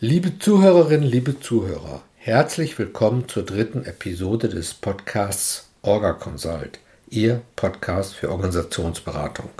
Liebe 0.00 0.40
Zuhörerinnen, 0.40 1.08
liebe 1.08 1.38
Zuhörer, 1.38 2.02
herzlich 2.16 2.76
willkommen 2.80 3.28
zur 3.28 3.44
dritten 3.44 3.84
Episode 3.84 4.48
des 4.48 4.74
Podcasts 4.74 5.68
Orga 5.82 6.14
Consult, 6.14 6.80
Ihr 7.10 7.42
Podcast 7.54 8.14
für 8.14 8.32
Organisationsberatung. 8.32 9.50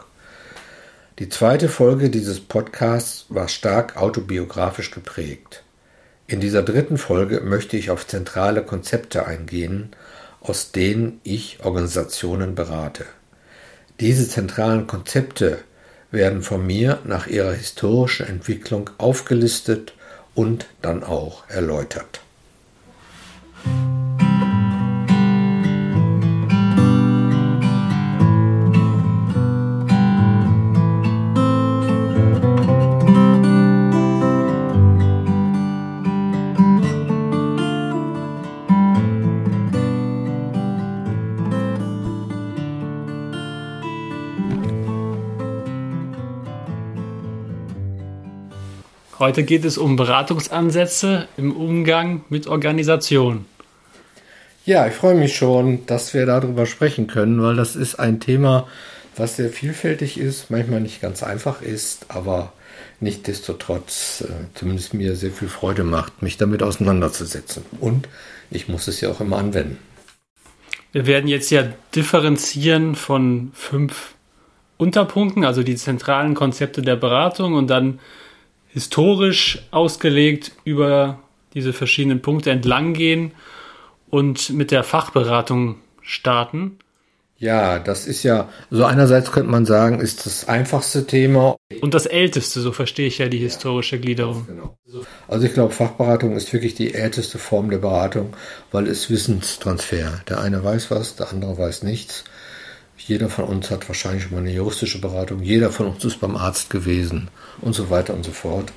Die 1.20 1.28
zweite 1.28 1.68
Folge 1.68 2.10
dieses 2.10 2.40
Podcasts 2.40 3.26
war 3.28 3.46
stark 3.46 3.96
autobiografisch 3.96 4.90
geprägt. 4.90 5.62
In 6.27 6.41
dieser 6.41 6.64
dritten 6.64 6.98
Folge 6.98 7.41
möchte 7.41 7.77
ich 7.77 7.93
auf 7.93 8.05
zentrale 8.05 8.64
Konzepte 8.64 9.27
eingehen, 9.27 9.95
aus 10.41 10.73
denen 10.73 11.21
ich 11.23 11.61
Organisationen 11.62 12.57
berate. 12.57 13.05
Diese 14.01 14.29
zentralen 14.29 14.89
Konzepte 14.89 15.59
werden 16.11 16.43
von 16.43 16.66
mir 16.66 16.98
nach 17.05 17.29
ihrer 17.29 17.53
historischen 17.53 18.27
Entwicklung 18.27 18.91
aufgelistet 18.98 19.95
und 20.35 20.66
dann 20.82 21.05
auch 21.05 21.48
erläutert. 21.48 22.20
Heute 49.24 49.42
geht 49.42 49.64
es 49.64 49.78
um 49.78 49.96
Beratungsansätze 49.96 51.28
im 51.38 51.56
Umgang 51.56 52.27
mit 52.28 52.46
Organisationen. 52.46 53.47
Ja, 54.67 54.86
ich 54.86 54.92
freue 54.92 55.14
mich 55.14 55.34
schon, 55.34 55.86
dass 55.86 56.12
wir 56.12 56.27
darüber 56.27 56.67
sprechen 56.67 57.06
können, 57.06 57.42
weil 57.42 57.56
das 57.56 57.75
ist 57.75 57.95
ein 57.95 58.20
Thema, 58.20 58.69
was 59.17 59.36
sehr 59.36 59.48
vielfältig 59.48 60.20
ist, 60.20 60.50
manchmal 60.50 60.83
nicht 60.83 61.00
ganz 61.00 61.22
einfach 61.22 61.62
ist, 61.62 62.05
aber 62.08 62.52
nichtdestotrotz 63.00 64.27
äh, 64.28 64.33
zumindest 64.52 64.92
mir 64.92 65.17
sehr 65.17 65.30
viel 65.30 65.48
Freude 65.48 65.84
macht, 65.84 66.20
mich 66.20 66.36
damit 66.36 66.62
auseinanderzusetzen. 66.62 67.64
Und 67.80 68.11
ich 68.50 68.69
muss 68.69 68.89
es 68.89 69.00
ja 69.00 69.08
auch 69.08 69.22
immer 69.22 69.39
anwenden. 69.39 69.78
Wir 70.92 71.06
werden 71.06 71.28
jetzt 71.28 71.48
ja 71.48 71.67
differenzieren 71.95 72.95
von 72.95 73.52
fünf 73.55 74.17
Unterpunkten, 74.77 75.47
also 75.47 75.62
die 75.62 75.77
zentralen 75.77 76.34
Konzepte 76.34 76.83
der 76.83 76.97
Beratung 76.97 77.55
und 77.55 77.69
dann 77.69 78.00
historisch 78.75 79.61
ausgelegt 79.70 80.50
über 80.64 81.20
diese 81.55 81.72
verschiedenen 81.72 82.20
Punkte 82.20 82.50
entlang 82.50 82.92
gehen 82.92 83.30
und 84.11 84.50
mit 84.50 84.72
der 84.72 84.83
Fachberatung 84.83 85.77
starten. 86.03 86.78
Ja, 87.36 87.78
das 87.78 88.06
ist 88.06 88.25
ja, 88.25 88.48
so 88.70 88.84
einerseits 88.84 89.30
könnte 89.30 89.50
man 89.50 89.64
sagen, 89.64 90.00
ist 90.00 90.27
das 90.27 90.48
einfachste 90.48 91.06
Thema. 91.06 91.56
Und 91.80 91.95
das 91.95 92.06
älteste, 92.06 92.61
so 92.61 92.72
verstehe 92.72 93.06
ich 93.06 93.19
ja 93.19 93.28
die 93.28 93.39
historische 93.39 94.00
Gliederung. 94.00 94.47
Genau. 94.47 94.77
Also 95.28 95.47
ich 95.47 95.52
glaube, 95.52 95.72
Fachberatung 95.72 96.36
ist 96.36 96.52
wirklich 96.52 96.75
die 96.75 96.95
älteste 96.95 97.39
Form 97.39 97.70
der 97.70 97.78
Beratung, 97.78 98.34
weil 98.72 98.89
es 98.89 99.08
Wissenstransfer. 99.08 100.20
Der 100.28 100.41
eine 100.41 100.64
weiß 100.64 100.91
was, 100.91 101.14
der 101.14 101.30
andere 101.30 101.56
weiß 101.56 101.84
nichts. 101.84 102.25
Jeder 102.97 103.28
von 103.28 103.45
uns 103.45 103.70
hat 103.70 103.89
wahrscheinlich 103.89 104.31
mal 104.31 104.39
eine 104.39 104.53
juristische 104.53 105.00
Beratung. 105.00 105.42
Jeder 105.42 105.70
von 105.70 105.87
uns 105.89 106.05
ist 106.05 106.20
beim 106.20 106.37
Arzt 106.37 106.70
gewesen 106.70 107.28
und 107.61 107.75
so 107.75 107.91
weiter 107.91 108.14
und 108.14 108.25
so 108.25 108.33
fort. 108.33 108.73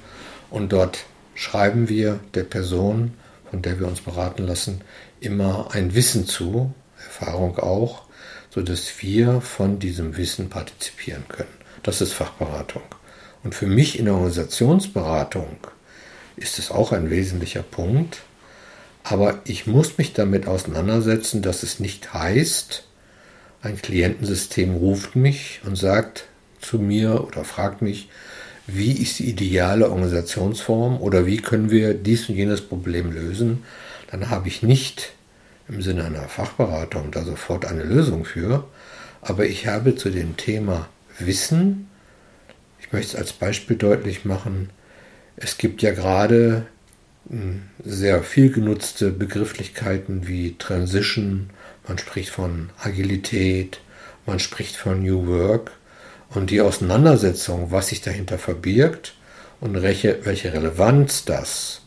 Und 0.49 0.71
dort 0.73 1.05
schreiben 1.35 1.87
wir 1.87 2.19
der 2.33 2.43
Person, 2.43 3.13
von 3.49 3.61
der 3.61 3.79
wir 3.79 3.87
uns 3.87 4.01
beraten 4.01 4.45
lassen, 4.45 4.81
immer 5.19 5.69
ein 5.71 5.93
Wissen 5.93 6.25
zu, 6.25 6.73
Erfahrung 6.97 7.57
auch, 7.59 8.03
sodass 8.49 9.01
wir 9.01 9.41
von 9.41 9.79
diesem 9.79 10.17
Wissen 10.17 10.49
partizipieren 10.49 11.23
können. 11.27 11.49
Das 11.83 12.01
ist 12.01 12.13
Fachberatung. 12.13 12.81
Und 13.43 13.55
für 13.55 13.67
mich 13.67 13.99
in 13.99 14.05
der 14.05 14.15
Organisationsberatung 14.15 15.57
ist 16.35 16.59
es 16.59 16.71
auch 16.71 16.91
ein 16.91 17.09
wesentlicher 17.09 17.63
Punkt. 17.63 18.21
Aber 19.03 19.39
ich 19.45 19.67
muss 19.67 19.97
mich 19.97 20.13
damit 20.13 20.47
auseinandersetzen, 20.47 21.41
dass 21.41 21.63
es 21.63 21.79
nicht 21.79 22.13
heißt, 22.13 22.86
ein 23.67 23.81
Klientensystem 23.81 24.75
ruft 24.75 25.15
mich 25.15 25.61
und 25.65 25.75
sagt 25.75 26.25
zu 26.59 26.79
mir 26.79 27.25
oder 27.27 27.43
fragt 27.43 27.81
mich, 27.81 28.09
wie 28.65 28.91
ist 28.91 29.19
die 29.19 29.29
ideale 29.29 29.89
Organisationsform 29.89 30.99
oder 30.99 31.25
wie 31.25 31.37
können 31.37 31.69
wir 31.69 31.93
dies 31.93 32.27
und 32.27 32.35
jenes 32.35 32.61
Problem 32.61 33.11
lösen, 33.11 33.63
dann 34.11 34.29
habe 34.29 34.47
ich 34.47 34.63
nicht 34.63 35.13
im 35.69 35.81
Sinne 35.81 36.05
einer 36.05 36.27
Fachberatung 36.27 37.11
da 37.11 37.23
sofort 37.23 37.65
eine 37.65 37.83
Lösung 37.83 38.25
für, 38.25 38.65
aber 39.21 39.45
ich 39.45 39.67
habe 39.67 39.95
zu 39.95 40.09
dem 40.09 40.37
Thema 40.37 40.87
Wissen, 41.19 41.89
ich 42.79 42.91
möchte 42.93 43.15
es 43.15 43.15
als 43.15 43.33
Beispiel 43.33 43.77
deutlich 43.77 44.25
machen, 44.25 44.69
es 45.35 45.57
gibt 45.57 45.81
ja 45.81 45.91
gerade 45.91 46.65
hm, 47.29 47.63
sehr 47.83 48.23
viel 48.23 48.51
genutzte 48.51 49.11
Begrifflichkeiten 49.11 50.27
wie 50.27 50.55
Transition, 50.57 51.49
man 51.87 51.97
spricht 51.97 52.29
von 52.29 52.69
Agilität, 52.79 53.79
man 54.25 54.39
spricht 54.39 54.75
von 54.75 55.01
New 55.01 55.27
Work 55.27 55.71
und 56.29 56.49
die 56.49 56.61
Auseinandersetzung, 56.61 57.71
was 57.71 57.87
sich 57.87 58.01
dahinter 58.01 58.37
verbirgt 58.37 59.15
und 59.59 59.81
welche, 59.81 60.25
Relevanz 60.25 61.25
das 61.25 61.81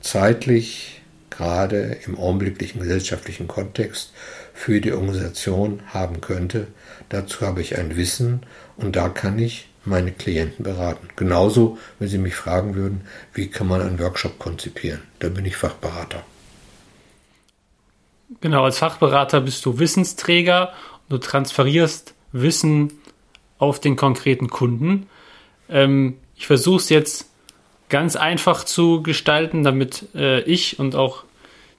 zeitlich, 0.00 1.02
gerade 1.30 1.98
im 2.06 2.18
augenblicklichen 2.18 2.80
gesellschaftlichen 2.80 3.48
Kontext, 3.48 4.12
für 4.52 4.80
die 4.80 4.92
Organisation 4.92 5.82
haben 5.88 6.20
könnte, 6.20 6.68
dazu 7.08 7.40
habe 7.40 7.60
ich 7.60 7.76
ein 7.76 7.96
Wissen 7.96 8.42
und 8.76 8.96
da 8.96 9.08
kann 9.08 9.38
ich 9.38 9.68
meine 9.84 10.12
Klienten 10.12 10.64
beraten. 10.64 11.08
Genauso, 11.16 11.78
wenn 11.98 12.08
Sie 12.08 12.18
mich 12.18 12.34
fragen 12.34 12.74
würden, 12.74 13.02
wie 13.34 13.48
kann 13.48 13.66
man 13.66 13.82
einen 13.82 13.98
Workshop 13.98 14.38
konzipieren, 14.38 15.02
da 15.18 15.28
bin 15.28 15.44
ich 15.44 15.56
Fachberater. 15.56 16.24
Genau, 18.40 18.64
als 18.64 18.78
Fachberater 18.78 19.40
bist 19.40 19.64
du 19.66 19.78
Wissensträger 19.78 20.72
und 21.08 21.12
du 21.12 21.18
transferierst 21.18 22.14
Wissen 22.32 22.92
auf 23.58 23.80
den 23.80 23.96
konkreten 23.96 24.48
Kunden. 24.48 25.06
Ähm, 25.68 26.18
ich 26.36 26.46
versuche 26.46 26.76
es 26.76 26.88
jetzt 26.88 27.30
ganz 27.88 28.16
einfach 28.16 28.64
zu 28.64 29.02
gestalten, 29.02 29.62
damit 29.62 30.08
äh, 30.14 30.40
ich 30.42 30.78
und 30.78 30.96
auch 30.96 31.24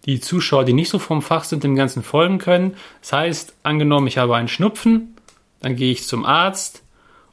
die 0.06 0.20
Zuschauer, 0.20 0.64
die 0.64 0.74
nicht 0.74 0.90
so 0.90 1.00
vom 1.00 1.22
Fach 1.22 1.44
sind, 1.44 1.64
dem 1.64 1.76
Ganzen 1.76 2.04
folgen 2.04 2.38
können. 2.38 2.76
Das 3.02 3.12
heißt, 3.12 3.56
angenommen, 3.64 4.08
ich 4.08 4.18
habe 4.18 4.36
einen 4.36 4.48
Schnupfen, 4.48 5.16
dann 5.62 5.76
gehe 5.76 5.92
ich 5.92 6.08
zum 6.08 6.26
Arzt 6.26 6.84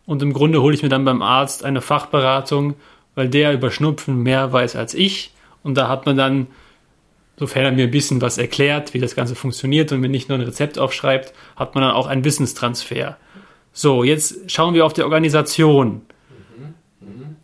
und 0.06 0.22
im 0.22 0.32
Grunde 0.32 0.62
hole 0.62 0.74
ich 0.74 0.82
mir 0.82 0.88
dann 0.88 1.04
beim 1.04 1.22
Arzt 1.22 1.64
eine 1.64 1.82
Fachberatung, 1.82 2.74
weil 3.14 3.28
der 3.28 3.52
über 3.52 3.70
Schnupfen 3.70 4.22
mehr 4.22 4.52
weiß 4.52 4.74
als 4.74 4.94
ich. 4.94 5.32
Und 5.62 5.76
da 5.76 5.88
hat 5.88 6.06
man 6.06 6.16
dann 6.16 6.46
sofern 7.38 7.64
er 7.64 7.72
mir 7.72 7.84
ein 7.84 7.90
bisschen 7.90 8.20
was 8.20 8.38
erklärt, 8.38 8.94
wie 8.94 8.98
das 8.98 9.14
Ganze 9.14 9.34
funktioniert 9.34 9.92
und 9.92 10.00
mir 10.00 10.08
nicht 10.08 10.28
nur 10.28 10.38
ein 10.38 10.44
Rezept 10.44 10.78
aufschreibt, 10.78 11.32
hat 11.56 11.74
man 11.74 11.82
dann 11.82 11.92
auch 11.92 12.06
einen 12.06 12.24
Wissenstransfer. 12.24 13.16
So, 13.72 14.04
jetzt 14.04 14.50
schauen 14.50 14.74
wir 14.74 14.84
auf 14.84 14.92
die 14.92 15.02
Organisation. 15.02 16.02
Mhm. 17.00 17.08
Mhm. 17.08 17.36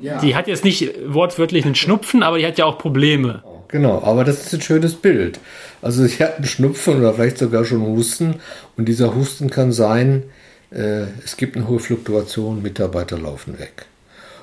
Ja. 0.00 0.20
Die 0.20 0.34
hat 0.34 0.48
jetzt 0.48 0.64
nicht 0.64 0.92
wortwörtlich 1.06 1.64
einen 1.64 1.74
Schnupfen, 1.74 2.22
aber 2.22 2.38
die 2.38 2.46
hat 2.46 2.58
ja 2.58 2.64
auch 2.64 2.78
Probleme. 2.78 3.42
Genau, 3.68 4.02
aber 4.02 4.24
das 4.24 4.46
ist 4.46 4.54
ein 4.54 4.60
schönes 4.62 4.96
Bild. 4.96 5.38
Also 5.80 6.04
sie 6.04 6.22
hat 6.24 6.36
einen 6.36 6.46
Schnupfen 6.46 6.98
oder 6.98 7.14
vielleicht 7.14 7.38
sogar 7.38 7.64
schon 7.64 7.82
Husten 7.82 8.36
und 8.76 8.86
dieser 8.86 9.14
Husten 9.14 9.48
kann 9.48 9.70
sein, 9.72 10.24
äh, 10.72 11.04
es 11.24 11.36
gibt 11.36 11.56
eine 11.56 11.68
hohe 11.68 11.78
Fluktuation, 11.78 12.62
Mitarbeiter 12.62 13.18
laufen 13.18 13.58
weg. 13.58 13.86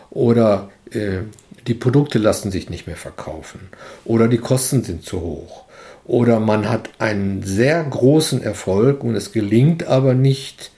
Oder 0.10 0.70
äh, 0.92 1.20
die 1.68 1.74
Produkte 1.74 2.18
lassen 2.18 2.52
sich 2.52 2.70
nicht 2.70 2.88
mehr 2.88 2.96
verkaufen 2.96 3.70
oder 4.06 4.28
die 4.28 4.38
Kosten 4.38 4.84
sind 4.84 5.04
zu 5.04 5.22
hoch 5.22 5.66
oder 6.08 6.40
man 6.40 6.70
hat 6.70 6.90
einen 7.00 7.44
sehr 7.44 7.84
großen 7.84 8.42
Erfolg 8.42 9.04
und 9.04 9.16
es 9.16 9.34
gelingt 9.34 9.88
aber 9.88 10.14
nicht, 10.14 10.72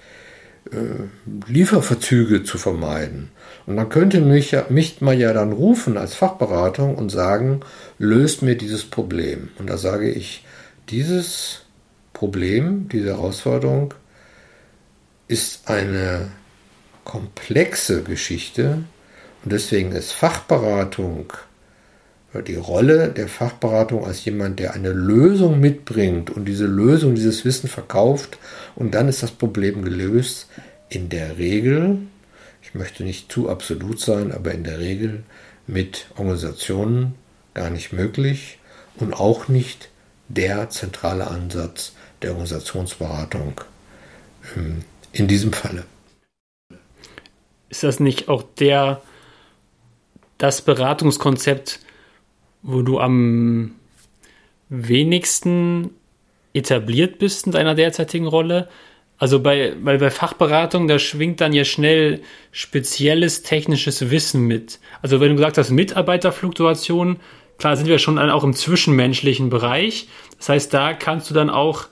äh, 0.71 1.47
Lieferverzüge 1.51 2.43
zu 2.43 2.57
vermeiden. 2.57 3.29
Und 3.67 3.77
dann 3.77 3.89
könnte 3.89 4.21
mich, 4.21 4.55
mich 4.69 5.01
mal 5.01 5.17
ja 5.17 5.31
dann 5.31 5.51
rufen 5.51 5.97
als 5.97 6.15
Fachberatung 6.15 6.95
und 6.95 7.09
sagen, 7.09 7.61
löst 7.99 8.41
mir 8.41 8.55
dieses 8.55 8.83
Problem. 8.83 9.49
Und 9.59 9.69
da 9.69 9.77
sage 9.77 10.09
ich, 10.09 10.43
dieses 10.89 11.61
Problem, 12.13 12.89
diese 12.89 13.09
Herausforderung 13.09 13.93
ist 15.27 15.69
eine 15.69 16.31
komplexe 17.03 18.01
Geschichte, 18.01 18.83
und 19.43 19.53
deswegen 19.53 19.91
ist 19.91 20.11
Fachberatung, 20.11 21.33
die 22.47 22.55
Rolle 22.55 23.09
der 23.09 23.27
Fachberatung 23.27 24.05
als 24.05 24.23
jemand, 24.25 24.59
der 24.59 24.73
eine 24.73 24.91
Lösung 24.91 25.59
mitbringt 25.59 26.29
und 26.29 26.45
diese 26.45 26.67
Lösung, 26.67 27.15
dieses 27.15 27.43
Wissen 27.43 27.67
verkauft 27.67 28.37
und 28.75 28.93
dann 28.93 29.07
ist 29.07 29.23
das 29.23 29.31
Problem 29.31 29.83
gelöst, 29.83 30.47
in 30.89 31.09
der 31.09 31.37
Regel, 31.37 31.97
ich 32.61 32.75
möchte 32.75 33.03
nicht 33.03 33.31
zu 33.31 33.49
absolut 33.49 33.99
sein, 33.99 34.31
aber 34.31 34.51
in 34.51 34.63
der 34.63 34.79
Regel 34.79 35.23
mit 35.65 36.07
Organisationen 36.17 37.15
gar 37.53 37.69
nicht 37.69 37.93
möglich 37.93 38.59
und 38.97 39.13
auch 39.13 39.47
nicht 39.47 39.89
der 40.27 40.69
zentrale 40.69 41.27
Ansatz 41.27 41.93
der 42.21 42.31
Organisationsberatung 42.31 43.61
ähm, 44.55 44.83
in 45.11 45.27
diesem 45.27 45.53
Falle. 45.53 45.85
Ist 47.69 47.83
das 47.83 47.99
nicht 47.99 48.29
auch 48.29 48.43
der 48.59 49.01
das 50.39 50.63
Beratungskonzept, 50.63 51.79
wo 52.63 52.81
du 52.81 52.99
am 52.99 53.75
wenigsten 54.69 55.91
etabliert 56.53 57.19
bist 57.19 57.45
in 57.45 57.51
deiner 57.51 57.75
derzeitigen 57.75 58.25
Rolle? 58.25 58.67
Also 59.19 59.41
bei, 59.41 59.73
weil 59.83 59.97
bei 59.97 60.09
Fachberatung, 60.09 60.87
da 60.87 60.97
schwingt 60.97 61.41
dann 61.41 61.51
ja 61.51 61.65
schnell 61.65 62.21
spezielles 62.51 63.43
technisches 63.43 64.09
Wissen 64.09 64.47
mit. 64.47 64.79
Also 65.01 65.19
wenn 65.19 65.29
du 65.29 65.35
gesagt 65.35 65.57
hast, 65.57 65.71
Mitarbeiterfluktuation, 65.71 67.19
klar 67.57 67.75
sind 67.75 67.87
wir 67.87 67.99
schon 67.99 68.17
auch 68.17 68.45
im 68.45 68.53
zwischenmenschlichen 68.53 69.49
Bereich. 69.49 70.07
Das 70.37 70.47
heißt, 70.49 70.73
da 70.73 70.93
kannst 70.93 71.29
du 71.29 71.33
dann 71.33 71.49
auch 71.49 71.87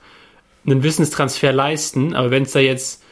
einen 0.66 0.84
Wissenstransfer 0.84 1.52
leisten. 1.52 2.16
Aber 2.16 2.32
wenn 2.32 2.44
es 2.44 2.54
da 2.54 2.60
jetzt 2.60 3.04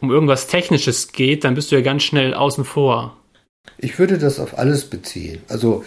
um 0.00 0.10
irgendwas 0.10 0.46
Technisches 0.46 1.12
geht, 1.12 1.44
dann 1.44 1.54
bist 1.54 1.70
du 1.70 1.76
ja 1.76 1.82
ganz 1.82 2.04
schnell 2.04 2.32
außen 2.32 2.64
vor. 2.64 3.18
Ich 3.78 3.98
würde 3.98 4.18
das 4.18 4.40
auf 4.40 4.58
alles 4.58 4.88
beziehen. 4.88 5.42
Also 5.48 5.84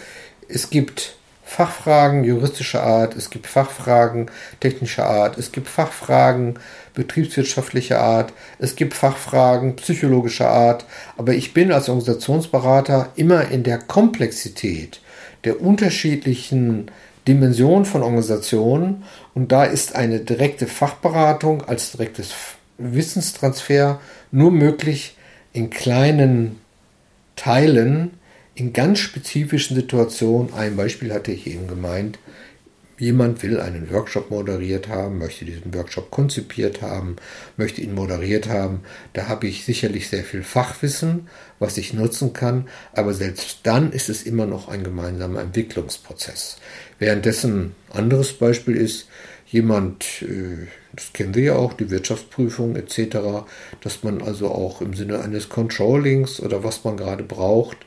es 0.48 0.70
gibt 0.70 1.16
Fachfragen 1.50 2.22
juristischer 2.22 2.84
Art, 2.84 3.16
es 3.16 3.28
gibt 3.28 3.48
Fachfragen 3.48 4.30
technischer 4.60 5.06
Art, 5.06 5.36
es 5.36 5.50
gibt 5.50 5.66
Fachfragen 5.66 6.60
betriebswirtschaftlicher 6.94 8.00
Art, 8.00 8.32
es 8.60 8.76
gibt 8.76 8.94
Fachfragen 8.94 9.74
psychologischer 9.74 10.48
Art, 10.48 10.84
aber 11.16 11.34
ich 11.34 11.52
bin 11.52 11.72
als 11.72 11.88
Organisationsberater 11.88 13.10
immer 13.16 13.50
in 13.50 13.64
der 13.64 13.78
Komplexität 13.78 15.00
der 15.42 15.60
unterschiedlichen 15.60 16.88
Dimensionen 17.26 17.84
von 17.84 18.04
Organisationen 18.04 19.02
und 19.34 19.50
da 19.50 19.64
ist 19.64 19.96
eine 19.96 20.20
direkte 20.20 20.68
Fachberatung 20.68 21.64
als 21.64 21.90
direktes 21.90 22.30
Wissenstransfer 22.78 24.00
nur 24.30 24.52
möglich 24.52 25.16
in 25.52 25.68
kleinen 25.68 26.60
Teilen 27.40 28.10
in 28.54 28.74
ganz 28.74 28.98
spezifischen 28.98 29.74
Situationen, 29.74 30.52
ein 30.52 30.76
Beispiel 30.76 31.10
hatte 31.10 31.32
ich 31.32 31.46
eben 31.46 31.68
gemeint, 31.68 32.18
jemand 32.98 33.42
will 33.42 33.58
einen 33.58 33.90
Workshop 33.90 34.30
moderiert 34.30 34.88
haben, 34.88 35.16
möchte 35.16 35.46
diesen 35.46 35.72
Workshop 35.72 36.10
konzipiert 36.10 36.82
haben, 36.82 37.16
möchte 37.56 37.80
ihn 37.80 37.94
moderiert 37.94 38.50
haben, 38.50 38.82
da 39.14 39.28
habe 39.28 39.46
ich 39.46 39.64
sicherlich 39.64 40.10
sehr 40.10 40.22
viel 40.22 40.42
Fachwissen, 40.42 41.28
was 41.58 41.78
ich 41.78 41.94
nutzen 41.94 42.34
kann, 42.34 42.68
aber 42.92 43.14
selbst 43.14 43.60
dann 43.62 43.90
ist 43.90 44.10
es 44.10 44.24
immer 44.24 44.44
noch 44.44 44.68
ein 44.68 44.84
gemeinsamer 44.84 45.40
Entwicklungsprozess. 45.40 46.58
Währenddessen 46.98 47.74
anderes 47.88 48.34
Beispiel 48.34 48.76
ist, 48.76 49.08
jemand, 49.50 50.22
äh, 50.22 50.68
das 50.92 51.12
kennen 51.12 51.34
wir 51.34 51.42
ja 51.42 51.54
auch, 51.56 51.72
die 51.72 51.90
Wirtschaftsprüfung 51.90 52.76
etc., 52.76 53.44
dass 53.80 54.02
man 54.04 54.22
also 54.22 54.48
auch 54.48 54.80
im 54.80 54.94
Sinne 54.94 55.20
eines 55.20 55.48
Controllings 55.48 56.40
oder 56.40 56.62
was 56.62 56.84
man 56.84 56.96
gerade 56.96 57.24
braucht, 57.24 57.78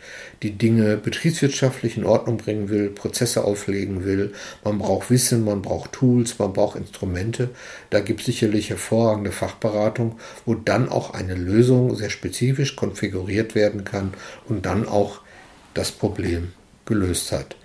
die 0.41 0.51
Dinge 0.51 0.97
betriebswirtschaftlich 0.97 1.97
in 1.97 2.05
Ordnung 2.05 2.37
bringen 2.37 2.69
will, 2.69 2.89
Prozesse 2.89 3.45
auflegen 3.45 4.03
will. 4.03 4.33
Man 4.63 4.77
braucht 4.77 5.09
Wissen, 5.09 5.45
man 5.45 5.61
braucht 5.61 5.93
Tools, 5.93 6.37
man 6.37 6.53
braucht 6.53 6.77
Instrumente. 6.77 7.49
Da 7.89 8.01
gibt 8.01 8.21
es 8.21 8.25
sicherlich 8.25 8.69
hervorragende 8.69 9.31
Fachberatung, 9.31 10.19
wo 10.45 10.55
dann 10.55 10.89
auch 10.89 11.13
eine 11.13 11.35
Lösung 11.35 11.95
sehr 11.95 12.09
spezifisch 12.09 12.75
konfiguriert 12.75 13.55
werden 13.55 13.85
kann 13.85 14.13
und 14.47 14.65
dann 14.65 14.87
auch 14.87 15.21
das 15.73 15.91
Problem 15.91 16.51
gelöst 16.85 17.31
hat. 17.31 17.55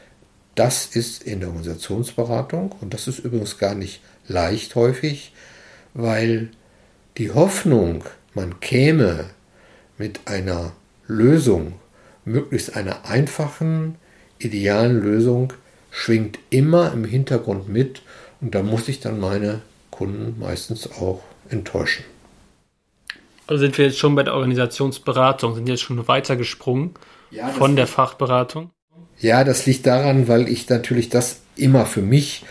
Das 0.58 0.86
ist 0.86 1.22
in 1.22 1.38
der 1.38 1.50
Organisationsberatung 1.50 2.74
und 2.80 2.92
das 2.92 3.06
ist 3.06 3.20
übrigens 3.20 3.58
gar 3.58 3.76
nicht 3.76 4.00
leicht 4.26 4.74
häufig, 4.74 5.30
weil 5.94 6.50
die 7.16 7.30
Hoffnung, 7.30 8.02
man 8.34 8.58
käme 8.58 9.26
mit 9.98 10.18
einer 10.24 10.72
Lösung, 11.06 11.74
möglichst 12.24 12.74
einer 12.74 13.04
einfachen, 13.04 13.98
idealen 14.40 15.00
Lösung, 15.00 15.52
schwingt 15.92 16.40
immer 16.50 16.92
im 16.92 17.04
Hintergrund 17.04 17.68
mit 17.68 18.02
und 18.40 18.52
da 18.56 18.64
muss 18.64 18.88
ich 18.88 18.98
dann 18.98 19.20
meine 19.20 19.62
Kunden 19.92 20.40
meistens 20.40 20.90
auch 20.90 21.22
enttäuschen. 21.50 22.04
Also 23.46 23.60
sind 23.60 23.78
wir 23.78 23.84
jetzt 23.84 23.98
schon 23.98 24.16
bei 24.16 24.24
der 24.24 24.34
Organisationsberatung, 24.34 25.54
sind 25.54 25.68
jetzt 25.68 25.82
schon 25.82 26.08
weitergesprungen 26.08 26.94
ja, 27.30 27.46
von 27.46 27.76
der 27.76 27.86
Fachberatung? 27.86 28.72
Ja, 29.20 29.44
das 29.44 29.66
liegt 29.66 29.86
daran, 29.86 30.28
weil 30.28 30.48
ich 30.48 30.68
natürlich 30.68 31.08
das 31.08 31.40
immer 31.56 31.86
für 31.86 32.02
mich 32.02 32.44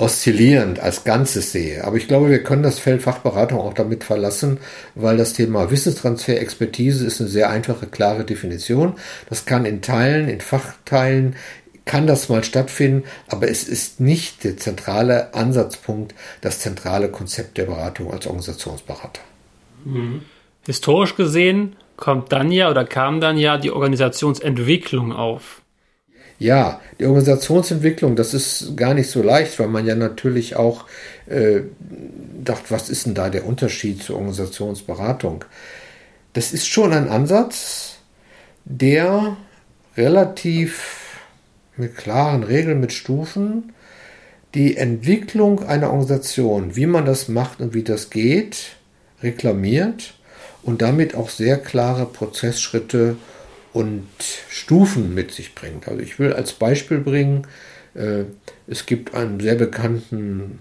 oszillierend 0.00 0.80
als 0.80 1.04
Ganzes 1.04 1.52
sehe. 1.52 1.84
Aber 1.84 1.96
ich 1.96 2.08
glaube, 2.08 2.30
wir 2.30 2.42
können 2.42 2.62
das 2.62 2.78
Feld 2.78 3.02
Fachberatung 3.02 3.60
auch 3.60 3.74
damit 3.74 4.02
verlassen, 4.02 4.58
weil 4.94 5.18
das 5.18 5.34
Thema 5.34 5.70
Wissenstransfer, 5.70 6.40
Expertise 6.40 7.06
ist 7.06 7.20
eine 7.20 7.28
sehr 7.28 7.50
einfache, 7.50 7.86
klare 7.86 8.24
Definition. 8.24 8.94
Das 9.28 9.44
kann 9.44 9.66
in 9.66 9.82
Teilen, 9.82 10.28
in 10.28 10.40
Fachteilen, 10.40 11.36
kann 11.84 12.06
das 12.06 12.28
mal 12.28 12.44
stattfinden, 12.44 13.04
aber 13.28 13.48
es 13.48 13.64
ist 13.64 14.00
nicht 14.00 14.44
der 14.44 14.56
zentrale 14.56 15.34
Ansatzpunkt, 15.34 16.14
das 16.40 16.60
zentrale 16.60 17.08
Konzept 17.08 17.58
der 17.58 17.64
Beratung 17.64 18.12
als 18.12 18.26
Organisationsberater. 18.26 19.20
Mhm. 19.84 20.22
Historisch 20.66 21.16
gesehen 21.16 21.76
kommt 21.96 22.32
dann 22.32 22.52
ja 22.52 22.70
oder 22.70 22.84
kam 22.84 23.20
dann 23.20 23.36
ja 23.36 23.58
die 23.58 23.70
Organisationsentwicklung 23.70 25.12
auf. 25.12 25.62
Ja, 26.40 26.80
die 26.98 27.04
Organisationsentwicklung, 27.04 28.16
das 28.16 28.32
ist 28.32 28.74
gar 28.74 28.94
nicht 28.94 29.10
so 29.10 29.22
leicht, 29.22 29.58
weil 29.58 29.68
man 29.68 29.84
ja 29.84 29.94
natürlich 29.94 30.56
auch 30.56 30.86
äh, 31.26 31.60
dachte, 32.42 32.70
was 32.70 32.88
ist 32.88 33.04
denn 33.04 33.12
da 33.12 33.28
der 33.28 33.44
Unterschied 33.44 34.02
zur 34.02 34.16
Organisationsberatung? 34.16 35.44
Das 36.32 36.54
ist 36.54 36.66
schon 36.66 36.94
ein 36.94 37.10
Ansatz, 37.10 37.96
der 38.64 39.36
relativ 39.98 41.18
mit 41.76 41.94
klaren 41.98 42.42
Regeln, 42.42 42.80
mit 42.80 42.94
Stufen 42.94 43.74
die 44.54 44.78
Entwicklung 44.78 45.62
einer 45.62 45.90
Organisation, 45.90 46.74
wie 46.74 46.86
man 46.86 47.04
das 47.04 47.28
macht 47.28 47.60
und 47.60 47.74
wie 47.74 47.82
das 47.82 48.08
geht, 48.08 48.76
reklamiert 49.22 50.14
und 50.62 50.80
damit 50.80 51.14
auch 51.14 51.28
sehr 51.28 51.58
klare 51.58 52.06
Prozessschritte 52.06 53.16
und 53.72 54.08
Stufen 54.48 55.14
mit 55.14 55.32
sich 55.32 55.54
bringt. 55.54 55.88
Also 55.88 56.00
ich 56.00 56.18
will 56.18 56.32
als 56.32 56.52
Beispiel 56.52 56.98
bringen, 56.98 57.46
äh, 57.94 58.24
es 58.66 58.86
gibt 58.86 59.14
einen 59.14 59.40
sehr 59.40 59.54
bekannten 59.54 60.60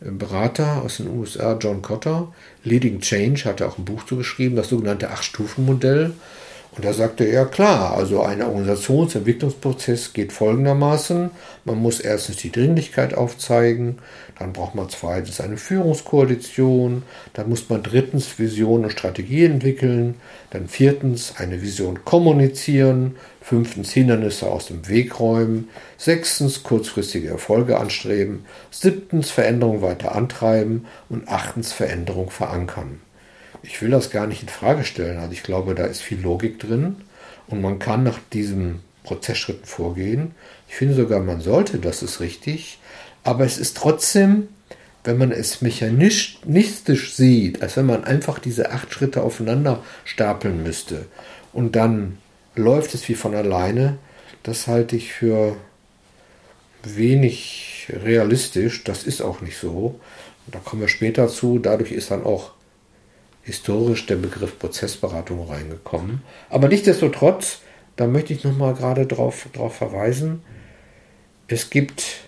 äh, 0.00 0.10
Berater 0.10 0.82
aus 0.82 0.98
den 0.98 1.08
USA, 1.08 1.56
John 1.60 1.82
Cotter, 1.82 2.32
Leading 2.64 3.00
Change, 3.00 3.44
hat 3.44 3.60
er 3.60 3.68
auch 3.68 3.78
ein 3.78 3.84
Buch 3.84 4.04
zu 4.04 4.16
geschrieben, 4.16 4.56
das 4.56 4.68
sogenannte 4.68 5.10
Acht-Stufen-Modell. 5.10 6.14
Und 6.76 6.84
da 6.84 6.92
sagte 6.92 7.24
er, 7.24 7.46
klar, 7.46 7.96
also 7.96 8.20
ein 8.20 8.42
Organisationsentwicklungsprozess 8.42 10.12
geht 10.12 10.30
folgendermaßen. 10.30 11.30
Man 11.64 11.78
muss 11.78 12.00
erstens 12.00 12.36
die 12.36 12.52
Dringlichkeit 12.52 13.14
aufzeigen, 13.14 13.96
dann 14.38 14.52
braucht 14.52 14.74
man 14.74 14.90
zweitens 14.90 15.40
eine 15.40 15.56
Führungskoalition, 15.56 17.02
dann 17.32 17.48
muss 17.48 17.70
man 17.70 17.82
drittens 17.82 18.38
Vision 18.38 18.84
und 18.84 18.90
Strategie 18.90 19.46
entwickeln, 19.46 20.16
dann 20.50 20.68
viertens 20.68 21.36
eine 21.38 21.62
Vision 21.62 22.04
kommunizieren, 22.04 23.16
fünftens 23.40 23.92
Hindernisse 23.92 24.46
aus 24.46 24.66
dem 24.66 24.86
Weg 24.86 25.18
räumen, 25.18 25.70
sechstens 25.96 26.62
kurzfristige 26.62 27.28
Erfolge 27.28 27.78
anstreben, 27.78 28.44
siebtens 28.70 29.30
Veränderung 29.30 29.80
weiter 29.80 30.14
antreiben 30.14 30.84
und 31.08 31.26
achtens 31.26 31.72
Veränderung 31.72 32.28
verankern 32.28 33.00
ich 33.62 33.80
will 33.82 33.90
das 33.90 34.10
gar 34.10 34.26
nicht 34.26 34.42
in 34.42 34.48
Frage 34.48 34.84
stellen. 34.84 35.18
Also 35.18 35.32
ich 35.32 35.42
glaube, 35.42 35.74
da 35.74 35.84
ist 35.84 36.02
viel 36.02 36.20
Logik 36.20 36.58
drin 36.58 36.96
und 37.48 37.60
man 37.60 37.78
kann 37.78 38.02
nach 38.02 38.18
diesen 38.32 38.80
Prozessschritten 39.04 39.66
vorgehen. 39.66 40.32
Ich 40.68 40.74
finde 40.74 40.94
sogar, 40.94 41.20
man 41.20 41.40
sollte, 41.40 41.78
das 41.78 42.02
ist 42.02 42.20
richtig. 42.20 42.78
Aber 43.24 43.44
es 43.44 43.58
ist 43.58 43.76
trotzdem, 43.76 44.48
wenn 45.04 45.18
man 45.18 45.32
es 45.32 45.62
mechanistisch 45.62 47.14
sieht, 47.14 47.62
als 47.62 47.76
wenn 47.76 47.86
man 47.86 48.04
einfach 48.04 48.38
diese 48.38 48.70
acht 48.72 48.92
Schritte 48.92 49.22
aufeinander 49.22 49.82
stapeln 50.04 50.62
müsste 50.62 51.06
und 51.52 51.76
dann 51.76 52.18
läuft 52.56 52.94
es 52.94 53.08
wie 53.08 53.14
von 53.14 53.34
alleine, 53.34 53.98
das 54.42 54.66
halte 54.66 54.96
ich 54.96 55.12
für 55.12 55.56
wenig 56.82 57.88
realistisch. 57.90 58.84
Das 58.84 59.04
ist 59.04 59.20
auch 59.20 59.40
nicht 59.40 59.58
so. 59.58 60.00
Da 60.46 60.58
kommen 60.58 60.82
wir 60.82 60.88
später 60.88 61.28
zu. 61.28 61.58
Dadurch 61.58 61.92
ist 61.92 62.10
dann 62.10 62.24
auch 62.24 62.52
historisch 63.46 64.04
der 64.06 64.16
Begriff 64.16 64.58
Prozessberatung 64.58 65.48
reingekommen. 65.48 66.22
Aber 66.50 66.66
nichtsdestotrotz, 66.66 67.60
da 67.94 68.08
möchte 68.08 68.32
ich 68.32 68.42
nochmal 68.42 68.74
gerade 68.74 69.06
darauf 69.06 69.46
drauf 69.52 69.76
verweisen, 69.76 70.42
es 71.46 71.70
gibt 71.70 72.22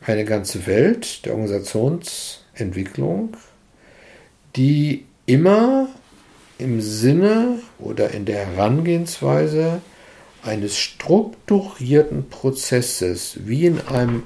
eine 0.00 0.24
ganze 0.24 0.66
Welt 0.66 1.26
der 1.26 1.34
Organisationsentwicklung, 1.34 3.36
die 4.56 5.04
immer 5.26 5.88
im 6.56 6.80
Sinne 6.80 7.58
oder 7.78 8.12
in 8.12 8.24
der 8.24 8.46
Herangehensweise 8.46 9.82
eines 10.42 10.78
strukturierten 10.78 12.30
Prozesses, 12.30 13.40
wie 13.44 13.66
in 13.66 13.78
einem, 13.88 14.22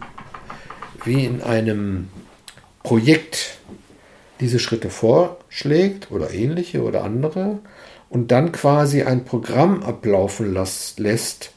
wie 1.05 1.25
in 1.25 1.43
einem 1.43 2.09
Projekt 2.85 3.59
diese 4.45 4.59
Schritte 4.59 4.91
vorschlägt 4.91 6.11
oder 6.11 6.31
ähnliche 6.31 6.83
oder 6.83 7.03
andere 7.03 7.61
und 8.11 8.31
dann 8.31 8.53
quasi 8.53 9.03
ein 9.03 9.25
Programm 9.25 9.83
ablaufen 9.83 10.53
lässt, 10.53 11.53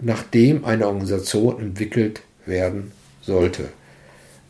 nachdem 0.00 0.64
eine 0.64 0.86
Organisation 0.86 1.60
entwickelt 1.60 2.22
werden 2.46 2.92
sollte. 3.20 3.68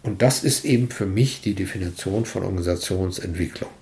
Und 0.05 0.23
das 0.23 0.45
ist 0.45 0.65
eben 0.65 0.89
für 0.89 1.05
mich 1.05 1.41
die 1.41 1.55
Definition 1.55 2.27
von 2.27 2.45
Organisationsentwicklung. 2.45 3.73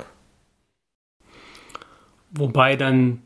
Wobei 2.30 2.76
dann 2.76 3.20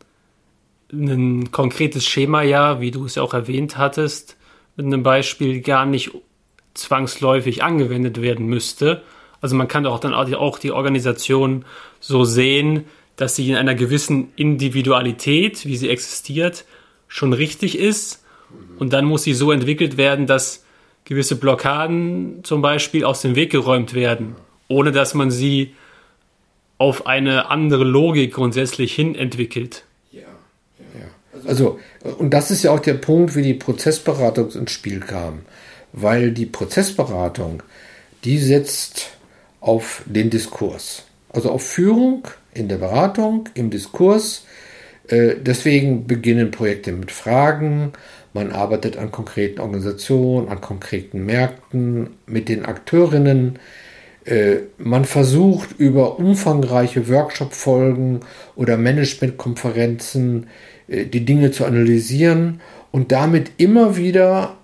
ein 0.92 1.52
konkretes 1.52 2.04
Schema 2.04 2.42
ja, 2.42 2.80
wie 2.80 2.90
du 2.90 3.04
es 3.04 3.14
ja 3.14 3.22
auch 3.22 3.34
erwähnt 3.34 3.78
hattest, 3.78 4.36
mit 4.74 4.86
einem 4.86 5.04
Beispiel 5.04 5.60
gar 5.60 5.86
nicht 5.86 6.10
zwangsläufig 6.74 7.62
angewendet 7.62 8.20
werden 8.20 8.46
müsste. 8.46 9.02
Also 9.42 9.54
man 9.56 9.68
kann 9.68 9.84
auch 9.84 9.98
dann 9.98 10.14
auch 10.14 10.58
die 10.58 10.72
Organisation 10.72 11.66
so 12.00 12.24
sehen, 12.24 12.84
dass 13.16 13.36
sie 13.36 13.50
in 13.50 13.56
einer 13.56 13.74
gewissen 13.74 14.32
Individualität, 14.36 15.66
wie 15.66 15.76
sie 15.76 15.90
existiert, 15.90 16.64
schon 17.08 17.34
richtig 17.34 17.78
ist. 17.78 18.24
Und 18.78 18.94
dann 18.94 19.04
muss 19.04 19.24
sie 19.24 19.34
so 19.34 19.52
entwickelt 19.52 19.98
werden, 19.98 20.26
dass 20.26 20.64
gewisse 21.04 21.36
Blockaden 21.36 22.44
zum 22.44 22.62
Beispiel 22.62 23.04
aus 23.04 23.20
dem 23.20 23.34
Weg 23.34 23.50
geräumt 23.50 23.92
werden, 23.92 24.36
ohne 24.68 24.92
dass 24.92 25.12
man 25.12 25.30
sie 25.30 25.74
auf 26.78 27.06
eine 27.06 27.50
andere 27.50 27.84
Logik 27.84 28.34
grundsätzlich 28.34 28.94
hin 28.94 29.14
entwickelt. 29.14 29.84
Also, 31.46 31.78
und 32.18 32.30
das 32.30 32.50
ist 32.50 32.62
ja 32.62 32.70
auch 32.70 32.80
der 32.80 32.94
Punkt, 32.94 33.34
wie 33.34 33.42
die 33.42 33.54
Prozessberatung 33.54 34.50
ins 34.50 34.70
Spiel 34.70 35.00
kam. 35.00 35.40
Weil 35.92 36.32
die 36.32 36.46
Prozessberatung, 36.46 37.62
die 38.24 38.38
setzt 38.38 39.10
auf 39.62 40.02
den 40.06 40.28
Diskurs. 40.28 41.04
Also 41.30 41.50
auf 41.50 41.62
Führung 41.66 42.28
in 42.52 42.68
der 42.68 42.76
Beratung, 42.76 43.48
im 43.54 43.70
Diskurs. 43.70 44.44
Äh, 45.08 45.36
deswegen 45.40 46.06
beginnen 46.06 46.50
Projekte 46.50 46.92
mit 46.92 47.10
Fragen. 47.10 47.92
Man 48.34 48.52
arbeitet 48.52 48.96
an 48.98 49.10
konkreten 49.10 49.60
Organisationen, 49.60 50.48
an 50.48 50.60
konkreten 50.60 51.24
Märkten, 51.24 52.10
mit 52.26 52.48
den 52.48 52.64
Akteurinnen. 52.64 53.58
Äh, 54.24 54.56
man 54.78 55.04
versucht 55.04 55.78
über 55.78 56.18
umfangreiche 56.18 57.08
Workshop-Folgen 57.08 58.20
oder 58.56 58.76
Managementkonferenzen 58.76 60.48
äh, 60.88 61.06
die 61.06 61.24
Dinge 61.24 61.52
zu 61.52 61.64
analysieren 61.64 62.60
und 62.90 63.12
damit 63.12 63.52
immer 63.56 63.96
wieder 63.96 64.56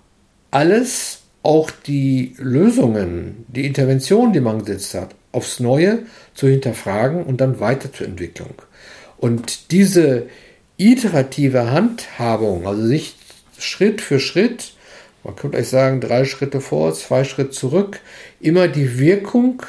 alles, 0.50 1.17
auch 1.42 1.70
die 1.70 2.34
Lösungen, 2.38 3.44
die 3.48 3.66
Interventionen, 3.66 4.32
die 4.32 4.40
man 4.40 4.64
gesetzt 4.64 4.94
hat, 4.94 5.14
aufs 5.32 5.60
Neue 5.60 6.00
zu 6.34 6.48
hinterfragen 6.48 7.22
und 7.22 7.40
dann 7.40 7.60
weiterzuentwickeln. 7.60 8.54
Und 9.18 9.72
diese 9.72 10.26
iterative 10.76 11.70
Handhabung, 11.70 12.66
also 12.66 12.84
sich 12.86 13.16
Schritt 13.58 14.00
für 14.00 14.20
Schritt, 14.20 14.72
man 15.24 15.36
könnte 15.36 15.58
euch 15.58 15.68
sagen, 15.68 16.00
drei 16.00 16.24
Schritte 16.24 16.60
vor, 16.60 16.94
zwei 16.94 17.24
Schritte 17.24 17.50
zurück, 17.50 18.00
immer 18.40 18.68
die 18.68 18.98
Wirkung 18.98 19.62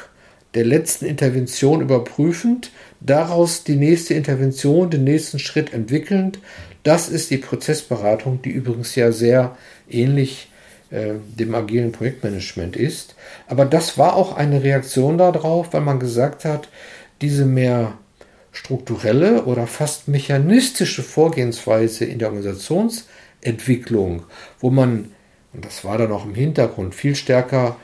der 0.54 0.64
letzten 0.64 1.06
Intervention 1.06 1.80
überprüfend, 1.80 2.70
daraus 3.00 3.64
die 3.64 3.76
nächste 3.76 4.14
Intervention, 4.14 4.90
den 4.90 5.04
nächsten 5.04 5.38
Schritt 5.38 5.72
entwickelnd. 5.72 6.38
Das 6.82 7.08
ist 7.08 7.30
die 7.30 7.36
Prozessberatung, 7.38 8.42
die 8.42 8.50
übrigens 8.50 8.94
ja 8.94 9.12
sehr 9.12 9.56
ähnlich 9.88 10.49
äh, 10.90 11.14
dem 11.38 11.54
agilen 11.54 11.92
Projektmanagement 11.92 12.76
ist. 12.76 13.14
Aber 13.46 13.64
das 13.64 13.98
war 13.98 14.14
auch 14.16 14.36
eine 14.36 14.62
Reaktion 14.62 15.18
darauf, 15.18 15.72
weil 15.72 15.82
man 15.82 16.00
gesagt 16.00 16.44
hat, 16.44 16.68
diese 17.20 17.44
mehr 17.44 17.94
strukturelle 18.52 19.44
oder 19.44 19.66
fast 19.66 20.08
mechanistische 20.08 21.02
Vorgehensweise 21.02 22.04
in 22.04 22.18
der 22.18 22.28
Organisationsentwicklung, 22.28 24.24
wo 24.58 24.70
man, 24.70 25.12
und 25.52 25.64
das 25.64 25.84
war 25.84 25.98
dann 25.98 26.12
auch 26.12 26.24
im 26.24 26.34
Hintergrund, 26.34 26.94
viel 26.94 27.14
stärker 27.14 27.76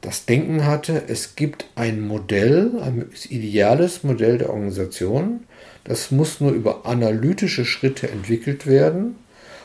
das 0.00 0.26
Denken 0.26 0.66
hatte, 0.66 1.02
es 1.08 1.34
gibt 1.34 1.66
ein 1.76 2.06
Modell, 2.06 2.72
ein 2.82 3.06
ideales 3.30 4.04
Modell 4.04 4.36
der 4.38 4.50
Organisation, 4.50 5.44
das 5.84 6.10
muss 6.10 6.40
nur 6.40 6.52
über 6.52 6.86
analytische 6.86 7.64
Schritte 7.64 8.10
entwickelt 8.10 8.66
werden. 8.66 9.16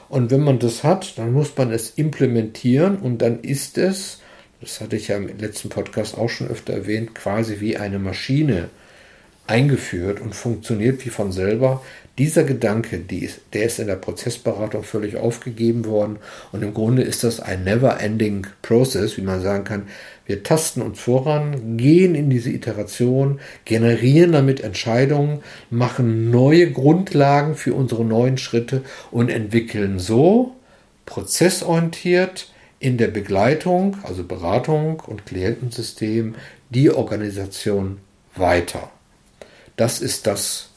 Und 0.10 0.32
wenn 0.32 0.42
man 0.42 0.60
das 0.60 0.84
hat, 0.84 1.18
dann 1.18 1.34
muss 1.34 1.56
man 1.56 1.72
es 1.72 1.92
implementieren 1.92 2.98
und 2.98 3.20
dann 3.20 3.42
ist 3.42 3.78
es, 3.78 4.20
das 4.60 4.82
hatte 4.82 4.96
ich 4.96 5.08
ja 5.08 5.18
im 5.18 5.28
letzten 5.38 5.70
Podcast 5.70 6.18
auch 6.18 6.30
schon 6.30 6.50
öfter 6.50 6.74
erwähnt, 6.74 7.16
quasi 7.16 7.60
wie 7.60 7.78
eine 7.78 8.00
Maschine 8.00 8.70
eingeführt 9.48 10.20
und 10.20 10.36
funktioniert 10.36 11.06
wie 11.06 11.10
von 11.10 11.32
selber. 11.32 11.82
Dieser 12.18 12.44
Gedanke, 12.44 13.00
der 13.00 13.64
ist 13.64 13.80
in 13.80 13.88
der 13.88 13.96
Prozessberatung 13.96 14.84
völlig 14.84 15.16
aufgegeben 15.16 15.86
worden 15.86 16.18
und 16.52 16.64
im 16.64 16.74
Grunde 16.74 17.04
ist 17.04 17.24
das 17.24 17.40
ein 17.40 17.64
never-ending 17.64 18.48
Process, 18.62 19.16
wie 19.16 19.22
man 19.22 19.42
sagen 19.42 19.64
kann. 19.64 19.88
Wir 20.30 20.44
tasten 20.44 20.84
uns 20.84 21.00
voran, 21.00 21.76
gehen 21.78 22.14
in 22.14 22.30
diese 22.30 22.52
Iteration, 22.52 23.40
generieren 23.66 24.34
damit 24.34 24.62
Entscheidungen, 24.62 25.40
machen 25.72 26.30
neue 26.30 26.72
Grundlagen 26.72 27.56
für 27.56 27.74
unsere 27.74 28.06
neuen 28.06 28.38
Schritte 28.38 28.84
und 29.10 29.30
entwickeln 29.30 29.98
so 29.98 30.56
prozessorientiert 31.08 32.54
in 32.78 33.00
der 33.00 33.08
Begleitung, 33.08 33.98
also 34.04 34.24
Beratung 34.24 35.00
und 35.00 35.26
Klientensystem, 35.26 36.36
die 36.70 36.92
Organisation 36.92 37.98
weiter. 38.36 38.92
Das 39.78 40.00
ist 40.00 40.28
das, 40.28 40.70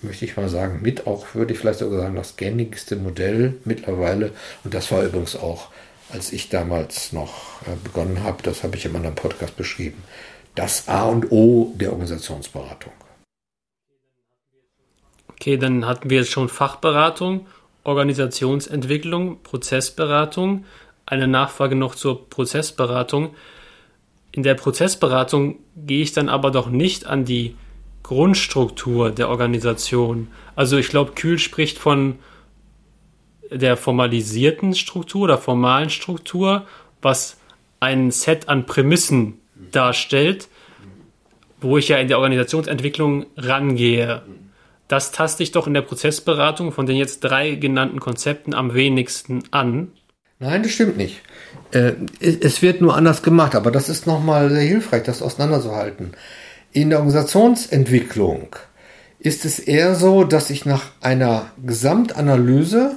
möchte 0.00 0.24
ich 0.24 0.38
mal 0.38 0.48
sagen, 0.48 0.80
mit 0.80 1.06
auch, 1.06 1.34
würde 1.34 1.52
ich 1.52 1.58
vielleicht 1.58 1.80
sogar 1.80 2.00
sagen, 2.00 2.16
das 2.16 2.36
gängigste 2.36 2.96
Modell 2.96 3.56
mittlerweile. 3.66 4.32
Und 4.64 4.72
das 4.72 4.90
war 4.90 5.04
übrigens 5.04 5.36
auch, 5.36 5.68
als 6.14 6.32
ich 6.32 6.48
damals 6.48 7.12
noch 7.12 7.60
äh, 7.66 7.74
begonnen 7.82 8.22
habe, 8.22 8.42
das 8.42 8.62
habe 8.62 8.76
ich 8.76 8.84
in 8.84 8.92
meinem 8.92 9.16
Podcast 9.16 9.56
beschrieben, 9.56 10.02
das 10.54 10.88
A 10.88 11.06
und 11.08 11.32
O 11.32 11.74
der 11.74 11.90
Organisationsberatung. 11.90 12.92
Okay, 15.28 15.56
dann 15.56 15.84
hatten 15.84 16.08
wir 16.08 16.18
jetzt 16.18 16.30
schon 16.30 16.48
Fachberatung, 16.48 17.48
Organisationsentwicklung, 17.82 19.42
Prozessberatung. 19.42 20.64
Eine 21.04 21.26
Nachfrage 21.26 21.74
noch 21.74 21.96
zur 21.96 22.30
Prozessberatung. 22.30 23.34
In 24.30 24.44
der 24.44 24.54
Prozessberatung 24.54 25.58
gehe 25.76 26.02
ich 26.02 26.12
dann 26.12 26.28
aber 26.28 26.52
doch 26.52 26.70
nicht 26.70 27.06
an 27.06 27.24
die 27.24 27.56
Grundstruktur 28.04 29.10
der 29.10 29.28
Organisation. 29.28 30.28
Also 30.54 30.78
ich 30.78 30.88
glaube, 30.88 31.12
Kühl 31.12 31.40
spricht 31.40 31.78
von 31.78 32.20
der 33.58 33.76
formalisierten 33.76 34.74
Struktur 34.74 35.22
oder 35.22 35.38
formalen 35.38 35.90
Struktur, 35.90 36.66
was 37.02 37.36
ein 37.80 38.10
Set 38.10 38.48
an 38.48 38.66
Prämissen 38.66 39.40
darstellt, 39.70 40.48
wo 41.60 41.78
ich 41.78 41.88
ja 41.88 41.98
in 41.98 42.08
der 42.08 42.18
Organisationsentwicklung 42.18 43.26
rangehe. 43.36 44.22
Das 44.88 45.12
taste 45.12 45.42
ich 45.42 45.52
doch 45.52 45.66
in 45.66 45.74
der 45.74 45.82
Prozessberatung 45.82 46.72
von 46.72 46.86
den 46.86 46.96
jetzt 46.96 47.20
drei 47.20 47.54
genannten 47.54 48.00
Konzepten 48.00 48.54
am 48.54 48.74
wenigsten 48.74 49.42
an. 49.50 49.92
Nein, 50.38 50.62
das 50.62 50.72
stimmt 50.72 50.96
nicht. 50.96 51.22
Äh, 51.72 51.92
es 52.20 52.60
wird 52.60 52.80
nur 52.80 52.96
anders 52.96 53.22
gemacht, 53.22 53.54
aber 53.54 53.70
das 53.70 53.88
ist 53.88 54.06
nochmal 54.06 54.50
sehr 54.50 54.62
hilfreich, 54.62 55.04
das 55.04 55.22
auseinanderzuhalten. 55.22 56.12
In 56.72 56.90
der 56.90 56.98
Organisationsentwicklung 56.98 58.56
ist 59.18 59.44
es 59.44 59.58
eher 59.58 59.94
so, 59.94 60.24
dass 60.24 60.50
ich 60.50 60.66
nach 60.66 60.84
einer 61.00 61.46
Gesamtanalyse 61.64 62.96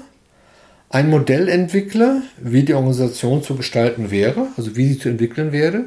ein 0.89 1.09
Modell 1.09 1.49
entwickle, 1.49 2.21
wie 2.37 2.63
die 2.63 2.73
Organisation 2.73 3.43
zu 3.43 3.55
gestalten 3.55 4.09
wäre, 4.09 4.47
also 4.55 4.75
wie 4.75 4.87
sie 4.87 4.99
zu 4.99 5.09
entwickeln 5.09 5.51
wäre. 5.51 5.85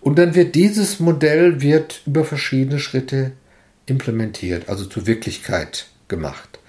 Und 0.00 0.18
dann 0.18 0.34
wird 0.34 0.54
dieses 0.54 1.00
Modell 1.00 1.60
wird 1.60 2.02
über 2.06 2.24
verschiedene 2.24 2.78
Schritte 2.78 3.32
implementiert, 3.86 4.68
also 4.68 4.84
zur 4.84 5.06
Wirklichkeit 5.06 5.86
gemacht. 6.08 6.60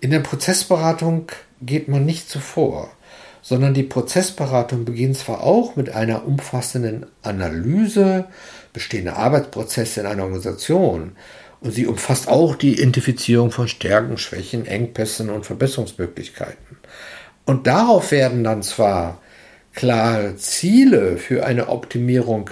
In 0.00 0.10
der 0.10 0.20
Prozessberatung 0.20 1.26
geht 1.60 1.88
man 1.88 2.04
nicht 2.04 2.28
so 2.28 2.38
vor, 2.38 2.90
sondern 3.40 3.74
die 3.74 3.82
Prozessberatung 3.82 4.84
beginnt 4.84 5.16
zwar 5.16 5.42
auch 5.42 5.74
mit 5.74 5.90
einer 5.90 6.24
umfassenden 6.24 7.06
Analyse 7.22 8.26
bestehende 8.72 9.16
Arbeitsprozesse 9.16 10.00
in 10.00 10.06
einer 10.06 10.22
Organisation. 10.22 11.12
Und 11.60 11.72
sie 11.72 11.86
umfasst 11.86 12.28
auch 12.28 12.56
die 12.56 12.74
Identifizierung 12.74 13.52
von 13.52 13.68
Stärken, 13.68 14.18
Schwächen, 14.18 14.66
Engpässen 14.66 15.30
und 15.30 15.46
Verbesserungsmöglichkeiten. 15.46 16.78
Und 17.44 17.66
darauf 17.66 18.12
werden 18.12 18.44
dann 18.44 18.62
zwar 18.62 19.20
klare 19.74 20.36
Ziele 20.36 21.16
für 21.16 21.44
eine 21.44 21.68
Optimierung 21.68 22.50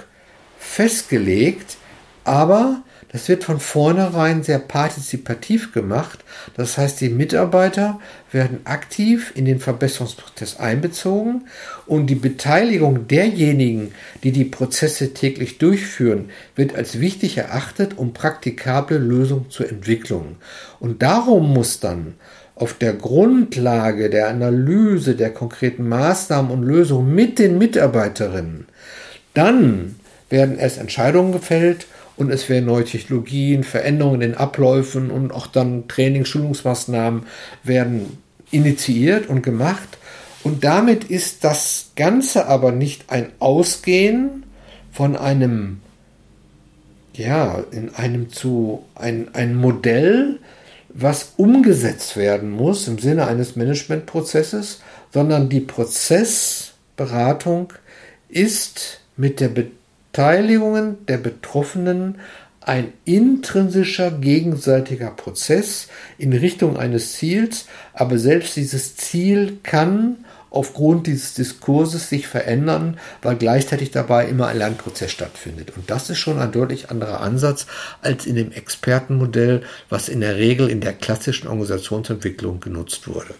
festgelegt, 0.57 1.77
aber 2.23 2.83
Das 3.11 3.27
wird 3.27 3.43
von 3.43 3.59
vornherein 3.59 4.41
sehr 4.41 4.59
partizipativ 4.59 5.73
gemacht. 5.73 6.23
Das 6.55 6.77
heißt, 6.77 7.01
die 7.01 7.09
Mitarbeiter 7.09 7.99
werden 8.31 8.61
aktiv 8.63 9.33
in 9.35 9.43
den 9.43 9.59
Verbesserungsprozess 9.59 10.61
einbezogen 10.61 11.47
und 11.85 12.07
die 12.07 12.15
Beteiligung 12.15 13.07
derjenigen, 13.09 13.93
die 14.23 14.31
die 14.31 14.45
Prozesse 14.45 15.13
täglich 15.13 15.57
durchführen, 15.57 16.29
wird 16.55 16.73
als 16.73 17.01
wichtig 17.01 17.37
erachtet, 17.37 17.97
um 17.97 18.13
praktikable 18.13 18.97
Lösungen 18.97 19.49
zu 19.49 19.65
entwickeln. 19.65 20.37
Und 20.79 21.01
darum 21.01 21.53
muss 21.53 21.81
dann 21.81 22.15
auf 22.55 22.73
der 22.73 22.93
Grundlage 22.93 24.09
der 24.09 24.27
Analyse 24.27 25.15
der 25.15 25.31
konkreten 25.31 25.87
Maßnahmen 25.87 26.51
und 26.51 26.63
Lösungen 26.63 27.13
mit 27.13 27.39
den 27.39 27.57
Mitarbeiterinnen, 27.57 28.67
dann 29.33 29.95
werden 30.29 30.57
erst 30.57 30.77
Entscheidungen 30.77 31.31
gefällt 31.31 31.87
und 32.17 32.31
es 32.31 32.49
werden 32.49 32.65
neue 32.65 32.85
Technologien, 32.85 33.63
Veränderungen 33.63 34.21
in 34.21 34.35
Abläufen 34.35 35.09
und 35.09 35.31
auch 35.31 35.47
dann 35.47 35.87
Training, 35.87 36.25
Schulungsmaßnahmen 36.25 37.23
werden 37.63 38.17
initiiert 38.51 39.27
und 39.27 39.41
gemacht. 39.41 39.97
Und 40.43 40.63
damit 40.63 41.03
ist 41.05 41.43
das 41.43 41.91
Ganze 41.95 42.47
aber 42.47 42.71
nicht 42.71 43.05
ein 43.09 43.31
Ausgehen 43.39 44.43
von 44.91 45.15
einem, 45.15 45.79
ja, 47.13 47.63
in 47.71 47.93
einem 47.95 48.31
zu, 48.31 48.83
ein, 48.95 49.33
ein 49.33 49.55
Modell, 49.55 50.39
was 50.93 51.33
umgesetzt 51.37 52.17
werden 52.17 52.51
muss 52.51 52.87
im 52.87 52.99
Sinne 52.99 53.27
eines 53.27 53.55
Managementprozesses, 53.55 54.81
sondern 55.13 55.49
die 55.49 55.61
Prozessberatung 55.61 57.73
ist 58.29 59.01
mit 59.17 59.39
der 59.39 59.49
Beteiligung 59.49 61.05
der 61.05 61.17
Betroffenen 61.17 62.19
ein 62.61 62.93
intrinsischer 63.05 64.11
gegenseitiger 64.11 65.11
Prozess 65.11 65.87
in 66.17 66.33
Richtung 66.33 66.77
eines 66.77 67.13
Ziels, 67.13 67.65
aber 67.93 68.19
selbst 68.19 68.55
dieses 68.55 68.95
Ziel 68.95 69.57
kann 69.63 70.25
aufgrund 70.51 71.07
dieses 71.07 71.33
Diskurses 71.33 72.09
sich 72.09 72.27
verändern, 72.27 72.99
weil 73.21 73.37
gleichzeitig 73.37 73.89
dabei 73.89 74.27
immer 74.27 74.47
ein 74.47 74.57
Lernprozess 74.57 75.11
stattfindet. 75.11 75.71
Und 75.75 75.89
das 75.89 76.09
ist 76.09 76.19
schon 76.19 76.37
ein 76.37 76.51
deutlich 76.51 76.91
anderer 76.91 77.21
Ansatz 77.21 77.65
als 78.01 78.25
in 78.25 78.35
dem 78.35 78.51
Expertenmodell, 78.51 79.63
was 79.89 80.09
in 80.09 80.19
der 80.19 80.35
Regel 80.35 80.69
in 80.69 80.81
der 80.81 80.93
klassischen 80.93 81.47
Organisationsentwicklung 81.47 82.59
genutzt 82.59 83.07
wurde. 83.07 83.33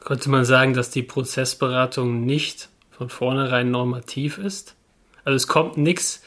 Könnte 0.00 0.30
man 0.30 0.44
sagen, 0.44 0.74
dass 0.74 0.90
die 0.90 1.02
Prozessberatung 1.02 2.24
nicht 2.24 2.68
von 2.90 3.08
vornherein 3.08 3.70
normativ 3.70 4.38
ist? 4.38 4.74
Also 5.24 5.36
es 5.36 5.46
kommt 5.46 5.78
nichts, 5.78 6.22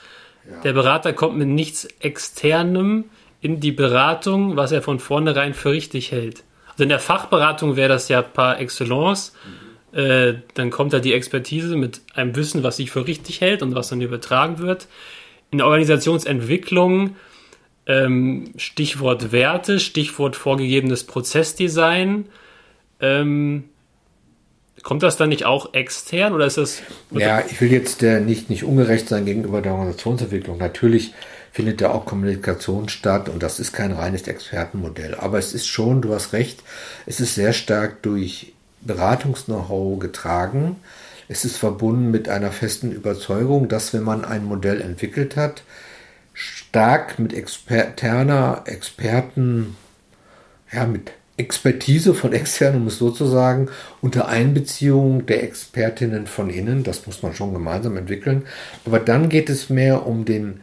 ja. 0.49 0.61
der 0.61 0.73
Berater 0.73 1.13
kommt 1.13 1.37
mit 1.37 1.47
nichts 1.47 1.85
Externem 1.99 3.05
in 3.39 3.59
die 3.59 3.71
Beratung, 3.71 4.55
was 4.55 4.71
er 4.71 4.81
von 4.81 4.99
vornherein 4.99 5.53
für 5.53 5.71
richtig 5.71 6.11
hält. 6.11 6.43
Also 6.81 6.85
in 6.85 6.89
der 6.89 6.99
Fachberatung 6.99 7.75
wäre 7.75 7.89
das 7.89 8.09
ja 8.09 8.23
par 8.23 8.59
excellence. 8.59 9.33
Mhm. 9.93 9.99
Äh, 9.99 10.33
dann 10.55 10.71
kommt 10.71 10.93
da 10.93 10.99
die 10.99 11.13
Expertise 11.13 11.75
mit 11.75 12.01
einem 12.15 12.35
Wissen, 12.35 12.63
was 12.63 12.77
sich 12.77 12.89
für 12.89 13.05
richtig 13.05 13.39
hält 13.39 13.61
und 13.61 13.75
was 13.75 13.89
dann 13.89 14.01
übertragen 14.01 14.57
wird. 14.57 14.87
In 15.51 15.59
der 15.59 15.67
Organisationsentwicklung 15.67 17.17
ähm, 17.85 18.53
Stichwort 18.57 19.31
Werte, 19.31 19.79
Stichwort 19.79 20.35
vorgegebenes 20.35 21.03
Prozessdesign. 21.03 22.25
Ähm, 22.99 23.65
kommt 24.81 25.03
das 25.03 25.17
dann 25.17 25.29
nicht 25.29 25.45
auch 25.45 25.75
extern 25.75 26.33
oder 26.33 26.47
ist 26.47 26.57
das? 26.57 26.81
Ja, 27.11 27.43
ich 27.47 27.61
will 27.61 27.71
jetzt 27.71 28.01
äh, 28.01 28.21
nicht, 28.21 28.49
nicht 28.49 28.63
ungerecht 28.63 29.07
sein 29.07 29.25
gegenüber 29.25 29.61
der 29.61 29.73
Organisationsentwicklung. 29.73 30.57
Natürlich 30.57 31.13
findet 31.51 31.81
da 31.81 31.91
auch 31.91 32.05
Kommunikation 32.05 32.89
statt 32.89 33.29
und 33.29 33.43
das 33.43 33.59
ist 33.59 33.73
kein 33.73 33.91
reines 33.91 34.27
Expertenmodell. 34.27 35.15
Aber 35.15 35.37
es 35.37 35.53
ist 35.53 35.67
schon, 35.67 36.01
du 36.01 36.13
hast 36.13 36.33
recht, 36.33 36.63
es 37.05 37.19
ist 37.19 37.35
sehr 37.35 37.53
stark 37.53 38.01
durch 38.03 38.53
Beratungs-Know-how 38.81 39.99
getragen. 39.99 40.77
Es 41.27 41.45
ist 41.45 41.57
verbunden 41.57 42.11
mit 42.11 42.29
einer 42.29 42.51
festen 42.51 42.91
Überzeugung, 42.91 43.67
dass 43.67 43.93
wenn 43.93 44.03
man 44.03 44.25
ein 44.25 44.45
Modell 44.45 44.81
entwickelt 44.81 45.35
hat, 45.35 45.63
stark 46.33 47.19
mit 47.19 47.33
externer 47.33 48.63
Experten, 48.65 49.75
ja, 50.71 50.85
mit 50.85 51.11
Expertise 51.37 52.13
von 52.13 52.33
externen, 52.33 52.81
um 52.81 52.87
es 52.87 52.97
so 52.97 53.11
zu 53.11 53.25
sagen, 53.25 53.69
unter 54.01 54.27
Einbeziehung 54.27 55.25
der 55.25 55.43
Expertinnen 55.43 56.27
von 56.27 56.49
innen, 56.49 56.83
das 56.83 57.05
muss 57.07 57.23
man 57.23 57.33
schon 57.33 57.53
gemeinsam 57.53 57.97
entwickeln. 57.97 58.43
Aber 58.85 58.99
dann 58.99 59.27
geht 59.27 59.49
es 59.49 59.69
mehr 59.69 60.05
um 60.05 60.25
den 60.25 60.61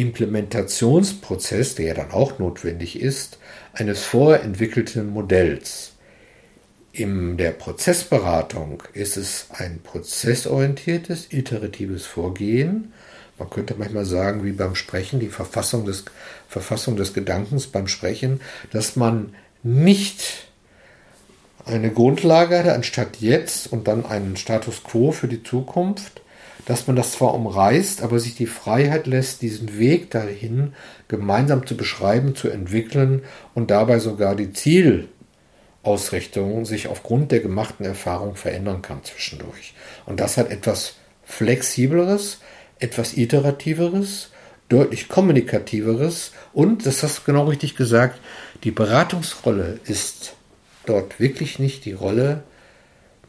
Implementationsprozess, 0.00 1.74
der 1.74 1.86
ja 1.86 1.94
dann 1.94 2.10
auch 2.10 2.38
notwendig 2.38 3.00
ist, 3.00 3.38
eines 3.72 4.02
vorentwickelten 4.02 5.10
Modells. 5.10 5.92
In 6.92 7.36
der 7.36 7.52
Prozessberatung 7.52 8.82
ist 8.94 9.16
es 9.16 9.46
ein 9.50 9.80
prozessorientiertes, 9.82 11.32
iteratives 11.32 12.06
Vorgehen. 12.06 12.92
Man 13.38 13.48
könnte 13.48 13.74
manchmal 13.78 14.04
sagen, 14.04 14.44
wie 14.44 14.52
beim 14.52 14.74
Sprechen, 14.74 15.20
die 15.20 15.28
Verfassung 15.28 15.84
des, 15.84 16.04
Verfassung 16.48 16.96
des 16.96 17.14
Gedankens 17.14 17.68
beim 17.68 17.86
Sprechen, 17.86 18.40
dass 18.72 18.96
man 18.96 19.34
nicht 19.62 20.48
eine 21.64 21.90
Grundlage 21.90 22.58
hat, 22.58 22.68
anstatt 22.68 23.18
jetzt 23.20 23.72
und 23.72 23.86
dann 23.86 24.04
einen 24.04 24.36
Status 24.36 24.82
quo 24.82 25.12
für 25.12 25.28
die 25.28 25.42
Zukunft, 25.42 26.22
dass 26.66 26.86
man 26.86 26.96
das 26.96 27.12
zwar 27.12 27.34
umreißt, 27.34 28.02
aber 28.02 28.18
sich 28.18 28.34
die 28.34 28.46
Freiheit 28.46 29.06
lässt, 29.06 29.42
diesen 29.42 29.78
Weg 29.78 30.10
dahin 30.10 30.74
gemeinsam 31.08 31.66
zu 31.66 31.76
beschreiben, 31.76 32.34
zu 32.34 32.48
entwickeln 32.48 33.22
und 33.54 33.70
dabei 33.70 33.98
sogar 33.98 34.36
die 34.36 34.52
Zielausrichtung 34.52 36.66
sich 36.66 36.88
aufgrund 36.88 37.32
der 37.32 37.40
gemachten 37.40 37.84
Erfahrung 37.84 38.36
verändern 38.36 38.82
kann 38.82 39.04
zwischendurch. 39.04 39.74
Und 40.06 40.20
das 40.20 40.36
hat 40.36 40.50
etwas 40.50 40.94
flexibleres, 41.24 42.40
etwas 42.78 43.16
iterativeres, 43.16 44.30
deutlich 44.68 45.08
kommunikativeres 45.08 46.32
und, 46.52 46.86
das 46.86 47.02
hast 47.02 47.18
du 47.18 47.22
genau 47.24 47.44
richtig 47.44 47.76
gesagt, 47.76 48.20
die 48.64 48.70
Beratungsrolle 48.70 49.80
ist 49.84 50.34
dort 50.86 51.20
wirklich 51.20 51.58
nicht 51.58 51.84
die 51.84 51.92
Rolle 51.92 52.42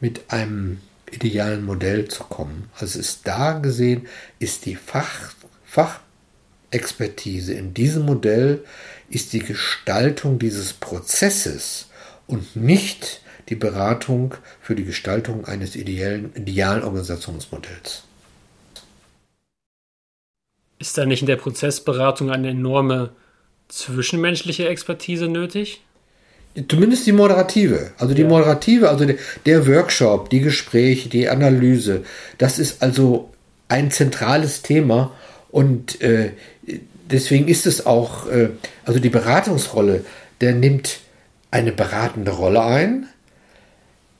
mit 0.00 0.32
einem 0.32 0.80
idealen 1.12 1.64
Modell 1.64 2.08
zu 2.08 2.24
kommen. 2.24 2.70
Also 2.78 2.98
ist 2.98 3.26
da 3.26 3.52
gesehen, 3.52 4.06
ist 4.38 4.66
die 4.66 4.76
Fach, 4.76 5.32
Fachexpertise 5.64 7.54
in 7.54 7.74
diesem 7.74 8.04
Modell, 8.04 8.64
ist 9.08 9.32
die 9.32 9.40
Gestaltung 9.40 10.38
dieses 10.38 10.72
Prozesses 10.72 11.88
und 12.26 12.56
nicht 12.56 13.20
die 13.48 13.56
Beratung 13.56 14.34
für 14.60 14.74
die 14.74 14.84
Gestaltung 14.84 15.44
eines 15.44 15.76
ideellen, 15.76 16.32
idealen 16.34 16.82
Organisationsmodells. 16.82 18.04
Ist 20.78 20.98
da 20.98 21.04
nicht 21.04 21.20
in 21.20 21.26
der 21.26 21.36
Prozessberatung 21.36 22.30
eine 22.30 22.50
enorme 22.50 23.10
zwischenmenschliche 23.68 24.68
Expertise 24.68 25.28
nötig? 25.28 25.82
Zumindest 26.68 27.06
die 27.06 27.12
moderative. 27.12 27.92
Also 27.98 28.14
die 28.14 28.22
ja. 28.22 28.28
moderative, 28.28 28.90
also 28.90 29.04
der, 29.06 29.16
der 29.46 29.66
Workshop, 29.66 30.28
die 30.28 30.40
Gespräche, 30.40 31.08
die 31.08 31.28
Analyse, 31.28 32.04
das 32.38 32.58
ist 32.58 32.82
also 32.82 33.30
ein 33.68 33.90
zentrales 33.90 34.60
Thema 34.60 35.12
und 35.50 36.00
äh, 36.02 36.32
deswegen 37.10 37.48
ist 37.48 37.66
es 37.66 37.86
auch, 37.86 38.28
äh, 38.28 38.50
also 38.84 39.00
die 39.00 39.08
Beratungsrolle, 39.08 40.04
der 40.40 40.54
nimmt 40.54 41.00
eine 41.50 41.72
beratende 41.72 42.32
Rolle 42.32 42.62
ein. 42.62 43.06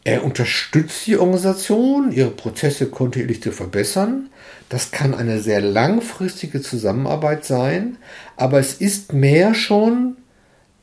Er 0.04 0.24
unterstützt 0.24 1.06
die 1.06 1.16
Organisation, 1.16 2.12
ihre 2.12 2.30
Prozesse 2.30 2.86
kontinuierlich 2.86 3.42
zu 3.42 3.52
verbessern. 3.52 4.30
Das 4.68 4.90
kann 4.90 5.14
eine 5.14 5.40
sehr 5.40 5.60
langfristige 5.60 6.62
Zusammenarbeit 6.62 7.44
sein, 7.44 7.98
aber 8.36 8.58
es 8.58 8.74
ist 8.74 9.12
mehr 9.12 9.54
schon 9.54 10.16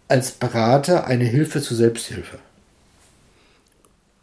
als 0.09 0.31
Berater 0.31 1.07
eine 1.07 1.23
Hilfe 1.23 1.61
zur 1.61 1.77
Selbsthilfe. 1.77 2.39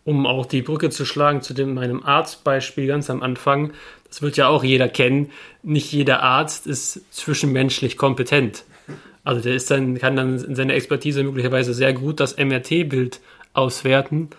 Um 0.04 0.26
auch 0.26 0.46
die 0.46 0.62
Brücke 0.62 0.90
zu 0.90 1.04
schlagen 1.04 1.42
zu 1.42 1.54
dem, 1.54 1.74
meinem 1.74 2.04
Arztbeispiel 2.04 2.86
ganz 2.86 3.08
am 3.08 3.22
Anfang, 3.22 3.72
das 4.08 4.22
wird 4.22 4.36
ja 4.36 4.48
auch 4.48 4.62
jeder 4.62 4.88
kennen, 4.88 5.30
nicht 5.62 5.90
jeder 5.92 6.22
Arzt 6.22 6.66
ist 6.66 7.00
zwischenmenschlich 7.10 7.96
kompetent. 7.96 8.64
Also 9.24 9.40
der 9.40 9.54
ist 9.54 9.70
dann, 9.70 9.98
kann 9.98 10.14
dann 10.14 10.38
in 10.42 10.54
seiner 10.54 10.74
Expertise 10.74 11.24
möglicherweise 11.24 11.74
sehr 11.74 11.92
gut 11.92 12.20
das 12.20 12.36
MRT-Bild 12.36 13.20
auswerten, 13.54 14.30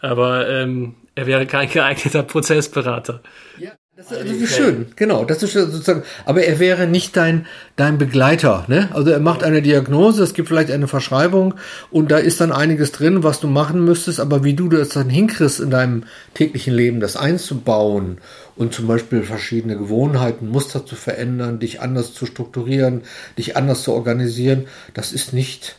aber 0.00 0.48
ähm, 0.48 0.94
er 1.14 1.26
wäre 1.26 1.46
kein 1.46 1.68
geeigneter 1.68 2.22
Prozessberater. 2.24 3.20
Ja, 3.58 3.72
Das, 3.96 4.08
das, 4.08 4.24
ist 4.24 4.56
schön, 4.56 4.86
genau. 4.96 5.24
Das 5.24 5.44
ist 5.44 5.52
sozusagen, 5.52 6.02
aber 6.24 6.42
er 6.42 6.58
wäre 6.58 6.88
nicht 6.88 7.16
dein, 7.16 7.46
dein 7.76 7.96
Begleiter, 7.96 8.64
ne? 8.66 8.88
Also 8.92 9.10
er 9.10 9.20
macht 9.20 9.44
eine 9.44 9.62
Diagnose, 9.62 10.24
es 10.24 10.34
gibt 10.34 10.48
vielleicht 10.48 10.72
eine 10.72 10.88
Verschreibung 10.88 11.54
und 11.92 12.10
da 12.10 12.18
ist 12.18 12.40
dann 12.40 12.50
einiges 12.50 12.90
drin, 12.90 13.22
was 13.22 13.38
du 13.38 13.46
machen 13.46 13.84
müsstest, 13.84 14.18
aber 14.18 14.42
wie 14.42 14.54
du 14.54 14.68
das 14.68 14.88
dann 14.88 15.08
hinkriegst 15.08 15.60
in 15.60 15.70
deinem 15.70 16.02
täglichen 16.34 16.74
Leben, 16.74 16.98
das 16.98 17.16
einzubauen 17.16 18.18
und 18.56 18.74
zum 18.74 18.88
Beispiel 18.88 19.22
verschiedene 19.22 19.78
Gewohnheiten, 19.78 20.48
Muster 20.48 20.84
zu 20.84 20.96
verändern, 20.96 21.60
dich 21.60 21.80
anders 21.80 22.14
zu 22.14 22.26
strukturieren, 22.26 23.02
dich 23.38 23.56
anders 23.56 23.84
zu 23.84 23.92
organisieren, 23.92 24.66
das 24.92 25.12
ist 25.12 25.32
nicht 25.32 25.76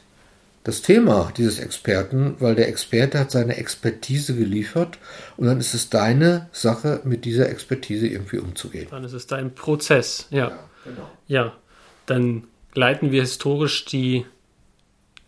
das 0.66 0.82
Thema 0.82 1.32
dieses 1.38 1.60
Experten, 1.60 2.36
weil 2.40 2.56
der 2.56 2.68
Experte 2.68 3.20
hat 3.20 3.30
seine 3.32 3.56
Expertise 3.56 4.36
geliefert 4.36 4.98
und 5.38 5.46
dann 5.46 5.60
ist 5.60 5.76
es 5.76 5.90
deine 5.90 6.50
Sache, 6.52 7.02
mit 7.04 7.24
dieser 7.24 7.50
Expertise 7.50 8.08
irgendwie 8.08 8.40
umzugehen. 8.40 8.88
Dann 8.90 9.04
ist 9.04 9.14
es 9.14 9.28
dein 9.28 9.54
Prozess, 9.54 10.28
ja. 10.32 10.50
Ja, 10.50 10.60
genau. 10.84 11.10
ja 11.28 11.54
dann 12.08 12.44
leiten 12.74 13.12
wir 13.12 13.22
historisch 13.22 13.86
die 13.86 14.26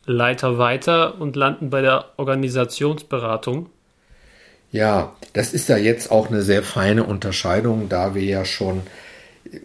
Leiter 0.06 0.58
weiter 0.58 1.22
und 1.22 1.36
landen 1.36 1.70
bei 1.70 1.82
der 1.82 2.06
Organisationsberatung. 2.18 3.70
Ja, 4.72 5.16
das 5.34 5.54
ist 5.54 5.70
ja 5.70 5.78
jetzt 5.78 6.12
auch 6.12 6.30
eine 6.30 6.42
sehr 6.42 6.64
feine 6.64 7.04
Unterscheidung, 7.04 7.90
da 7.90 8.16
wir 8.16 8.24
ja 8.24 8.44
schon 8.44 8.82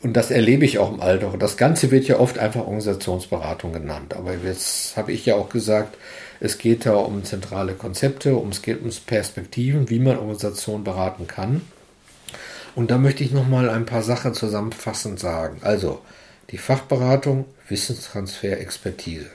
und 0.03 0.14
das 0.14 0.31
erlebe 0.31 0.64
ich 0.64 0.79
auch 0.79 0.92
im 0.92 1.01
Alltag. 1.01 1.38
Das 1.38 1.57
Ganze 1.57 1.90
wird 1.90 2.07
ja 2.07 2.18
oft 2.18 2.38
einfach 2.38 2.61
Organisationsberatung 2.62 3.73
genannt. 3.73 4.14
Aber 4.14 4.35
jetzt 4.35 4.97
habe 4.97 5.12
ich 5.12 5.27
ja 5.27 5.35
auch 5.37 5.49
gesagt, 5.49 5.97
es 6.40 6.59
geht 6.59 6.87
da 6.87 6.95
um 6.95 7.25
zentrale 7.25 7.75
Konzepte, 7.75 8.37
um, 8.37 8.51
es 8.51 8.62
geht 8.62 8.83
um 8.83 8.90
Perspektiven, 9.07 9.90
wie 9.90 9.99
man 9.99 10.18
Organisationen 10.18 10.85
beraten 10.85 11.27
kann. 11.27 11.62
Und 12.75 12.90
da 12.90 12.99
möchte 12.99 13.23
ich 13.23 13.33
nochmal 13.33 13.68
ein 13.68 13.87
paar 13.87 14.03
Sachen 14.03 14.35
zusammenfassend 14.35 15.21
sagen. 15.21 15.59
Also, 15.62 16.01
die 16.51 16.59
Fachberatung, 16.59 17.45
Wissenstransfer, 17.68 18.59
Expertise. 18.59 19.31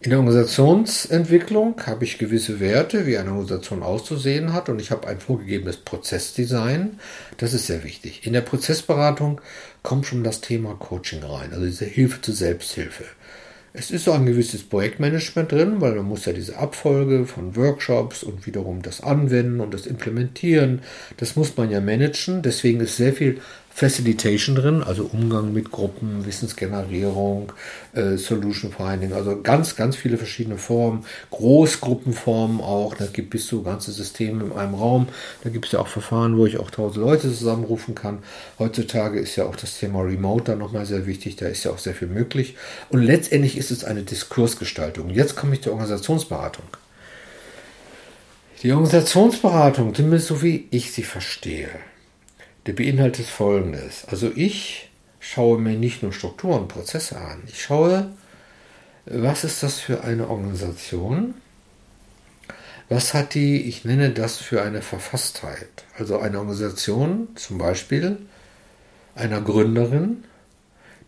In 0.00 0.10
der 0.10 0.18
Organisationsentwicklung 0.18 1.80
habe 1.86 2.04
ich 2.04 2.18
gewisse 2.18 2.60
Werte, 2.60 3.06
wie 3.06 3.16
eine 3.16 3.30
Organisation 3.30 3.82
auszusehen 3.82 4.52
hat 4.52 4.68
und 4.68 4.80
ich 4.80 4.90
habe 4.90 5.08
ein 5.08 5.18
vorgegebenes 5.18 5.78
Prozessdesign. 5.78 7.00
Das 7.38 7.54
ist 7.54 7.66
sehr 7.66 7.84
wichtig. 7.84 8.26
In 8.26 8.34
der 8.34 8.42
Prozessberatung 8.42 9.40
kommt 9.82 10.06
schon 10.06 10.22
das 10.22 10.42
Thema 10.42 10.74
Coaching 10.74 11.22
rein, 11.22 11.52
also 11.52 11.64
diese 11.64 11.86
Hilfe 11.86 12.20
zur 12.20 12.34
Selbsthilfe. 12.34 13.04
Es 13.76 13.90
ist 13.90 14.08
auch 14.08 14.14
ein 14.14 14.26
gewisses 14.26 14.62
Projektmanagement 14.62 15.50
drin, 15.50 15.80
weil 15.80 15.96
man 15.96 16.04
muss 16.04 16.26
ja 16.26 16.32
diese 16.32 16.58
Abfolge 16.58 17.26
von 17.26 17.56
Workshops 17.56 18.22
und 18.22 18.46
wiederum 18.46 18.82
das 18.82 19.00
Anwenden 19.00 19.60
und 19.60 19.74
das 19.74 19.86
Implementieren, 19.86 20.82
das 21.16 21.34
muss 21.34 21.56
man 21.56 21.72
ja 21.72 21.80
managen. 21.80 22.42
Deswegen 22.42 22.78
ist 22.78 22.96
sehr 22.96 23.12
viel 23.12 23.40
Facilitation 23.76 24.54
drin, 24.54 24.84
also 24.84 25.10
Umgang 25.12 25.52
mit 25.52 25.72
Gruppen, 25.72 26.24
Wissensgenerierung, 26.24 27.52
äh, 27.92 28.16
Solution 28.16 28.70
Finding, 28.70 29.12
also 29.12 29.42
ganz, 29.42 29.74
ganz 29.74 29.96
viele 29.96 30.16
verschiedene 30.16 30.58
Formen, 30.58 31.04
Großgruppenformen 31.32 32.60
auch, 32.60 32.94
da 32.94 33.06
gibt 33.06 33.34
es 33.34 33.48
so 33.48 33.62
ganze 33.62 33.90
Systeme 33.90 34.44
in 34.44 34.52
einem 34.52 34.74
Raum, 34.74 35.08
da 35.42 35.50
gibt 35.50 35.66
es 35.66 35.72
ja 35.72 35.80
auch 35.80 35.88
Verfahren, 35.88 36.38
wo 36.38 36.46
ich 36.46 36.58
auch 36.58 36.70
tausend 36.70 37.04
Leute 37.04 37.22
zusammenrufen 37.22 37.96
kann. 37.96 38.20
Heutzutage 38.60 39.18
ist 39.18 39.34
ja 39.34 39.44
auch 39.44 39.56
das 39.56 39.76
Thema 39.76 40.02
Remote 40.02 40.44
dann 40.44 40.60
nochmal 40.60 40.86
sehr 40.86 41.06
wichtig, 41.06 41.34
da 41.34 41.46
ist 41.46 41.64
ja 41.64 41.72
auch 41.72 41.78
sehr 41.78 41.94
viel 41.94 42.06
möglich. 42.06 42.54
Und 42.90 43.02
letztendlich 43.02 43.58
ist 43.58 43.72
es 43.72 43.82
eine 43.82 44.04
Diskursgestaltung. 44.04 45.10
Jetzt 45.10 45.34
komme 45.34 45.54
ich 45.54 45.62
zur 45.62 45.72
Organisationsberatung. 45.72 46.66
Die 48.62 48.70
Organisationsberatung, 48.70 49.96
zumindest 49.96 50.28
so 50.28 50.42
wie 50.42 50.68
ich 50.70 50.92
sie 50.92 51.02
verstehe, 51.02 51.70
der 52.66 52.72
beinhaltet 52.72 53.26
Folgendes. 53.26 54.04
Also 54.06 54.30
ich 54.34 54.90
schaue 55.20 55.58
mir 55.60 55.76
nicht 55.76 56.02
nur 56.02 56.12
Strukturen 56.12 56.62
und 56.62 56.68
Prozesse 56.68 57.16
an. 57.16 57.42
Ich 57.46 57.62
schaue, 57.62 58.10
was 59.06 59.44
ist 59.44 59.62
das 59.62 59.80
für 59.80 60.04
eine 60.04 60.28
Organisation? 60.28 61.34
Was 62.88 63.14
hat 63.14 63.34
die, 63.34 63.62
ich 63.62 63.84
nenne 63.84 64.10
das 64.10 64.36
für 64.36 64.62
eine 64.62 64.82
Verfasstheit? 64.82 65.84
Also 65.98 66.18
eine 66.18 66.38
Organisation, 66.38 67.28
zum 67.34 67.58
Beispiel 67.58 68.18
einer 69.14 69.40
Gründerin, 69.40 70.24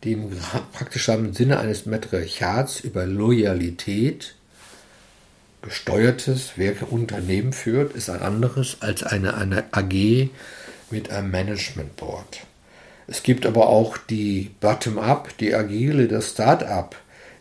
die 0.04 0.12
im 0.12 0.30
praktischen 0.72 1.32
Sinne 1.32 1.58
eines 1.58 1.86
Matriarchats 1.86 2.80
über 2.80 3.06
Loyalität 3.06 4.34
gesteuertes 5.62 6.56
Werkeunternehmen 6.56 7.52
führt, 7.52 7.94
ist 7.94 8.08
ein 8.08 8.20
anderes 8.20 8.78
als 8.80 9.02
eine, 9.02 9.34
eine 9.34 9.64
AG, 9.72 10.30
mit 10.90 11.10
einem 11.10 11.30
Management 11.30 11.96
Board. 11.96 12.40
Es 13.06 13.22
gibt 13.22 13.46
aber 13.46 13.68
auch 13.68 13.96
die 13.98 14.50
Bottom-up, 14.60 15.36
die 15.38 15.54
agile, 15.54 16.08
das 16.08 16.30
Start-up. 16.30 16.96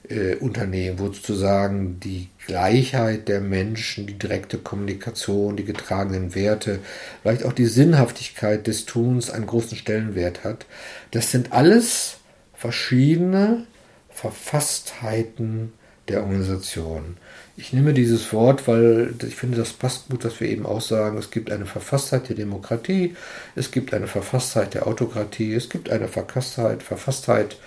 Äh, 0.09 0.35
Unternehmen, 0.35 0.99
wo 0.99 1.05
sozusagen 1.05 1.99
die 1.99 2.29
Gleichheit 2.45 3.27
der 3.27 3.41
Menschen, 3.41 4.05
die 4.05 4.13
direkte 4.13 4.59
Kommunikation, 4.59 5.55
die 5.55 5.63
getragenen 5.63 6.35
Werte, 6.35 6.79
vielleicht 7.21 7.43
auch 7.43 7.53
die 7.53 7.65
Sinnhaftigkeit 7.65 8.67
des 8.67 8.85
Tuns 8.85 9.31
einen 9.31 9.47
großen 9.47 9.77
Stellenwert 9.77 10.43
hat. 10.43 10.67
Das 11.09 11.31
sind 11.31 11.53
alles 11.53 12.17
verschiedene 12.53 13.65
Verfasstheiten 14.09 15.73
der 16.07 16.21
Organisation. 16.21 17.17
Ich 17.57 17.71
nehme 17.71 17.93
dieses 17.93 18.33
Wort, 18.33 18.67
weil 18.67 19.13
ich 19.25 19.35
finde, 19.35 19.57
das 19.57 19.71
passt 19.71 20.09
gut, 20.09 20.25
dass 20.25 20.41
wir 20.41 20.49
eben 20.49 20.65
auch 20.65 20.81
sagen, 20.81 21.17
es 21.17 21.31
gibt 21.31 21.51
eine 21.51 21.65
Verfasstheit 21.65 22.27
der 22.27 22.35
Demokratie, 22.35 23.15
es 23.55 23.71
gibt 23.71 23.93
eine 23.93 24.07
Verfasstheit 24.07 24.73
der 24.73 24.87
Autokratie, 24.87 25.53
es 25.53 25.69
gibt 25.69 25.89
eine 25.89 26.09
Verfasstheit, 26.09 26.83
Verfasstheit 26.83 27.57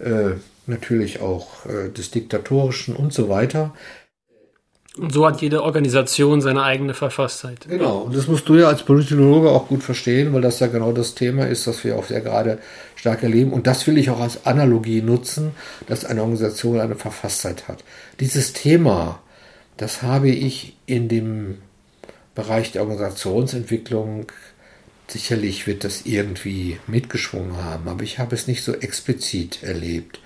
äh, 0.00 0.32
natürlich 0.66 1.20
auch 1.20 1.64
äh, 1.66 1.90
des 1.90 2.10
Diktatorischen 2.10 2.96
und 2.96 3.12
so 3.12 3.28
weiter. 3.28 3.72
Und 4.98 5.12
so 5.12 5.26
hat 5.26 5.42
jede 5.42 5.62
Organisation 5.62 6.40
seine 6.40 6.62
eigene 6.62 6.94
Verfasstheit. 6.94 7.66
Genau, 7.68 7.98
und 7.98 8.16
das 8.16 8.28
musst 8.28 8.48
du 8.48 8.54
ja 8.54 8.66
als 8.66 8.82
Politologe 8.82 9.50
auch 9.50 9.68
gut 9.68 9.82
verstehen, 9.82 10.32
weil 10.32 10.40
das 10.40 10.58
ja 10.58 10.68
genau 10.68 10.92
das 10.92 11.14
Thema 11.14 11.46
ist, 11.46 11.66
das 11.66 11.84
wir 11.84 11.98
auch 11.98 12.04
sehr 12.06 12.22
gerade 12.22 12.58
stark 12.96 13.22
erleben. 13.22 13.52
Und 13.52 13.66
das 13.66 13.86
will 13.86 13.98
ich 13.98 14.08
auch 14.08 14.20
als 14.20 14.46
Analogie 14.46 15.02
nutzen, 15.02 15.52
dass 15.86 16.06
eine 16.06 16.22
Organisation 16.22 16.80
eine 16.80 16.96
Verfasstheit 16.96 17.68
hat. 17.68 17.84
Dieses 18.20 18.54
Thema 18.54 19.20
das 19.76 20.02
habe 20.02 20.30
ich 20.30 20.76
in 20.86 21.08
dem 21.08 21.58
Bereich 22.34 22.72
der 22.72 22.82
Organisationsentwicklung, 22.82 24.30
sicherlich 25.08 25.66
wird 25.66 25.84
das 25.84 26.02
irgendwie 26.04 26.78
mitgeschwungen 26.86 27.56
haben, 27.56 27.88
aber 27.88 28.02
ich 28.02 28.18
habe 28.18 28.34
es 28.34 28.46
nicht 28.46 28.62
so 28.62 28.74
explizit 28.74 29.62
erlebt. 29.62 30.20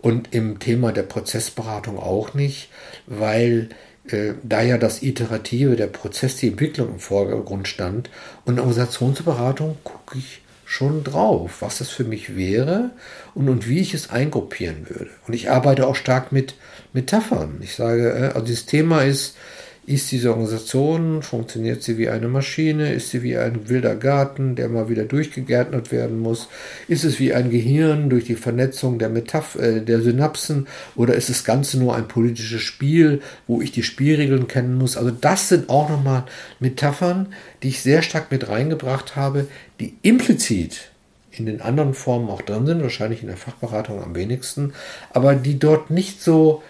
Und 0.00 0.34
im 0.34 0.58
Thema 0.58 0.92
der 0.92 1.04
Prozessberatung 1.04 1.98
auch 1.98 2.34
nicht, 2.34 2.68
weil 3.06 3.68
äh, 4.08 4.34
da 4.42 4.62
ja 4.62 4.78
das 4.78 5.02
Iterative, 5.02 5.76
der 5.76 5.86
Prozess, 5.86 6.36
die 6.36 6.48
Entwicklung 6.48 6.94
im 6.94 6.98
Vordergrund 6.98 7.68
stand. 7.68 8.10
Und 8.44 8.58
Organisationsberatung 8.58 9.78
gucke 9.84 10.18
ich 10.18 10.41
schon 10.72 11.04
drauf, 11.04 11.60
was 11.60 11.78
das 11.78 11.90
für 11.90 12.04
mich 12.04 12.34
wäre 12.34 12.92
und, 13.34 13.50
und 13.50 13.68
wie 13.68 13.80
ich 13.80 13.92
es 13.92 14.08
eingruppieren 14.08 14.88
würde. 14.88 15.10
Und 15.26 15.34
ich 15.34 15.50
arbeite 15.50 15.86
auch 15.86 15.96
stark 15.96 16.32
mit 16.32 16.54
Metaphern. 16.94 17.60
Ich 17.60 17.74
sage, 17.74 18.10
äh, 18.10 18.26
also 18.28 18.46
dieses 18.46 18.64
Thema 18.64 19.02
ist, 19.02 19.36
ist 19.84 20.12
diese 20.12 20.30
Organisation, 20.30 21.22
funktioniert 21.22 21.82
sie 21.82 21.98
wie 21.98 22.08
eine 22.08 22.28
Maschine, 22.28 22.92
ist 22.92 23.10
sie 23.10 23.24
wie 23.24 23.36
ein 23.36 23.68
wilder 23.68 23.96
Garten, 23.96 24.54
der 24.54 24.68
mal 24.68 24.88
wieder 24.88 25.04
durchgegärtnet 25.04 25.90
werden 25.90 26.20
muss, 26.20 26.48
ist 26.86 27.02
es 27.02 27.18
wie 27.18 27.34
ein 27.34 27.50
Gehirn 27.50 28.08
durch 28.08 28.24
die 28.24 28.36
Vernetzung 28.36 29.00
der, 29.00 29.08
Metaph 29.08 29.56
äh, 29.56 29.80
der 29.80 30.00
Synapsen 30.00 30.68
oder 30.94 31.14
ist 31.14 31.30
das 31.30 31.42
Ganze 31.42 31.80
nur 31.80 31.96
ein 31.96 32.06
politisches 32.06 32.62
Spiel, 32.62 33.22
wo 33.48 33.60
ich 33.60 33.72
die 33.72 33.82
Spielregeln 33.82 34.46
kennen 34.46 34.78
muss. 34.78 34.96
Also 34.96 35.10
das 35.10 35.48
sind 35.48 35.68
auch 35.68 35.88
nochmal 35.88 36.26
Metaphern, 36.60 37.34
die 37.64 37.68
ich 37.68 37.82
sehr 37.82 38.02
stark 38.02 38.30
mit 38.30 38.48
reingebracht 38.48 39.16
habe, 39.16 39.48
die 39.80 39.96
implizit 40.02 40.92
in 41.32 41.46
den 41.46 41.60
anderen 41.60 41.94
Formen 41.94 42.28
auch 42.28 42.42
drin 42.42 42.66
sind, 42.66 42.82
wahrscheinlich 42.82 43.22
in 43.22 43.28
der 43.28 43.36
Fachberatung 43.36 44.00
am 44.00 44.14
wenigsten, 44.14 44.74
aber 45.10 45.34
die 45.34 45.58
dort 45.58 45.90
nicht 45.90 46.22
so 46.22 46.62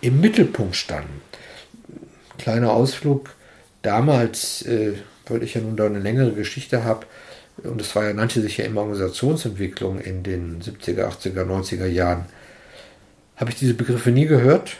im 0.00 0.20
Mittelpunkt 0.20 0.76
standen. 0.76 1.27
Kleiner 2.38 2.72
Ausflug. 2.72 3.30
Damals, 3.82 4.62
äh, 4.62 4.94
weil 5.26 5.42
ich 5.42 5.54
ja 5.54 5.60
nun 5.60 5.76
da 5.76 5.86
eine 5.86 6.00
längere 6.00 6.32
Geschichte 6.32 6.84
habe, 6.84 7.06
und 7.64 7.80
es 7.80 7.94
war 7.96 8.04
ja, 8.04 8.12
nannte 8.12 8.40
sich 8.40 8.56
ja 8.56 8.64
immer 8.64 8.82
Organisationsentwicklung 8.82 10.00
in 10.00 10.22
den 10.22 10.62
70er, 10.62 11.08
80er, 11.08 11.44
90er 11.44 11.86
Jahren, 11.86 12.26
habe 13.36 13.50
ich 13.50 13.56
diese 13.56 13.74
Begriffe 13.74 14.10
nie 14.10 14.26
gehört. 14.26 14.76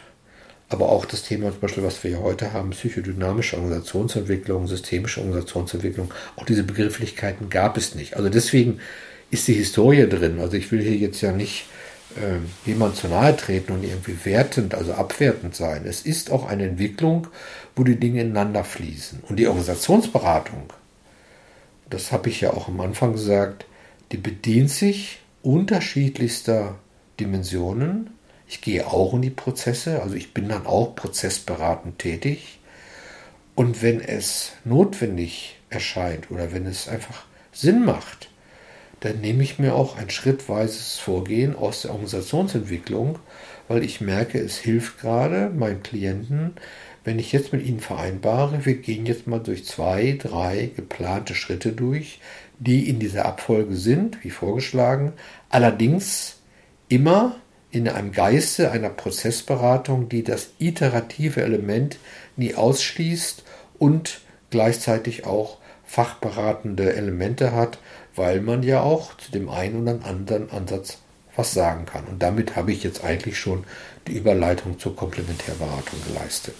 Aber 0.70 0.90
auch 0.90 1.06
das 1.06 1.22
Thema 1.22 1.50
zum 1.50 1.60
Beispiel, 1.60 1.82
was 1.82 2.04
wir 2.04 2.10
ja 2.10 2.18
heute 2.18 2.52
haben, 2.52 2.70
psychodynamische 2.70 3.56
Organisationsentwicklung, 3.56 4.66
systemische 4.66 5.20
Organisationsentwicklung, 5.20 6.12
auch 6.36 6.44
diese 6.44 6.62
Begrifflichkeiten 6.62 7.48
gab 7.48 7.78
es 7.78 7.94
nicht. 7.94 8.16
Also 8.16 8.28
deswegen 8.28 8.78
ist 9.30 9.48
die 9.48 9.54
Historie 9.54 10.06
drin. 10.06 10.38
Also 10.40 10.58
ich 10.58 10.70
will 10.70 10.82
hier 10.82 10.96
jetzt 10.96 11.22
ja 11.22 11.32
nicht 11.32 11.64
äh, 12.18 12.68
jemand 12.68 12.96
zu 12.96 13.08
nahe 13.08 13.36
treten 13.36 13.72
und 13.72 13.84
irgendwie 13.84 14.18
wertend, 14.24 14.74
also 14.74 14.92
abwertend 14.92 15.54
sein. 15.54 15.86
Es 15.86 16.02
ist 16.02 16.30
auch 16.30 16.48
eine 16.48 16.64
Entwicklung, 16.64 17.28
wo 17.76 17.84
die 17.84 17.98
Dinge 17.98 18.20
ineinander 18.20 18.64
fließen. 18.64 19.20
Und 19.28 19.36
die 19.36 19.46
Organisationsberatung 19.46 20.72
das 21.90 22.12
habe 22.12 22.28
ich 22.28 22.40
ja 22.40 22.52
auch 22.52 22.68
am 22.68 22.80
Anfang 22.80 23.12
gesagt, 23.12 23.66
die 24.12 24.16
bedient 24.16 24.70
sich 24.70 25.20
unterschiedlichster 25.42 26.76
Dimensionen. 27.20 28.10
Ich 28.46 28.60
gehe 28.60 28.86
auch 28.86 29.14
in 29.14 29.22
die 29.22 29.30
Prozesse, 29.30 30.02
also 30.02 30.14
ich 30.14 30.34
bin 30.34 30.48
dann 30.48 30.66
auch 30.66 30.94
prozessberatend 30.94 31.98
tätig. 31.98 32.60
Und 33.54 33.82
wenn 33.82 34.00
es 34.00 34.52
notwendig 34.64 35.58
erscheint 35.70 36.30
oder 36.30 36.52
wenn 36.52 36.66
es 36.66 36.88
einfach 36.88 37.24
Sinn 37.52 37.84
macht, 37.84 38.27
dann 39.00 39.20
nehme 39.20 39.42
ich 39.42 39.58
mir 39.58 39.74
auch 39.74 39.96
ein 39.96 40.10
schrittweises 40.10 40.98
Vorgehen 40.98 41.54
aus 41.54 41.82
der 41.82 41.92
Organisationsentwicklung, 41.92 43.18
weil 43.68 43.84
ich 43.84 44.00
merke, 44.00 44.38
es 44.38 44.58
hilft 44.58 45.00
gerade 45.00 45.50
meinen 45.50 45.82
Klienten, 45.82 46.54
wenn 47.04 47.18
ich 47.18 47.32
jetzt 47.32 47.52
mit 47.52 47.64
ihnen 47.64 47.80
vereinbare, 47.80 48.64
wir 48.66 48.74
gehen 48.74 49.06
jetzt 49.06 49.26
mal 49.26 49.38
durch 49.38 49.64
zwei, 49.64 50.18
drei 50.20 50.70
geplante 50.74 51.34
Schritte 51.34 51.72
durch, 51.72 52.20
die 52.58 52.88
in 52.88 52.98
dieser 52.98 53.24
Abfolge 53.24 53.76
sind, 53.76 54.24
wie 54.24 54.30
vorgeschlagen, 54.30 55.12
allerdings 55.48 56.40
immer 56.88 57.36
in 57.70 57.88
einem 57.88 58.12
Geiste 58.12 58.70
einer 58.70 58.88
Prozessberatung, 58.88 60.08
die 60.08 60.24
das 60.24 60.50
iterative 60.58 61.42
Element 61.42 61.98
nie 62.36 62.54
ausschließt 62.54 63.44
und 63.78 64.20
gleichzeitig 64.50 65.26
auch 65.26 65.58
fachberatende 65.84 66.94
Elemente 66.94 67.52
hat, 67.52 67.78
weil 68.18 68.40
man 68.40 68.62
ja 68.62 68.80
auch 68.80 69.16
zu 69.16 69.32
dem 69.32 69.48
einen 69.48 69.82
oder 69.82 70.04
anderen 70.06 70.50
Ansatz 70.50 70.98
was 71.36 71.54
sagen 71.54 71.86
kann. 71.86 72.04
Und 72.04 72.20
damit 72.20 72.56
habe 72.56 72.72
ich 72.72 72.82
jetzt 72.82 73.04
eigentlich 73.04 73.38
schon 73.38 73.64
die 74.08 74.12
Überleitung 74.12 74.78
zur 74.78 74.96
Komplementärberatung 74.96 76.00
geleistet. 76.06 76.56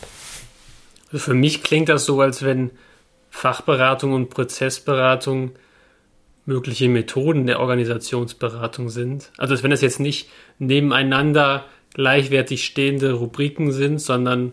Also 1.07 1.19
für 1.19 1.35
mich 1.35 1.63
klingt 1.65 1.89
das 1.89 2.05
so, 2.05 2.21
als 2.21 2.45
wenn 2.45 2.71
Fachberatung 3.29 4.13
und 4.13 4.31
Prozessberatung 4.31 5.53
mögliche 6.47 6.89
Methoden 6.89 7.47
der 7.47 7.61
Organisationsberatung 7.61 8.89
sind. 8.89 9.33
Also 9.37 9.55
als 9.55 9.63
wenn 9.63 9.71
das 9.71 9.83
jetzt 9.83 10.01
nicht 10.01 10.31
nebeneinander 10.59 11.65
gleichwertig 11.95 12.65
stehende 12.65 13.13
Rubriken 13.15 13.73
sind, 13.73 14.01
sondern 14.01 14.53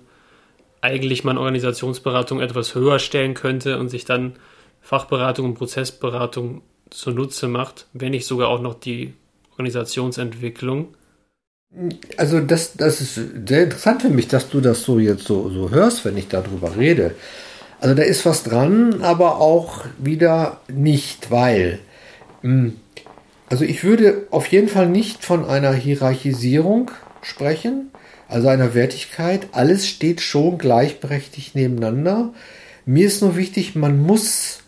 eigentlich 0.82 1.24
man 1.24 1.38
Organisationsberatung 1.38 2.42
etwas 2.42 2.76
höher 2.76 3.00
stellen 3.00 3.34
könnte 3.34 3.78
und 3.78 3.90
sich 3.90 4.06
dann 4.06 4.36
Fachberatung 4.82 5.46
und 5.46 5.54
Prozessberatung 5.56 6.64
zunutze 6.90 7.48
macht, 7.48 7.88
wenn 7.94 8.12
nicht 8.12 8.26
sogar 8.26 8.50
auch 8.50 8.62
noch 8.62 8.76
die 8.76 9.14
Organisationsentwicklung. 9.52 10.96
Also 12.18 12.40
das, 12.40 12.74
das 12.78 13.02
ist 13.02 13.16
sehr 13.48 13.64
interessant 13.64 14.02
für 14.02 14.10
mich, 14.10 14.28
dass 14.28 14.50
du 14.50 14.62
das 14.62 14.84
so 14.84 15.00
jetzt 15.00 15.26
so, 15.26 15.50
so 15.50 15.72
hörst, 15.72 16.06
wenn 16.06 16.18
ich 16.18 16.28
darüber 16.28 16.78
rede. 16.78 17.16
Also 17.80 17.96
da 17.96 18.04
ist 18.04 18.26
was 18.26 18.44
dran, 18.44 19.02
aber 19.02 19.42
auch 19.42 19.86
wieder 19.98 20.62
nicht, 20.68 21.32
weil. 21.32 21.80
Hm, 22.42 22.78
also 23.50 23.64
ich 23.64 23.84
würde 23.84 24.28
auf 24.32 24.48
jeden 24.48 24.70
Fall 24.70 24.90
nicht 24.90 25.24
von 25.24 25.46
einer 25.46 25.74
Hierarchisierung 25.74 26.92
sprechen, 27.22 27.92
also 28.28 28.48
einer 28.48 28.74
Wertigkeit. 28.74 29.50
Alles 29.52 29.88
steht 29.88 30.22
schon 30.22 30.58
gleichberechtigt 30.58 31.56
nebeneinander. 31.56 32.34
Mir 32.86 33.06
ist 33.06 33.22
nur 33.22 33.36
wichtig, 33.36 33.76
man 33.76 34.02
muss 34.02 34.60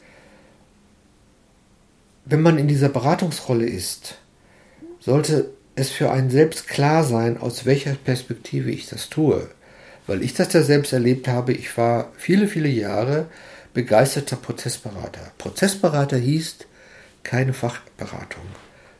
wenn 2.29 2.41
man 2.41 2.57
in 2.57 2.67
dieser 2.67 2.89
Beratungsrolle 2.89 3.65
ist, 3.65 4.15
sollte 4.99 5.51
es 5.75 5.91
für 5.91 6.11
einen 6.11 6.29
selbst 6.29 6.67
klar 6.67 7.03
sein, 7.03 7.37
aus 7.37 7.65
welcher 7.65 7.93
Perspektive 7.93 8.71
ich 8.71 8.89
das 8.89 9.09
tue. 9.09 9.47
Weil 10.07 10.23
ich 10.23 10.33
das 10.33 10.53
ja 10.53 10.63
selbst 10.63 10.91
erlebt 10.91 11.27
habe, 11.27 11.53
ich 11.53 11.77
war 11.77 12.11
viele, 12.17 12.47
viele 12.47 12.69
Jahre 12.69 13.27
begeisterter 13.73 14.35
Prozessberater. 14.35 15.31
Prozessberater 15.37 16.17
hieß 16.17 16.57
keine 17.23 17.53
Fachberatung. 17.53 18.43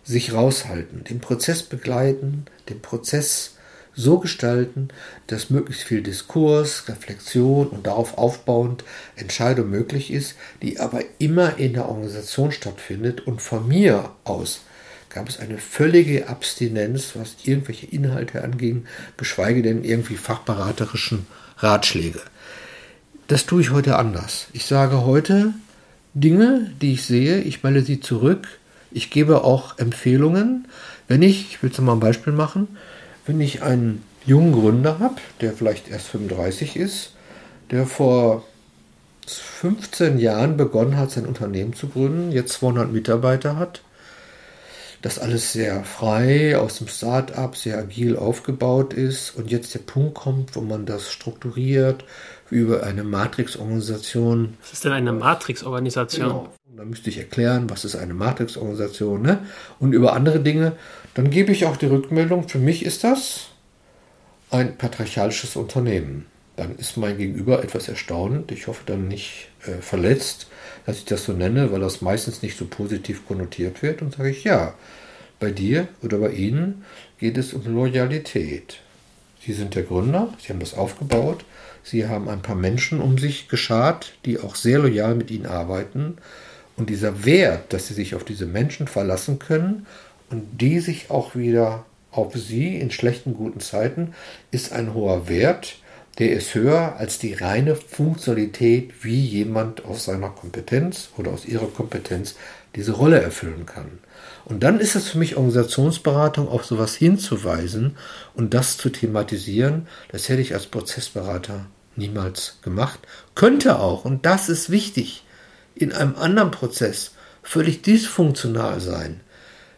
Sich 0.03 0.33
raushalten, 0.33 1.03
den 1.03 1.19
Prozess 1.19 1.63
begleiten, 1.63 2.45
den 2.69 2.81
Prozess 2.81 3.56
so 3.97 4.19
gestalten, 4.19 4.89
dass 5.25 5.49
möglichst 5.49 5.83
viel 5.83 6.01
Diskurs, 6.01 6.88
Reflexion 6.88 7.67
und 7.67 7.88
darauf 7.88 8.17
aufbauend 8.17 8.86
Entscheidung 9.15 9.69
möglich 9.69 10.12
ist, 10.13 10.36
die 10.62 10.79
aber 10.79 11.01
immer 11.17 11.57
in 11.57 11.73
der 11.73 11.89
Organisation 11.89 12.51
stattfindet. 12.51 13.25
Und 13.25 13.41
von 13.41 13.67
mir 13.67 14.12
aus 14.23 14.62
gab 15.10 15.27
es 15.27 15.39
eine 15.39 15.57
völlige 15.57 16.29
Abstinenz, 16.29 17.13
was 17.15 17.38
irgendwelche 17.43 17.88
Inhalte 17.88 18.43
anging, 18.43 18.86
geschweige 19.17 19.63
denn 19.63 19.83
irgendwie 19.83 20.15
fachberaterischen 20.15 21.25
Ratschläge. 21.57 22.21
Das 23.27 23.47
tue 23.47 23.62
ich 23.62 23.71
heute 23.71 23.97
anders. 23.97 24.47
Ich 24.53 24.65
sage 24.65 25.05
heute 25.05 25.53
Dinge, 26.13 26.71
die 26.81 26.93
ich 26.93 27.03
sehe, 27.03 27.41
ich 27.41 27.63
melde 27.63 27.81
sie 27.81 27.99
zurück. 27.99 28.47
Ich 28.91 29.10
gebe 29.10 29.43
auch 29.43 29.79
Empfehlungen. 29.79 30.67
Wenn 31.07 31.23
ich, 31.23 31.51
ich 31.51 31.63
will 31.63 31.71
es 31.71 31.79
mal 31.79 31.93
ein 31.93 31.99
Beispiel 31.99 32.33
machen, 32.33 32.67
wenn 33.27 33.41
ich 33.41 33.61
einen 33.61 34.03
jungen 34.25 34.53
Gründer 34.53 34.99
habe, 34.99 35.15
der 35.41 35.53
vielleicht 35.53 35.89
erst 35.89 36.07
35 36.07 36.75
ist, 36.75 37.13
der 37.71 37.85
vor 37.85 38.43
15 39.27 40.19
Jahren 40.19 40.57
begonnen 40.57 40.97
hat, 40.97 41.11
sein 41.11 41.25
Unternehmen 41.25 41.73
zu 41.73 41.87
gründen, 41.87 42.31
jetzt 42.31 42.53
200 42.53 42.91
Mitarbeiter 42.91 43.57
hat, 43.57 43.81
das 45.01 45.19
alles 45.19 45.53
sehr 45.53 45.83
frei 45.83 46.57
aus 46.57 46.79
dem 46.79 46.87
Start-up, 46.87 47.55
sehr 47.55 47.77
agil 47.77 48.15
aufgebaut 48.17 48.93
ist 48.93 49.35
und 49.35 49.51
jetzt 49.51 49.73
der 49.73 49.79
Punkt 49.79 50.15
kommt, 50.15 50.55
wo 50.55 50.61
man 50.61 50.85
das 50.85 51.11
strukturiert 51.11 52.03
über 52.49 52.83
eine 52.83 53.03
Matrix-Organisation. 53.03 54.57
Was 54.61 54.73
ist 54.73 54.85
denn 54.85 54.93
eine 54.93 55.11
Matrix-Organisation? 55.11 56.27
Genau. 56.27 56.53
Da 56.77 56.85
müsste 56.85 57.09
ich 57.09 57.17
erklären, 57.17 57.71
was 57.71 57.85
ist 57.85 57.95
eine 57.95 58.13
Matrix-Organisation 58.13 59.23
ne? 59.23 59.39
und 59.79 59.93
über 59.93 60.13
andere 60.13 60.39
Dinge. 60.39 60.73
Dann 61.15 61.31
gebe 61.31 61.51
ich 61.51 61.65
auch 61.65 61.75
die 61.75 61.87
Rückmeldung, 61.87 62.47
für 62.47 62.59
mich 62.59 62.85
ist 62.85 63.03
das 63.03 63.47
ein 64.51 64.77
patriarchalisches 64.77 65.55
Unternehmen. 65.55 66.27
Dann 66.55 66.75
ist 66.75 66.95
mein 66.95 67.17
Gegenüber 67.17 67.63
etwas 67.63 67.89
erstaunt. 67.89 68.51
Ich 68.51 68.67
hoffe 68.67 68.83
dann 68.85 69.07
nicht 69.07 69.49
äh, 69.65 69.81
verletzt, 69.81 70.49
dass 70.85 70.99
ich 70.99 71.05
das 71.05 71.23
so 71.23 71.33
nenne, 71.33 71.71
weil 71.71 71.79
das 71.79 72.01
meistens 72.01 72.43
nicht 72.43 72.55
so 72.55 72.65
positiv 72.65 73.27
konnotiert 73.27 73.81
wird. 73.81 74.03
Und 74.03 74.13
sage 74.13 74.29
ich, 74.29 74.43
ja, 74.43 74.75
bei 75.39 75.49
dir 75.49 75.87
oder 76.03 76.19
bei 76.19 76.29
Ihnen 76.29 76.85
geht 77.17 77.39
es 77.39 77.53
um 77.53 77.65
Loyalität. 77.65 78.81
Sie 79.43 79.53
sind 79.53 79.73
der 79.73 79.81
Gründer, 79.81 80.31
Sie 80.39 80.49
haben 80.49 80.59
das 80.59 80.75
aufgebaut, 80.75 81.43
Sie 81.81 82.07
haben 82.07 82.29
ein 82.29 82.43
paar 82.43 82.55
Menschen 82.55 83.01
um 83.01 83.17
sich 83.17 83.49
geschart, 83.49 84.13
die 84.25 84.39
auch 84.39 84.53
sehr 84.53 84.77
loyal 84.77 85.15
mit 85.15 85.31
Ihnen 85.31 85.47
arbeiten. 85.47 86.19
Und 86.77 86.89
dieser 86.89 87.25
Wert, 87.25 87.73
dass 87.73 87.87
Sie 87.87 87.93
sich 87.93 88.15
auf 88.15 88.23
diese 88.23 88.45
Menschen 88.45 88.87
verlassen 88.87 89.39
können 89.39 89.87
und 90.29 90.61
die 90.61 90.79
sich 90.79 91.09
auch 91.09 91.35
wieder 91.35 91.85
auf 92.11 92.35
sie 92.35 92.77
in 92.77 92.91
schlechten, 92.91 93.33
guten 93.33 93.59
Zeiten, 93.59 94.13
ist 94.51 94.71
ein 94.71 94.93
hoher 94.93 95.27
Wert, 95.29 95.77
der 96.19 96.31
ist 96.31 96.55
höher 96.55 96.95
als 96.97 97.19
die 97.19 97.33
reine 97.33 97.75
Funktionalität, 97.75 99.03
wie 99.03 99.23
jemand 99.23 99.85
aus 99.85 100.05
seiner 100.05 100.29
Kompetenz 100.29 101.09
oder 101.17 101.31
aus 101.31 101.45
ihrer 101.45 101.67
Kompetenz 101.67 102.35
diese 102.75 102.93
Rolle 102.93 103.21
erfüllen 103.21 103.65
kann. 103.67 103.99
Und 104.45 104.63
dann 104.63 104.79
ist 104.79 104.95
es 104.95 105.09
für 105.09 105.19
mich 105.19 105.35
Organisationsberatung, 105.35 106.47
auf 106.47 106.65
sowas 106.65 106.95
hinzuweisen 106.95 107.97
und 108.33 108.53
das 108.53 108.77
zu 108.77 108.89
thematisieren. 108.89 109.87
Das 110.11 110.27
hätte 110.29 110.41
ich 110.41 110.53
als 110.53 110.65
Prozessberater 110.65 111.67
niemals 111.95 112.57
gemacht. 112.63 112.99
Könnte 113.35 113.79
auch, 113.79 114.05
und 114.05 114.25
das 114.25 114.49
ist 114.49 114.71
wichtig, 114.71 115.23
in 115.81 115.93
einem 115.93 116.15
anderen 116.15 116.51
Prozess 116.51 117.11
völlig 117.43 117.81
dysfunktional 117.81 118.81
sein 118.81 119.21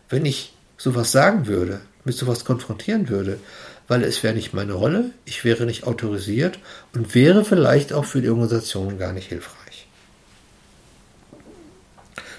wenn 0.09 0.25
ich 0.25 0.53
sowas 0.77 1.11
sagen 1.11 1.47
würde, 1.47 1.81
mit 2.03 2.15
sowas 2.15 2.43
konfrontieren 2.43 3.09
würde, 3.09 3.39
weil 3.87 4.03
es 4.03 4.23
wäre 4.23 4.33
nicht 4.33 4.53
meine 4.53 4.73
Rolle, 4.73 5.11
ich 5.25 5.45
wäre 5.45 5.65
nicht 5.65 5.85
autorisiert 5.85 6.59
und 6.93 7.15
wäre 7.15 7.45
vielleicht 7.45 7.93
auch 7.93 8.05
für 8.05 8.21
die 8.21 8.29
Organisation 8.29 8.97
gar 8.97 9.13
nicht 9.13 9.29
hilfreich. 9.29 9.87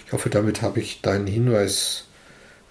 Ich 0.07 0.13
hoffe, 0.13 0.31
damit 0.31 0.63
habe 0.63 0.81
ich 0.81 1.03
deinen 1.03 1.27
Hinweis 1.27 2.05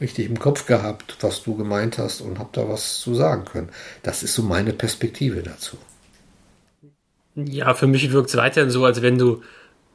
richtig 0.02 0.30
im 0.30 0.39
Kopf 0.39 0.65
gehabt, 0.65 1.17
was 1.21 1.43
du 1.43 1.56
gemeint 1.56 1.97
hast 1.97 2.21
und 2.21 2.39
habe 2.39 2.49
da 2.52 2.67
was 2.67 2.99
zu 2.99 3.15
sagen 3.15 3.45
können. 3.45 3.69
Das 4.04 4.23
ist 4.23 4.34
so 4.34 4.43
meine 4.43 4.73
Perspektive 4.73 5.41
dazu. 5.43 5.78
Ja, 7.36 7.73
für 7.73 7.88
mich 7.88 8.12
wirkt 8.12 8.30
es 8.30 8.36
weiterhin 8.36 8.69
so, 8.69 8.84
als 8.84 9.02
wenn 9.02 9.17
du 9.17 9.41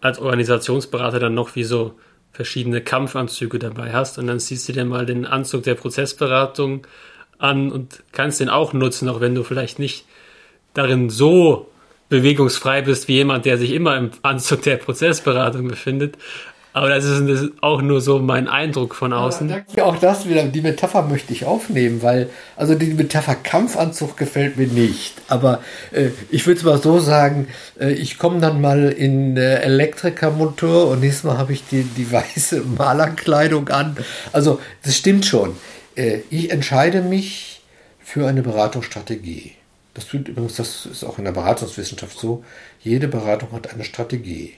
als 0.05 0.19
Organisationsberater 0.19 1.19
dann 1.19 1.33
noch 1.33 1.57
wie 1.57 1.65
so 1.65 1.95
verschiedene 2.31 2.83
Kampfanzüge 2.83 3.59
dabei 3.59 3.95
hast 3.95 4.19
und 4.19 4.27
dann 4.27 4.39
siehst 4.39 4.69
du 4.69 4.75
dir 4.75 4.85
mal 4.85 5.07
den 5.07 5.25
Anzug 5.25 5.63
der 5.63 5.77
Prozessberatung 5.77 6.87
an 7.39 7.73
und 7.73 8.03
kannst 8.13 8.41
den 8.41 8.51
auch 8.51 8.75
nutzen, 8.75 9.09
auch 9.09 9.23
wenn 9.23 9.35
du 9.35 9.45
vielleicht 9.45 9.79
nicht 9.79 10.05
darin 10.75 11.09
so 11.09 11.71
bewegungsfrei 12.11 12.83
bist 12.83 13.09
wie 13.09 13.15
jemand, 13.15 13.47
der 13.47 13.57
sich 13.57 13.71
immer 13.71 13.97
im 13.97 14.11
Anzug 14.21 14.61
der 14.63 14.77
Prozessberatung 14.77 15.69
befindet. 15.69 16.19
Aber 16.75 16.89
das 16.89 17.05
ist, 17.05 17.21
das 17.29 17.41
ist, 17.41 17.53
auch 17.61 17.83
nur 17.83 18.01
so 18.01 18.19
mein 18.19 18.49
Eindruck 18.49 18.97
von 18.97 19.13
außen. 19.13 19.63
Ja, 19.77 19.85
auch 19.85 19.97
das 19.97 20.29
wieder, 20.29 20.43
die 20.43 20.61
Metapher 20.61 21.03
möchte 21.03 21.33
ich 21.33 21.45
aufnehmen, 21.45 22.03
weil, 22.03 22.29
also 22.57 22.75
die 22.75 22.93
Metapher 22.95 23.37
Kampfanzug 23.37 24.17
gefällt 24.17 24.57
mir 24.57 24.67
nicht. 24.67 25.15
Aber 25.29 25.63
äh, 25.93 26.09
ich 26.33 26.45
würde 26.49 26.59
es 26.59 26.65
mal 26.65 26.83
so 26.83 26.99
sagen, 26.99 27.47
äh, 27.79 27.93
ich 27.93 28.19
komme 28.19 28.41
dann 28.41 28.61
mal 28.61 28.91
in 28.91 29.37
äh, 29.37 29.61
Elektrikermotor 29.61 30.89
und 30.89 30.99
nächstes 30.99 31.23
Mal 31.23 31.39
habe 31.39 31.53
ich 31.53 31.63
die, 31.71 31.85
die 31.85 32.11
weiße 32.11 32.63
Malerkleidung 32.77 33.69
an. 33.69 33.97
Also 34.33 34.61
das 34.83 34.97
stimmt 34.97 35.27
schon. 35.27 35.55
Äh, 35.95 36.23
ich 36.29 36.51
entscheide 36.51 37.03
mich 37.03 37.63
für 38.01 38.27
eine 38.27 38.43
Beratungsstrategie. 38.43 39.53
Das 39.95 40.09
tut 40.09 40.27
übrigens, 40.27 40.57
das 40.57 40.87
ist 40.87 41.05
auch 41.05 41.19
in 41.19 41.25
der 41.25 41.31
Beratungswissenschaft 41.31 42.19
so. 42.19 42.43
Jede 42.83 43.07
Beratung 43.07 43.53
hat 43.53 43.73
eine 43.73 43.85
Strategie 43.85 44.55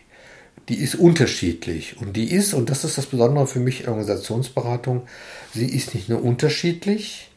die 0.68 0.76
ist 0.76 0.96
unterschiedlich. 0.96 1.96
Und 2.00 2.16
die 2.16 2.32
ist, 2.32 2.54
und 2.54 2.70
das 2.70 2.84
ist 2.84 2.98
das 2.98 3.06
Besondere 3.06 3.46
für 3.46 3.60
mich 3.60 3.82
in 3.82 3.88
Organisationsberatung, 3.88 5.06
sie 5.54 5.66
ist 5.66 5.94
nicht 5.94 6.08
nur 6.08 6.22
unterschiedlich, 6.22 7.30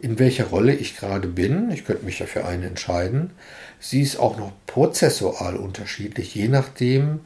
in 0.00 0.18
welcher 0.18 0.46
Rolle 0.46 0.74
ich 0.74 0.96
gerade 0.96 1.28
bin, 1.28 1.70
ich 1.70 1.84
könnte 1.84 2.04
mich 2.04 2.18
ja 2.18 2.26
für 2.26 2.44
eine 2.44 2.66
entscheiden, 2.66 3.30
sie 3.78 4.02
ist 4.02 4.18
auch 4.18 4.36
noch 4.36 4.52
prozessual 4.66 5.56
unterschiedlich, 5.56 6.34
je 6.34 6.48
nachdem, 6.48 7.20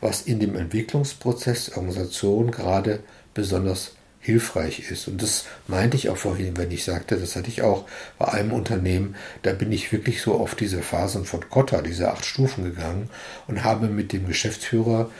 was 0.00 0.22
in 0.22 0.38
dem 0.38 0.54
Entwicklungsprozess 0.54 1.66
der 1.66 1.78
Organisation 1.78 2.50
gerade 2.50 3.00
besonders 3.32 3.92
hilfreich 4.20 4.90
ist. 4.90 5.08
Und 5.08 5.22
das 5.22 5.46
meinte 5.66 5.96
ich 5.96 6.08
auch 6.08 6.16
vorhin, 6.16 6.56
wenn 6.56 6.70
ich 6.70 6.84
sagte, 6.84 7.16
das 7.16 7.36
hatte 7.36 7.48
ich 7.48 7.62
auch 7.62 7.86
bei 8.18 8.28
einem 8.28 8.52
Unternehmen, 8.52 9.16
da 9.42 9.52
bin 9.52 9.72
ich 9.72 9.92
wirklich 9.92 10.20
so 10.20 10.34
auf 10.34 10.54
diese 10.54 10.82
Phasen 10.82 11.24
von 11.24 11.48
Kotta, 11.48 11.82
diese 11.82 12.10
acht 12.10 12.24
Stufen 12.24 12.64
gegangen 12.64 13.10
und 13.46 13.64
habe 13.64 13.88
mit 13.88 14.12
dem 14.12 14.26
Geschäftsführer 14.26 15.10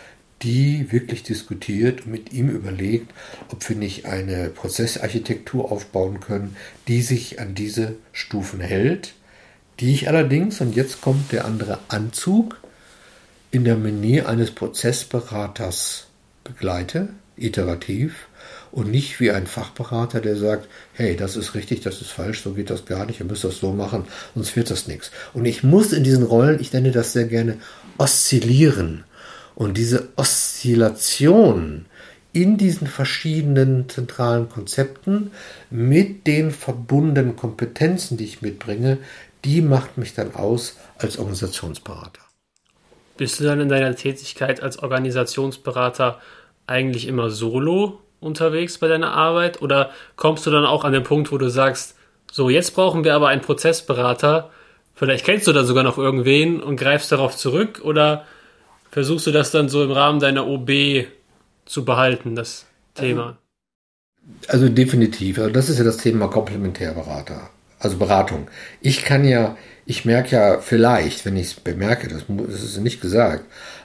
die 0.42 0.92
wirklich 0.92 1.22
diskutiert 1.22 2.06
und 2.06 2.12
mit 2.12 2.32
ihm 2.32 2.48
überlegt, 2.48 3.12
ob 3.50 3.68
wir 3.68 3.76
nicht 3.76 4.06
eine 4.06 4.48
Prozessarchitektur 4.48 5.70
aufbauen 5.72 6.20
können, 6.20 6.56
die 6.86 7.02
sich 7.02 7.40
an 7.40 7.54
diese 7.54 7.96
Stufen 8.12 8.60
hält, 8.60 9.14
die 9.80 9.92
ich 9.92 10.08
allerdings, 10.08 10.60
und 10.60 10.76
jetzt 10.76 11.00
kommt 11.00 11.32
der 11.32 11.44
andere 11.44 11.80
Anzug, 11.88 12.60
in 13.50 13.64
der 13.64 13.76
Menü 13.76 14.22
eines 14.22 14.50
Prozessberaters 14.50 16.06
begleite, 16.44 17.08
iterativ, 17.36 18.27
und 18.70 18.90
nicht 18.90 19.20
wie 19.20 19.30
ein 19.30 19.46
Fachberater, 19.46 20.20
der 20.20 20.36
sagt, 20.36 20.68
hey, 20.92 21.16
das 21.16 21.36
ist 21.36 21.54
richtig, 21.54 21.80
das 21.80 22.00
ist 22.00 22.10
falsch, 22.10 22.42
so 22.42 22.52
geht 22.52 22.70
das 22.70 22.84
gar 22.84 23.06
nicht, 23.06 23.20
ihr 23.20 23.26
müsst 23.26 23.44
das 23.44 23.58
so 23.58 23.72
machen, 23.72 24.04
sonst 24.34 24.56
wird 24.56 24.70
das 24.70 24.86
nichts. 24.86 25.10
Und 25.34 25.44
ich 25.44 25.62
muss 25.62 25.92
in 25.92 26.04
diesen 26.04 26.24
Rollen, 26.24 26.60
ich 26.60 26.72
nenne 26.72 26.90
das 26.90 27.12
sehr 27.12 27.26
gerne, 27.26 27.58
oszillieren. 27.96 29.04
Und 29.54 29.76
diese 29.76 30.08
Oszillation 30.16 31.86
in 32.32 32.56
diesen 32.58 32.86
verschiedenen 32.86 33.88
zentralen 33.88 34.48
Konzepten 34.48 35.32
mit 35.70 36.26
den 36.26 36.50
verbundenen 36.50 37.36
Kompetenzen, 37.36 38.16
die 38.16 38.24
ich 38.24 38.42
mitbringe, 38.42 38.98
die 39.44 39.62
macht 39.62 39.98
mich 39.98 40.14
dann 40.14 40.34
aus 40.34 40.76
als 40.98 41.18
Organisationsberater. 41.18 42.20
Bist 43.16 43.40
du 43.40 43.44
dann 43.44 43.60
in 43.60 43.68
deiner 43.68 43.96
Tätigkeit 43.96 44.62
als 44.62 44.78
Organisationsberater 44.78 46.20
eigentlich 46.66 47.08
immer 47.08 47.30
solo 47.30 48.00
unterwegs 48.20 48.78
bei 48.78 48.88
deiner 48.88 49.12
Arbeit? 49.12 49.62
Oder 49.62 49.90
kommst 50.16 50.46
du 50.46 50.50
dann 50.50 50.64
auch 50.64 50.84
an 50.84 50.92
den 50.92 51.02
Punkt, 51.02 51.32
wo 51.32 51.38
du 51.38 51.48
sagst, 51.48 51.96
so, 52.30 52.50
jetzt 52.50 52.74
brauchen 52.74 53.04
wir 53.04 53.14
aber 53.14 53.28
einen 53.28 53.40
Prozessberater, 53.40 54.50
vielleicht 54.94 55.24
kennst 55.24 55.46
du 55.46 55.52
da 55.52 55.64
sogar 55.64 55.84
noch 55.84 55.98
irgendwen 55.98 56.62
und 56.62 56.76
greifst 56.76 57.10
darauf 57.10 57.36
zurück? 57.36 57.80
Oder 57.82 58.24
versuchst 58.90 59.26
du 59.26 59.30
das 59.30 59.50
dann 59.50 59.68
so 59.68 59.82
im 59.82 59.92
Rahmen 59.92 60.20
deiner 60.20 60.46
OB 60.46 60.70
zu 61.64 61.84
behalten, 61.84 62.34
das 62.34 62.66
Thema? 62.94 63.38
Also, 64.46 64.68
definitiv. 64.68 65.38
Also 65.38 65.50
das 65.50 65.70
ist 65.70 65.78
ja 65.78 65.84
das 65.84 65.96
Thema 65.96 66.28
Komplementärberater. 66.28 67.48
Also 67.78 67.96
Beratung. 67.96 68.48
Ich 68.80 69.04
kann 69.04 69.24
ja, 69.24 69.56
ich 69.88 70.04
merke 70.04 70.36
ja 70.36 70.58
vielleicht, 70.60 71.24
wenn 71.24 71.38
ich 71.38 71.46
es 71.46 71.54
bemerke, 71.54 72.08
das, 72.08 72.24
ist 72.62 72.76
nicht 72.76 73.00
gesagt, 73.00 73.44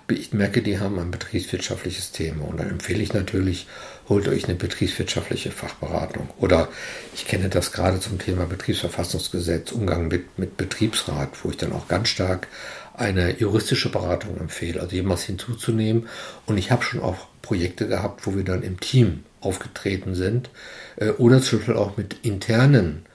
ich 0.09 0.33
merke, 0.33 0.61
die 0.61 0.77
haben 0.77 0.99
ein 0.99 1.11
betriebswirtschaftliches 1.11 2.11
Thema. 2.11 2.43
Und 2.43 2.59
dann 2.59 2.69
empfehle 2.69 3.01
ich 3.01 3.13
natürlich, 3.13 3.67
holt 4.09 4.27
euch 4.27 4.43
eine 4.43 4.55
betriebswirtschaftliche 4.55 5.51
Fachberatung. 5.51 6.29
Oder 6.39 6.67
ich 7.15 7.25
kenne 7.25 7.47
das 7.47 7.71
gerade 7.71 8.01
zum 8.01 8.19
Thema 8.19 8.45
Betriebsverfassungsgesetz, 8.45 9.71
Umgang 9.71 10.09
mit, 10.09 10.37
mit 10.37 10.57
Betriebsrat, 10.57 11.29
wo 11.41 11.51
ich 11.51 11.57
dann 11.57 11.71
auch 11.71 11.87
ganz 11.87 12.09
stark 12.09 12.49
eine 12.93 13.39
juristische 13.39 13.89
Beratung 13.89 14.37
empfehle, 14.41 14.81
also 14.81 14.93
jemals 14.93 15.23
hinzuzunehmen. 15.23 16.09
Und 16.45 16.57
ich 16.57 16.69
habe 16.69 16.83
schon 16.83 16.99
auch 16.99 17.27
Projekte 17.41 17.87
gehabt, 17.87 18.27
wo 18.27 18.35
wir 18.35 18.43
dann 18.43 18.61
im 18.61 18.77
Team 18.81 19.23
aufgetreten 19.39 20.15
sind. 20.15 20.49
Äh, 20.97 21.11
oder 21.11 21.41
zum 21.41 21.59
Beispiel 21.59 21.77
auch 21.77 21.95
mit 21.95 22.17
internen 22.23 23.05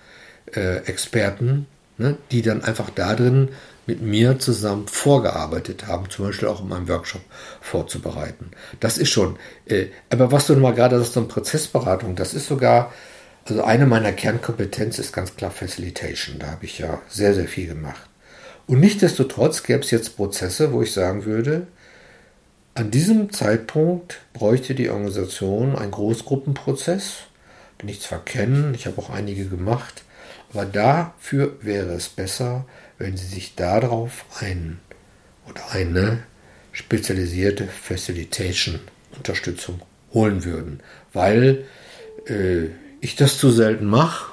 äh, 0.55 0.79
Experten, 0.87 1.67
ne, 1.99 2.17
die 2.31 2.43
dann 2.43 2.63
einfach 2.63 2.91
da 2.91 3.15
drin 3.15 3.51
mit 3.87 4.03
mir 4.03 4.39
zusammen 4.39 4.87
vorgearbeitet 4.87 5.87
haben, 5.87 6.11
zum 6.11 6.27
Beispiel 6.27 6.49
auch 6.49 6.61
um 6.61 6.73
einen 6.73 6.89
Workshop 6.89 7.23
vorzubereiten. 7.61 8.51
Das 8.81 8.99
ist 8.99 9.11
schon, 9.11 9.39
äh, 9.67 9.87
aber 10.11 10.31
was 10.31 10.47
du 10.47 10.57
mal 10.57 10.75
gerade 10.75 10.99
sagst, 10.99 11.15
so 11.15 11.21
eine 11.21 11.29
Prozessberatung, 11.29 12.15
das 12.15 12.35
ist 12.35 12.49
sogar, 12.49 12.93
also 13.47 13.63
eine 13.63 13.87
meiner 13.87 14.13
Kernkompetenzen 14.13 15.03
ist 15.03 15.13
ganz 15.13 15.35
klar 15.37 15.51
Facilitation. 15.51 16.39
Da 16.39 16.49
habe 16.49 16.67
ich 16.67 16.79
ja 16.79 17.01
sehr, 17.09 17.35
sehr 17.35 17.49
viel 17.49 17.67
gemacht. 17.67 18.09
Und 18.67 18.81
nichtdestotrotz 18.81 19.63
gäbe 19.63 19.81
es 19.81 19.91
jetzt 19.91 20.17
Prozesse, 20.17 20.73
wo 20.73 20.83
ich 20.83 20.93
sagen 20.93 21.25
würde, 21.25 21.67
an 22.75 22.91
diesem 22.91 23.33
Zeitpunkt 23.33 24.21
bräuchte 24.35 24.75
die 24.75 24.91
Organisation 24.91 25.75
einen 25.75 25.91
Großgruppenprozess, 25.91 27.15
den 27.81 27.89
ich 27.89 28.03
zwar 28.03 28.23
kenne, 28.23 28.73
ich 28.75 28.87
habe 28.87 28.99
auch 29.01 29.11
einige 29.11 29.47
gemacht, 29.47 30.05
aber 30.53 30.65
dafür 30.65 31.57
wäre 31.61 31.93
es 31.93 32.09
besser, 32.09 32.65
wenn 32.99 33.17
Sie 33.17 33.27
sich 33.27 33.55
darauf 33.55 34.25
ein 34.41 34.81
oder 35.49 35.63
eine 35.73 36.25
spezialisierte 36.73 37.67
Facilitation-Unterstützung 37.67 39.81
holen 40.13 40.45
würden, 40.45 40.81
weil 41.13 41.65
äh, 42.27 42.67
ich 43.01 43.15
das 43.17 43.39
zu 43.39 43.51
selten 43.51 43.87
mache. 43.87 44.33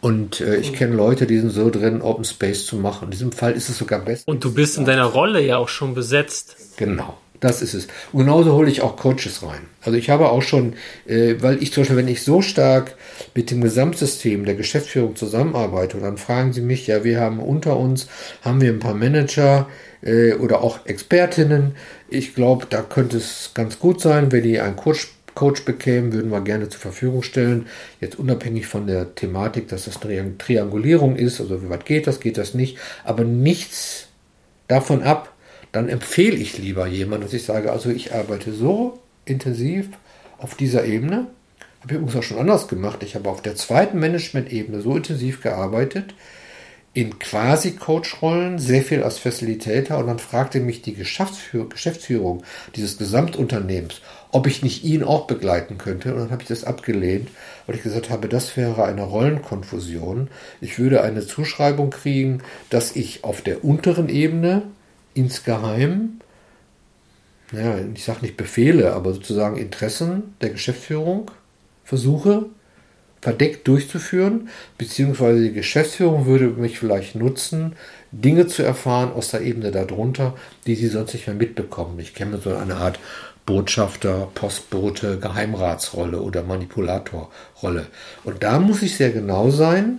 Und 0.00 0.40
äh, 0.40 0.56
ich 0.56 0.74
kenne 0.74 0.94
Leute, 0.94 1.26
die 1.26 1.40
sind 1.40 1.50
so 1.50 1.70
drin, 1.70 2.02
Open 2.02 2.24
Space 2.24 2.66
zu 2.66 2.76
machen. 2.76 3.06
In 3.06 3.10
diesem 3.10 3.32
Fall 3.32 3.54
ist 3.54 3.68
es 3.68 3.78
sogar 3.78 3.98
besser. 4.00 4.22
Und 4.26 4.44
du 4.44 4.54
bist 4.54 4.78
in 4.78 4.84
deiner 4.84 5.06
Rolle 5.06 5.44
ja 5.44 5.56
auch 5.56 5.68
schon 5.68 5.94
besetzt. 5.94 6.56
Genau. 6.76 7.18
Das 7.40 7.62
ist 7.62 7.74
es. 7.74 7.86
Und 8.12 8.20
genauso 8.20 8.54
hole 8.54 8.70
ich 8.70 8.80
auch 8.80 8.96
Coaches 8.96 9.42
rein. 9.42 9.60
Also 9.80 9.96
ich 9.96 10.10
habe 10.10 10.30
auch 10.30 10.42
schon, 10.42 10.74
äh, 11.06 11.36
weil 11.40 11.62
ich 11.62 11.72
zum 11.72 11.82
Beispiel, 11.82 11.96
wenn 11.96 12.08
ich 12.08 12.22
so 12.22 12.42
stark 12.42 12.96
mit 13.34 13.50
dem 13.50 13.60
Gesamtsystem 13.60 14.44
der 14.44 14.56
Geschäftsführung 14.56 15.14
zusammenarbeite, 15.14 15.96
und 15.96 16.02
dann 16.02 16.18
fragen 16.18 16.52
sie 16.52 16.62
mich, 16.62 16.88
ja, 16.88 17.04
wir 17.04 17.20
haben 17.20 17.38
unter 17.38 17.76
uns, 17.76 18.08
haben 18.42 18.60
wir 18.60 18.70
ein 18.70 18.80
paar 18.80 18.94
Manager 18.94 19.68
äh, 20.02 20.32
oder 20.34 20.62
auch 20.62 20.84
Expertinnen. 20.86 21.76
Ich 22.08 22.34
glaube, 22.34 22.66
da 22.68 22.82
könnte 22.82 23.18
es 23.18 23.52
ganz 23.54 23.78
gut 23.78 24.00
sein, 24.00 24.32
wenn 24.32 24.42
die 24.42 24.60
einen 24.60 24.76
Coach 24.76 25.08
Coach 25.38 25.64
bekämen, 25.64 26.12
würden 26.12 26.32
wir 26.32 26.40
gerne 26.40 26.68
zur 26.68 26.80
Verfügung 26.80 27.22
stellen. 27.22 27.68
Jetzt 28.00 28.18
unabhängig 28.18 28.66
von 28.66 28.88
der 28.88 29.14
Thematik, 29.14 29.68
dass 29.68 29.84
das 29.84 30.02
eine 30.02 30.36
Triangulierung 30.36 31.14
ist, 31.14 31.40
also 31.40 31.62
wie 31.62 31.70
weit 31.70 31.86
geht 31.86 32.08
das, 32.08 32.18
geht 32.18 32.38
das 32.38 32.54
nicht, 32.54 32.76
aber 33.04 33.22
nichts 33.22 34.08
davon 34.66 35.04
ab, 35.04 35.32
dann 35.72 35.88
empfehle 35.88 36.36
ich 36.36 36.58
lieber 36.58 36.86
jemanden, 36.86 37.24
dass 37.24 37.34
ich 37.34 37.44
sage, 37.44 37.72
also 37.72 37.90
ich 37.90 38.14
arbeite 38.14 38.52
so 38.52 38.98
intensiv 39.24 39.88
auf 40.38 40.54
dieser 40.54 40.84
Ebene. 40.84 41.26
Habe 41.80 41.92
ich 41.92 41.98
übrigens 41.98 42.16
auch 42.16 42.22
schon 42.22 42.38
anders 42.38 42.68
gemacht. 42.68 43.02
Ich 43.02 43.14
habe 43.14 43.28
auf 43.28 43.42
der 43.42 43.54
zweiten 43.54 43.98
Management-Ebene 43.98 44.80
so 44.80 44.96
intensiv 44.96 45.42
gearbeitet, 45.42 46.14
in 46.94 47.18
quasi 47.18 47.72
Coach-Rollen, 47.72 48.58
sehr 48.58 48.82
viel 48.82 49.04
als 49.04 49.18
Facilitator. 49.18 49.98
Und 49.98 50.08
dann 50.08 50.18
fragte 50.18 50.58
mich 50.58 50.82
die 50.82 50.94
Geschäftsführ 50.94 51.68
Geschäftsführung 51.68 52.42
dieses 52.74 52.98
Gesamtunternehmens, 52.98 54.00
ob 54.32 54.46
ich 54.48 54.62
nicht 54.62 54.82
ihn 54.84 55.04
auch 55.04 55.26
begleiten 55.26 55.78
könnte. 55.78 56.14
Und 56.14 56.20
dann 56.20 56.30
habe 56.30 56.42
ich 56.42 56.48
das 56.48 56.64
abgelehnt, 56.64 57.28
weil 57.66 57.76
ich 57.76 57.82
gesagt 57.82 58.10
habe, 58.10 58.28
das 58.28 58.56
wäre 58.56 58.84
eine 58.84 59.02
Rollenkonfusion. 59.02 60.28
Ich 60.60 60.78
würde 60.78 61.02
eine 61.02 61.24
Zuschreibung 61.24 61.90
kriegen, 61.90 62.42
dass 62.70 62.96
ich 62.96 63.22
auf 63.22 63.42
der 63.42 63.64
unteren 63.64 64.08
Ebene 64.08 64.62
insgeheim, 65.18 66.20
ja, 67.52 67.78
ich 67.94 68.04
sage 68.04 68.20
nicht 68.22 68.36
Befehle, 68.36 68.92
aber 68.92 69.12
sozusagen 69.12 69.56
Interessen 69.56 70.34
der 70.40 70.50
Geschäftsführung 70.50 71.30
versuche 71.84 72.46
verdeckt 73.20 73.66
durchzuführen, 73.66 74.48
beziehungsweise 74.76 75.42
die 75.42 75.52
Geschäftsführung 75.52 76.26
würde 76.26 76.46
mich 76.48 76.78
vielleicht 76.78 77.16
nutzen, 77.16 77.72
Dinge 78.12 78.46
zu 78.46 78.62
erfahren 78.62 79.12
aus 79.12 79.30
der 79.32 79.42
Ebene 79.42 79.70
darunter, 79.70 80.34
die 80.66 80.76
sie 80.76 80.88
sonst 80.88 81.14
nicht 81.14 81.26
mehr 81.26 81.34
mitbekommen. 81.36 81.98
Ich 81.98 82.14
kenne 82.14 82.38
so 82.38 82.54
eine 82.54 82.76
Art 82.76 83.00
Botschafter, 83.44 84.28
Postbote, 84.34 85.18
Geheimratsrolle 85.18 86.20
oder 86.20 86.42
Manipulatorrolle. 86.42 87.86
Und 88.24 88.42
da 88.42 88.60
muss 88.60 88.82
ich 88.82 88.96
sehr 88.96 89.10
genau 89.10 89.50
sein, 89.50 89.98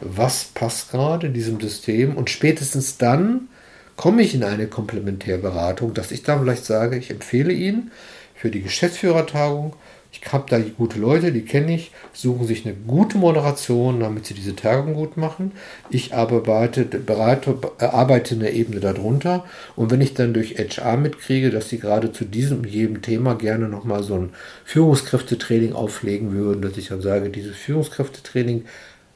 was 0.00 0.44
passt 0.44 0.92
gerade 0.92 1.26
in 1.26 1.34
diesem 1.34 1.60
System 1.60 2.16
und 2.16 2.30
spätestens 2.30 2.96
dann 2.96 3.48
komme 3.96 4.22
ich 4.22 4.34
in 4.34 4.44
eine 4.44 4.66
Komplementärberatung, 4.66 5.94
dass 5.94 6.12
ich 6.12 6.22
dann 6.22 6.40
vielleicht 6.40 6.64
sage, 6.64 6.96
ich 6.96 7.10
empfehle 7.10 7.52
Ihnen, 7.52 7.90
für 8.36 8.50
die 8.50 8.62
Geschäftsführertagung. 8.62 9.74
Ich 10.12 10.32
habe 10.32 10.46
da 10.48 10.58
gute 10.58 10.98
Leute, 10.98 11.32
die 11.32 11.42
kenne 11.42 11.74
ich, 11.74 11.90
suchen 12.12 12.46
sich 12.46 12.64
eine 12.64 12.74
gute 12.74 13.18
Moderation, 13.18 14.00
damit 14.00 14.24
sie 14.24 14.34
diese 14.34 14.56
Tagung 14.56 14.94
gut 14.94 15.16
machen. 15.16 15.52
Ich 15.90 16.14
arbeite, 16.14 16.84
berate, 16.84 17.58
arbeite 17.78 18.34
eine 18.34 18.50
Ebene 18.50 18.80
darunter. 18.80 19.44
Und 19.74 19.90
wenn 19.90 20.00
ich 20.00 20.14
dann 20.14 20.32
durch 20.32 20.56
HR 20.58 20.96
mitkriege, 20.96 21.50
dass 21.50 21.68
sie 21.68 21.78
gerade 21.78 22.12
zu 22.12 22.24
diesem 22.24 22.58
und 22.58 22.66
jedem 22.66 23.02
Thema 23.02 23.34
gerne 23.34 23.68
nochmal 23.68 24.02
so 24.02 24.14
ein 24.14 24.30
Führungskräftetraining 24.64 25.74
auflegen 25.74 26.32
würden, 26.32 26.62
dass 26.62 26.78
ich 26.78 26.88
dann 26.88 27.02
sage, 27.02 27.28
dieses 27.28 27.56
Führungskräftetraining 27.56 28.64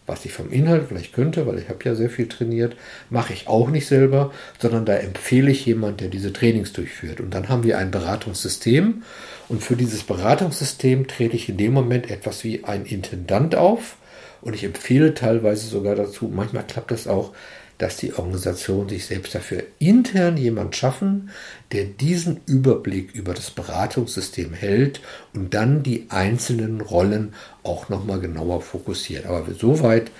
was 0.06 0.24
ich 0.24 0.32
vom 0.32 0.50
Inhalt 0.50 0.86
vielleicht 0.88 1.12
könnte, 1.12 1.46
weil 1.46 1.58
ich 1.58 1.68
habe 1.68 1.84
ja 1.84 1.94
sehr 1.94 2.10
viel 2.10 2.28
trainiert, 2.28 2.76
mache 3.10 3.32
ich 3.32 3.48
auch 3.48 3.70
nicht 3.70 3.86
selber, 3.86 4.32
sondern 4.58 4.84
da 4.84 4.94
empfehle 4.94 5.50
ich 5.50 5.64
jemand, 5.66 6.00
der 6.00 6.08
diese 6.08 6.32
Trainings 6.32 6.72
durchführt. 6.72 7.20
Und 7.20 7.32
dann 7.32 7.48
haben 7.48 7.62
wir 7.62 7.78
ein 7.78 7.90
Beratungssystem 7.90 9.02
und 9.48 9.62
für 9.62 9.76
dieses 9.76 10.02
Beratungssystem 10.02 11.06
trete 11.06 11.36
ich 11.36 11.48
in 11.48 11.56
dem 11.56 11.72
Moment 11.72 12.10
etwas 12.10 12.44
wie 12.44 12.64
ein 12.64 12.86
Intendant 12.86 13.54
auf 13.54 13.96
und 14.42 14.54
ich 14.54 14.64
empfehle 14.64 15.14
teilweise 15.14 15.66
sogar 15.66 15.94
dazu, 15.94 16.30
manchmal 16.32 16.66
klappt 16.66 16.90
das 16.90 17.06
auch, 17.06 17.32
dass 17.80 17.96
die 17.96 18.12
Organisationen 18.12 18.90
sich 18.90 19.06
selbst 19.06 19.34
dafür 19.34 19.62
intern 19.78 20.36
jemand 20.36 20.76
schaffen, 20.76 21.30
der 21.72 21.84
diesen 21.84 22.40
Überblick 22.44 23.14
über 23.14 23.32
das 23.32 23.50
Beratungssystem 23.50 24.52
hält 24.52 25.00
und 25.34 25.54
dann 25.54 25.82
die 25.82 26.06
einzelnen 26.10 26.82
Rollen 26.82 27.34
auch 27.62 27.88
nochmal 27.88 28.20
genauer 28.20 28.60
fokussiert. 28.60 29.24
Aber 29.24 29.46
so 29.54 29.82
weit 29.82 30.10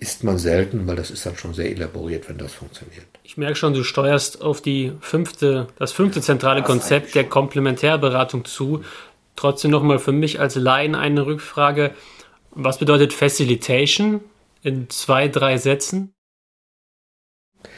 ist 0.00 0.24
man 0.24 0.38
selten, 0.38 0.88
weil 0.88 0.96
das 0.96 1.12
ist 1.12 1.24
dann 1.24 1.36
schon 1.36 1.54
sehr 1.54 1.70
elaboriert, 1.70 2.28
wenn 2.28 2.36
das 2.36 2.52
funktioniert. 2.52 3.06
Ich 3.22 3.36
merke 3.36 3.54
schon, 3.54 3.74
du 3.74 3.84
steuerst 3.84 4.42
auf 4.42 4.60
die 4.60 4.92
fünfte, 5.00 5.68
das 5.78 5.92
fünfte 5.92 6.20
zentrale 6.20 6.62
das 6.62 6.66
Konzept 6.66 7.14
der 7.14 7.24
Komplementärberatung 7.24 8.44
zu. 8.44 8.82
Trotzdem 9.36 9.70
nochmal 9.70 10.00
für 10.00 10.12
mich 10.12 10.40
als 10.40 10.56
Laien 10.56 10.96
eine 10.96 11.26
Rückfrage. 11.26 11.92
Was 12.50 12.78
bedeutet 12.78 13.12
Facilitation 13.12 14.20
in 14.62 14.90
zwei, 14.90 15.28
drei 15.28 15.58
Sätzen? 15.58 16.13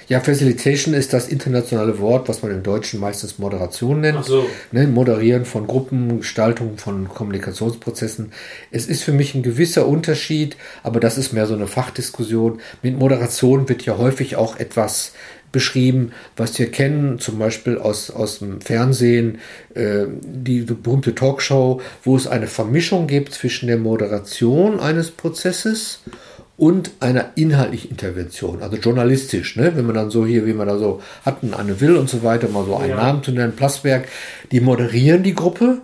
Ja, 0.09 0.21
Facilitation 0.21 0.95
ist 0.95 1.13
das 1.13 1.27
internationale 1.27 1.99
Wort, 1.99 2.29
was 2.29 2.43
man 2.43 2.53
im 2.53 2.63
Deutschen 2.63 3.01
meistens 3.01 3.39
Moderation 3.39 4.01
nennt. 4.01 4.19
Ach 4.21 4.25
so. 4.25 4.47
Ne, 4.71 4.87
Moderieren 4.87 5.45
von 5.45 5.67
Gruppen, 5.67 6.19
Gestaltung 6.19 6.79
von 6.79 7.09
Kommunikationsprozessen. 7.09 8.33
Es 8.71 8.87
ist 8.87 9.03
für 9.03 9.13
mich 9.13 9.35
ein 9.35 9.43
gewisser 9.43 9.87
Unterschied, 9.89 10.57
aber 10.85 11.01
das 11.01 11.19
ist 11.19 11.33
mehr 11.33 11.47
so 11.47 11.55
eine 11.55 11.67
Fachdiskussion. 11.67 12.61
Mit 12.83 12.97
Moderation 12.99 13.69
wird 13.69 13.85
ja 13.85 13.99
häufig 13.99 14.37
auch 14.37 14.59
etwas 14.61 15.13
beschrieben, 15.51 16.13
was 16.37 16.59
wir 16.59 16.71
kennen, 16.71 17.19
zum 17.19 17.39
Beispiel 17.39 17.79
aus, 17.79 18.11
aus 18.11 18.41
dem 18.41 18.61
Fernsehen, 18.61 19.39
äh, 19.75 20.05
die 20.21 20.61
berühmte 20.61 21.15
Talkshow, 21.15 21.81
wo 22.05 22.17
es 22.17 22.27
eine 22.27 22.47
Vermischung 22.47 23.07
gibt 23.07 23.33
zwischen 23.33 23.67
der 23.67 23.79
Moderation 23.79 24.79
eines 24.79 25.11
Prozesses 25.11 26.01
und 26.57 26.93
einer 27.01 27.33
inhaltlichen 27.35 27.91
Intervention, 27.91 28.63
also 28.63 28.77
journalistisch, 28.77 29.57
ne? 29.57 29.77
wenn 29.77 29.85
man 29.85 29.95
dann 29.95 30.11
so 30.11 30.25
hier, 30.25 30.47
wie 30.47 30.55
man 30.55 30.67
da 30.67 30.79
so 30.79 31.03
hatten, 31.25 31.53
Anne 31.53 31.81
Will 31.81 31.97
und 31.97 32.09
so 32.09 32.23
weiter, 32.23 32.49
mal 32.49 32.65
so 32.65 32.77
einen 32.77 32.91
ja. 32.91 32.97
Namen 32.97 33.23
zu 33.23 33.33
nennen, 33.33 33.55
Plasberg, 33.55 34.09
die 34.53 34.61
moderieren 34.61 35.23
die 35.23 35.35
Gruppe, 35.35 35.83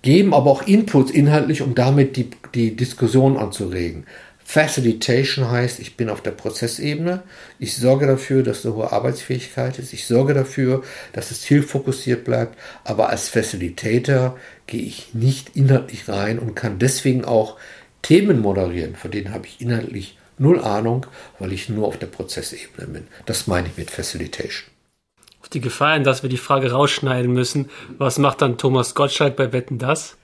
geben 0.00 0.32
aber 0.32 0.50
auch 0.50 0.66
Inputs 0.66 1.10
inhaltlich, 1.10 1.60
um 1.60 1.74
damit 1.74 2.16
die, 2.16 2.30
die 2.54 2.74
Diskussion 2.74 3.36
anzuregen. 3.36 4.06
Facilitation 4.46 5.50
heißt, 5.50 5.78
ich 5.80 5.96
bin 5.96 6.10
auf 6.10 6.20
der 6.20 6.30
Prozessebene, 6.30 7.22
ich 7.58 7.76
sorge 7.76 8.06
dafür, 8.06 8.42
dass 8.42 8.64
eine 8.64 8.74
hohe 8.74 8.92
Arbeitsfähigkeit 8.92 9.78
ist, 9.78 9.94
ich 9.94 10.06
sorge 10.06 10.34
dafür, 10.34 10.82
dass 11.12 11.30
es 11.30 11.40
zielfokussiert 11.40 12.24
bleibt, 12.24 12.58
aber 12.84 13.08
als 13.08 13.30
Facilitator 13.30 14.38
gehe 14.66 14.82
ich 14.82 15.14
nicht 15.14 15.56
inhaltlich 15.56 16.08
rein 16.08 16.38
und 16.38 16.54
kann 16.54 16.78
deswegen 16.78 17.24
auch 17.24 17.56
Themen 18.04 18.40
moderieren, 18.40 18.94
von 18.94 19.10
denen 19.10 19.32
habe 19.32 19.46
ich 19.46 19.60
inhaltlich 19.60 20.16
null 20.38 20.60
Ahnung, 20.60 21.06
weil 21.38 21.52
ich 21.52 21.68
nur 21.68 21.88
auf 21.88 21.98
der 21.98 22.06
Prozessebene 22.06 22.86
bin. 22.86 23.06
Das 23.26 23.46
meine 23.46 23.68
ich 23.68 23.76
mit 23.76 23.90
Facilitation. 23.90 24.70
Auf 25.40 25.48
die 25.48 25.60
Gefahr 25.60 25.94
hin, 25.94 26.04
dass 26.04 26.22
wir 26.22 26.30
die 26.30 26.36
Frage 26.36 26.70
rausschneiden 26.70 27.32
müssen, 27.32 27.70
was 27.98 28.18
macht 28.18 28.42
dann 28.42 28.58
Thomas 28.58 28.94
Gottschalk 28.94 29.36
bei 29.36 29.52
Wetten 29.52 29.78
das? 29.78 30.16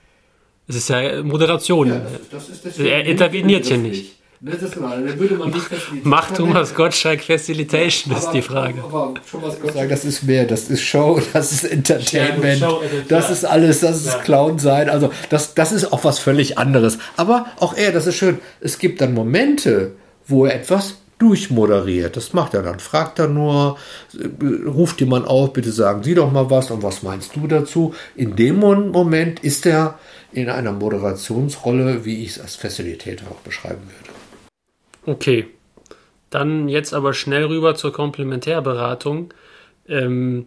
Es 0.67 0.75
ist 0.75 0.89
ja 0.89 1.23
Moderation. 1.23 1.87
Ja, 1.89 2.01
das, 2.31 2.47
das 2.47 2.65
ist 2.65 2.79
er 2.79 3.03
interveniert 3.03 3.65
hier 3.65 3.77
nicht. 3.77 4.20
Das 4.43 4.71
genau, 4.71 4.89
dann 4.89 5.19
würde 5.19 5.35
man 5.35 5.51
nicht 5.51 5.67
Macht 6.03 6.35
Thomas 6.35 6.73
Gottschalk 6.73 7.21
Facilitation, 7.21 8.15
ist 8.15 8.31
die 8.31 8.41
Frage. 8.41 8.83
Aber, 8.83 9.03
aber 9.03 9.13
Thomas 9.29 9.59
Gottschalk, 9.59 9.89
das 9.89 10.03
ist 10.03 10.23
mehr, 10.23 10.45
das 10.45 10.67
ist 10.67 10.81
Show, 10.81 11.21
das 11.33 11.51
ist 11.51 11.63
Entertainment, 11.63 12.59
Show, 12.59 12.81
das 13.07 13.29
ist 13.29 13.45
alles, 13.45 13.81
das 13.81 13.97
ist 13.97 14.07
ja. 14.07 14.17
Clown 14.17 14.57
sein, 14.57 14.89
also 14.89 15.11
das, 15.29 15.53
das 15.53 15.71
ist 15.71 15.93
auch 15.93 16.03
was 16.05 16.17
völlig 16.17 16.57
anderes. 16.57 16.97
Aber 17.17 17.45
auch 17.59 17.75
er, 17.75 17.91
das 17.91 18.07
ist 18.07 18.15
schön, 18.15 18.39
es 18.61 18.79
gibt 18.79 18.99
dann 19.01 19.13
Momente, 19.13 19.91
wo 20.25 20.47
er 20.47 20.55
etwas 20.55 20.95
durchmoderiert. 21.19 22.17
Das 22.17 22.33
macht 22.33 22.55
er 22.55 22.63
dann. 22.63 22.79
Fragt 22.79 23.19
er 23.19 23.27
nur, 23.27 23.77
ruft 24.65 25.01
jemand 25.01 25.27
auf, 25.27 25.53
bitte 25.53 25.71
sagen 25.71 26.01
Sie 26.01 26.15
doch 26.15 26.31
mal 26.31 26.49
was 26.49 26.71
und 26.71 26.81
was 26.81 27.03
meinst 27.03 27.35
du 27.35 27.45
dazu? 27.45 27.93
In 28.15 28.35
dem 28.35 28.57
Moment 28.57 29.41
ist 29.41 29.67
er 29.67 29.99
in 30.31 30.49
einer 30.49 30.71
Moderationsrolle, 30.71 32.05
wie 32.05 32.23
ich 32.23 32.31
es 32.31 32.39
als 32.39 32.55
Facilitator 32.55 33.29
auch 33.29 33.41
beschreiben 33.41 33.81
würde. 33.83 34.10
Okay. 35.05 35.47
Dann 36.29 36.69
jetzt 36.69 36.93
aber 36.93 37.13
schnell 37.13 37.45
rüber 37.45 37.75
zur 37.75 37.91
Komplementärberatung. 37.91 39.33
Ähm, 39.87 40.45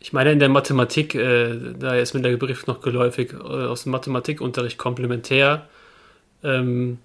ich 0.00 0.12
meine, 0.12 0.32
in 0.32 0.38
der 0.38 0.48
Mathematik, 0.48 1.14
äh, 1.14 1.56
da 1.78 1.94
ist 1.94 2.14
mir 2.14 2.20
der 2.20 2.36
Begriff 2.36 2.66
noch 2.66 2.80
geläufig, 2.82 3.32
äh, 3.32 3.36
aus 3.36 3.84
dem 3.84 3.92
Mathematikunterricht 3.92 4.76
komplementär. 4.76 5.68
Ähm, 6.42 6.98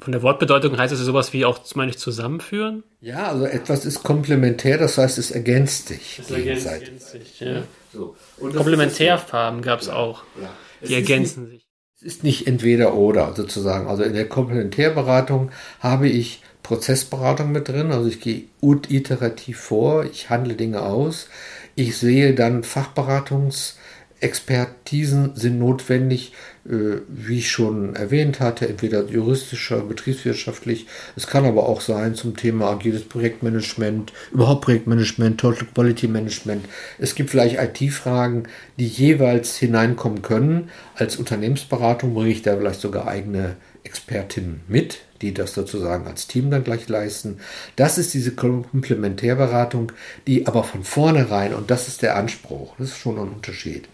von 0.00 0.12
der 0.12 0.22
Wortbedeutung 0.22 0.76
heißt 0.76 0.92
es 0.92 1.00
sowas 1.00 1.32
wie 1.32 1.44
auch, 1.44 1.60
meine 1.74 1.90
ich, 1.90 1.98
zusammenführen? 1.98 2.82
Ja, 3.00 3.28
also 3.28 3.44
etwas 3.44 3.84
ist 3.84 4.02
komplementär, 4.02 4.78
das 4.78 4.98
heißt, 4.98 5.18
es 5.18 5.30
ergänzt 5.30 5.88
sich. 5.88 6.18
Es 6.18 6.30
ergänzt 6.30 7.10
sich, 7.10 7.40
ja. 7.40 7.62
So. 7.92 8.16
Komplementärfarben 8.38 9.62
gab 9.62 9.80
es 9.80 9.88
auch. 9.88 10.24
Ja. 10.40 10.50
Die 10.86 10.94
ergänzen 10.94 11.46
sich. 11.48 11.69
Es 12.02 12.06
ist 12.14 12.24
nicht 12.24 12.46
entweder 12.46 12.94
oder 12.94 13.34
sozusagen. 13.34 13.86
Also 13.86 14.04
in 14.04 14.14
der 14.14 14.26
Komplementärberatung 14.26 15.50
habe 15.80 16.08
ich 16.08 16.42
Prozessberatung 16.62 17.52
mit 17.52 17.68
drin. 17.68 17.92
Also 17.92 18.08
ich 18.08 18.20
gehe 18.22 18.44
iterativ 18.88 19.60
vor, 19.60 20.06
ich 20.06 20.30
handle 20.30 20.54
Dinge 20.54 20.80
aus. 20.80 21.28
Ich 21.74 21.98
sehe 21.98 22.34
dann 22.34 22.62
Fachberatungs- 22.62 23.74
Expertisen 24.20 25.32
sind 25.34 25.58
notwendig, 25.58 26.32
äh, 26.66 27.00
wie 27.08 27.38
ich 27.38 27.50
schon 27.50 27.96
erwähnt 27.96 28.38
hatte, 28.38 28.68
entweder 28.68 29.04
juristischer, 29.06 29.80
betriebswirtschaftlich. 29.80 30.86
Es 31.16 31.26
kann 31.26 31.46
aber 31.46 31.66
auch 31.66 31.80
sein 31.80 32.14
zum 32.14 32.36
Thema 32.36 32.70
agiles 32.70 33.02
Projektmanagement, 33.02 34.12
überhaupt 34.32 34.62
Projektmanagement, 34.62 35.40
Total 35.40 35.66
Quality 35.74 36.08
Management. 36.08 36.66
Es 36.98 37.14
gibt 37.14 37.30
vielleicht 37.30 37.58
IT-Fragen, 37.58 38.44
die 38.78 38.88
jeweils 38.88 39.56
hineinkommen 39.56 40.22
können. 40.22 40.70
Als 40.94 41.16
Unternehmensberatung 41.16 42.14
bringe 42.14 42.30
ich 42.30 42.42
da 42.42 42.56
vielleicht 42.56 42.80
sogar 42.80 43.08
eigene 43.08 43.56
Expertinnen 43.84 44.60
mit, 44.68 45.00
die 45.22 45.32
das 45.32 45.54
sozusagen 45.54 46.06
als 46.06 46.26
Team 46.26 46.50
dann 46.50 46.64
gleich 46.64 46.88
leisten. 46.88 47.38
Das 47.76 47.98
ist 47.98 48.12
diese 48.14 48.32
Komplementärberatung, 48.32 49.92
die 50.26 50.46
aber 50.46 50.64
von 50.64 50.84
vornherein, 50.84 51.54
und 51.54 51.70
das 51.70 51.88
ist 51.88 52.02
der 52.02 52.16
Anspruch, 52.16 52.74
das 52.78 52.88
ist 52.88 52.98
schon 52.98 53.18
ein 53.18 53.28
Unterschied. 53.28 53.88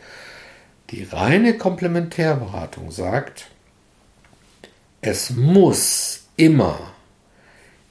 Die 0.90 1.02
reine 1.02 1.58
Komplementärberatung 1.58 2.90
sagt, 2.92 3.48
es 5.00 5.30
muss 5.30 6.24
immer 6.36 6.78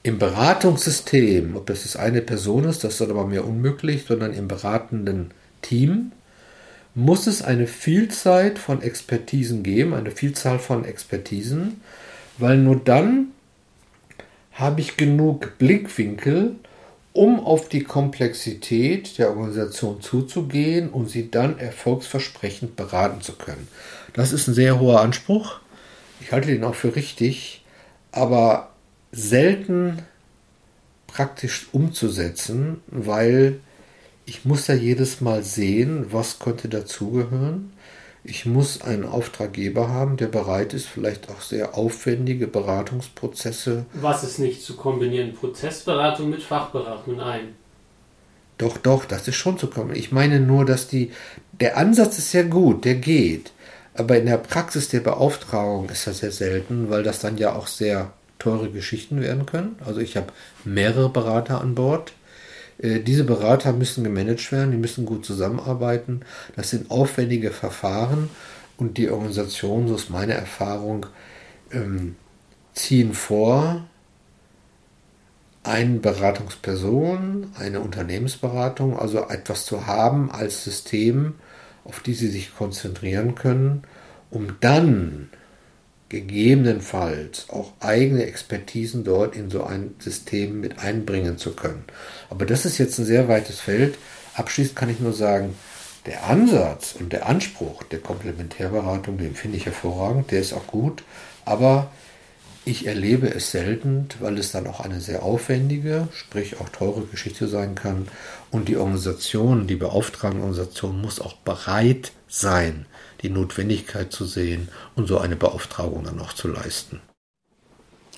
im 0.04 0.18
Beratungssystem, 0.18 1.56
ob 1.56 1.66
das 1.66 1.84
jetzt 1.84 1.98
eine 1.98 2.22
Person 2.22 2.64
ist, 2.64 2.84
das 2.84 3.02
ist 3.02 3.10
aber 3.10 3.26
mehr 3.26 3.46
unmöglich, 3.46 4.06
sondern 4.08 4.34
im 4.34 4.48
beratenden 4.48 5.32
Team, 5.62 6.12
muss 6.93 7.28
es 7.28 7.41
eine 7.41 7.68
Vielzahl 7.68 8.56
von 8.56 8.82
Expertisen 8.82 9.64
geben, 9.64 9.93
eine 9.93 10.12
Vielzahl 10.12 10.60
von 10.60 10.86
Expertisen, 10.86 11.82
weil 12.38 12.58
nur 12.58 12.78
dann 12.78 13.32
habe 14.54 14.80
ich 14.80 14.96
genug 14.96 15.58
Blickwinkel, 15.58 16.56
um 17.16 17.39
auf 17.39 17.70
die 17.70 17.84
Komplexität 17.84 19.18
der 19.18 19.30
Organisation 19.30 20.01
zuzugehen 20.01 20.89
und 20.89 21.09
sie 21.09 21.32
dann 21.32 21.57
erfolgsversprechend 21.57 22.76
beraten 22.76 23.22
zu 23.22 23.34
können. 23.34 23.70
Das 24.11 24.34
ist 24.34 24.47
ein 24.47 24.53
sehr 24.53 24.82
hoher 24.82 24.99
Anspruch. 24.99 25.61
Ich 26.20 26.34
halte 26.34 26.49
den 26.49 26.66
auch 26.66 26.76
für 26.76 26.93
richtig, 26.93 27.63
aber 28.11 28.72
selten 29.13 29.99
praktisch 31.07 31.68
umzusetzen, 31.72 32.82
weil 32.88 33.61
ich 34.26 34.43
muss 34.43 34.68
ja 34.68 34.76
jedes 34.76 35.22
Mal 35.22 35.41
sehen, 35.41 36.07
was 36.11 36.39
könnte 36.39 36.68
dazugehören. 36.68 37.72
Ich 38.28 38.48
muss 38.48 38.82
einen 38.82 39.06
Auftraggeber 39.06 39.90
haben, 39.90 40.18
der 40.18 40.28
bereit 40.28 40.74
ist, 40.74 40.88
vielleicht 40.88 41.30
auch 41.30 41.42
sehr 41.42 41.78
aufwendige 41.78 42.48
Beratungsprozesse. 42.48 43.86
Was 43.94 44.24
ist 44.24 44.40
nicht 44.40 44.64
zu 44.64 44.76
kombinieren? 44.76 45.36
Prozessberatung 45.36 46.32
mit 46.32 46.42
Fachberatung 46.42 47.20
ein. 47.20 47.56
Doch, 48.58 48.78
doch, 48.78 49.06
das 49.06 49.28
ist 49.28 49.36
schon 49.36 49.60
zu 49.60 49.68
kommen. 49.68 49.96
Ich 49.96 50.12
meine 50.12 50.40
nur, 50.40 50.66
dass 50.66 50.88
die, 50.88 51.12
der 51.60 51.78
Ansatz 51.78 52.18
ist 52.18 52.32
sehr 52.32 52.46
gut, 52.46 52.86
der 52.86 52.96
geht. 52.96 53.52
Aber 53.94 54.18
in 54.18 54.26
der 54.26 54.38
Praxis 54.38 54.90
der 54.90 55.02
Beauftragung 55.02 55.90
ist 55.90 56.08
das 56.08 56.20
sehr 56.20 56.32
selten, 56.32 56.90
weil 56.90 57.04
das 57.04 57.20
dann 57.20 57.38
ja 57.38 57.54
auch 57.54 57.68
sehr 57.68 58.12
teure 58.40 58.70
Geschichten 58.70 59.22
werden 59.22 59.46
können. 59.46 59.78
Also 59.86 60.00
ich 60.00 60.18
habe 60.18 60.28
mehrere 60.64 61.10
Berater 61.10 61.62
an 61.62 61.76
Bord. 61.76 62.14
Äh, 62.78 63.00
diese 63.00 63.24
Berater 63.24 63.74
müssen 63.74 64.04
gemanagt 64.04 64.52
werden, 64.52 64.72
die 64.72 64.78
müssen 64.78 65.06
gut 65.06 65.26
zusammenarbeiten. 65.26 66.22
Das 66.56 66.70
sind 66.70 66.92
aufwendige 66.92 67.52
Verfahren 67.52 68.30
und 68.78 68.98
die 68.98 69.10
Organisationen, 69.10 69.88
so 69.88 69.96
ist 69.96 70.10
meine 70.10 70.34
Erfahrung, 70.34 71.06
ähm, 71.72 72.16
ziehen 72.74 73.14
vor, 73.14 73.86
eine 75.64 75.98
Beratungsperson, 75.98 77.52
eine 77.58 77.80
Unternehmensberatung, 77.80 79.00
also 79.00 79.28
etwas 79.30 79.66
zu 79.66 79.88
haben 79.88 80.30
als 80.32 80.64
System, 80.64 81.36
auf 81.86 82.02
die 82.02 82.14
sie 82.14 82.28
sich 82.28 82.56
konzentrieren 82.56 83.34
können, 83.34 83.84
um 84.30 84.58
dann 84.60 85.30
gegebenenfalls 86.16 87.49
auch 87.49 87.74
eigene 87.82 88.26
Expertisen 88.26 89.03
dort 89.03 89.36
in 89.36 89.49
so 89.49 89.66
ein 89.66 89.95
System 89.99 90.61
mit 90.61 90.80
einbringen 90.80 91.38
zu 91.38 91.53
können. 91.53 91.84
Aber 92.30 92.45
das 92.45 92.66
ist 92.66 92.78
jetzt 92.78 92.97
ein 92.97 93.05
sehr 93.05 93.28
weites 93.28 93.59
Feld. 93.59 93.97
Abschließend 94.34 94.78
kann 94.78 94.89
ich 94.89 95.01
nur 95.01 95.11
sagen, 95.11 95.55
der 96.05 96.26
Ansatz 96.26 96.95
und 96.97 97.11
der 97.11 97.28
Anspruch 97.28 97.84
der 97.84 97.99
Komplementärberatung, 97.99 99.18
den 99.18 99.36
finde 99.36 99.57
ich 99.57 99.66
hervorragend, 99.66 100.32
der 100.32 100.39
ist 100.39 100.53
auch 100.53 100.68
gut, 100.68 101.03
aber 101.43 101.91
ich 102.66 102.88
erlebe 102.88 103.34
es 103.34 103.51
selten, 103.51 104.09
weil 104.20 104.38
es 104.38 104.51
dann 104.51 104.68
auch 104.68 104.80
eine 104.80 104.99
sehr 104.99 105.24
aufwendige, 105.24 106.07
sprich 106.13 106.59
auch 106.59 106.70
teure 106.70 107.01
Geschichte 107.01 107.47
sein 107.47 107.76
kann. 107.76 108.07
Und 108.51 108.68
die 108.68 108.78
Organisation, 108.78 109.68
die 109.68 109.76
beauftragende 109.76 110.43
Organisation 110.43 110.99
muss 110.99 111.20
auch 111.20 111.36
bereit 111.38 112.11
sein, 112.28 112.88
die 113.22 113.30
Notwendigkeit 113.30 114.11
zu 114.11 114.26
sehen 114.26 114.70
und 114.95 115.07
so 115.07 115.20
eine 115.20 115.36
Beauftragung 115.36 116.03
dann 116.03 116.20
auch 116.20 116.34
zu 116.34 116.47
leisten. 116.47 117.01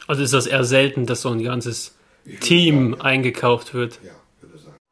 Also 0.07 0.23
ist 0.23 0.33
das 0.33 0.47
eher 0.47 0.63
selten, 0.63 1.05
dass 1.05 1.21
so 1.21 1.29
ein 1.29 1.43
ganzes 1.43 1.95
Team 2.39 2.95
eingekauft 3.01 3.73
wird? 3.73 3.99
Ja. 4.03 4.11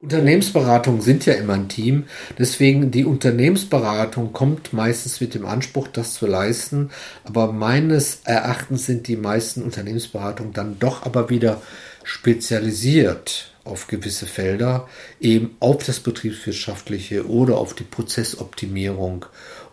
Unternehmensberatungen 0.06 1.02
sind 1.02 1.26
ja 1.26 1.34
immer 1.34 1.54
ein 1.54 1.68
Team. 1.68 2.04
Deswegen 2.38 2.92
die 2.92 3.06
Unternehmensberatung 3.06 4.34
kommt 4.34 4.72
meistens 4.72 5.20
mit 5.20 5.34
dem 5.34 5.48
Anspruch, 5.48 5.88
das 5.88 6.14
zu 6.14 6.28
leisten. 6.28 6.92
Aber 7.24 7.52
meines 7.52 8.20
Erachtens 8.24 8.86
sind 8.86 9.08
die 9.08 9.16
meisten 9.16 9.64
Unternehmensberatungen 9.64 10.54
dann 10.54 10.78
doch 10.78 11.08
aber 11.08 11.32
wieder 11.32 11.60
spezialisiert 12.04 13.52
auf 13.64 13.88
gewisse 13.88 14.28
Felder, 14.28 14.88
eben 15.20 15.56
auf 15.60 15.84
das 15.84 16.00
Betriebswirtschaftliche 16.00 17.28
oder 17.28 17.58
auf 17.58 17.74
die 17.74 17.84
Prozessoptimierung 17.84 19.26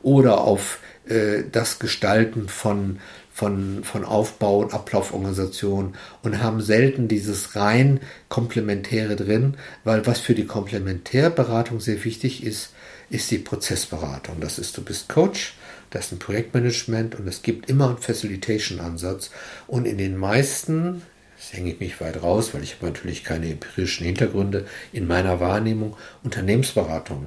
oder 0.02 0.40
auf 0.40 0.78
äh, 1.06 1.42
das 1.52 1.78
Gestalten 1.78 2.48
von 2.48 3.00
von, 3.32 3.82
von 3.82 4.04
Aufbau 4.04 4.58
und 4.58 4.74
Ablauforganisation 4.74 5.94
und 6.22 6.42
haben 6.42 6.60
selten 6.60 7.08
dieses 7.08 7.56
rein 7.56 8.00
Komplementäre 8.28 9.16
drin, 9.16 9.56
weil 9.84 10.06
was 10.06 10.20
für 10.20 10.34
die 10.34 10.46
Komplementärberatung 10.46 11.80
sehr 11.80 12.04
wichtig 12.04 12.44
ist, 12.44 12.72
ist 13.08 13.30
die 13.30 13.38
Prozessberatung. 13.38 14.40
Das 14.40 14.58
ist, 14.58 14.76
du 14.76 14.82
bist 14.82 15.08
Coach, 15.08 15.54
das 15.90 16.06
ist 16.06 16.12
ein 16.12 16.18
Projektmanagement 16.18 17.14
und 17.14 17.26
es 17.26 17.42
gibt 17.42 17.68
immer 17.68 17.88
einen 17.88 17.98
Facilitation-Ansatz. 17.98 19.30
Und 19.66 19.86
in 19.86 19.98
den 19.98 20.16
meisten, 20.16 21.02
das 21.36 21.52
hänge 21.52 21.72
ich 21.72 21.80
mich 21.80 22.00
weit 22.00 22.22
raus, 22.22 22.54
weil 22.54 22.62
ich 22.62 22.76
habe 22.76 22.86
natürlich 22.86 23.24
keine 23.24 23.50
empirischen 23.50 24.06
Hintergründe, 24.06 24.66
in 24.92 25.06
meiner 25.06 25.40
Wahrnehmung, 25.40 25.96
Unternehmensberatung 26.22 27.26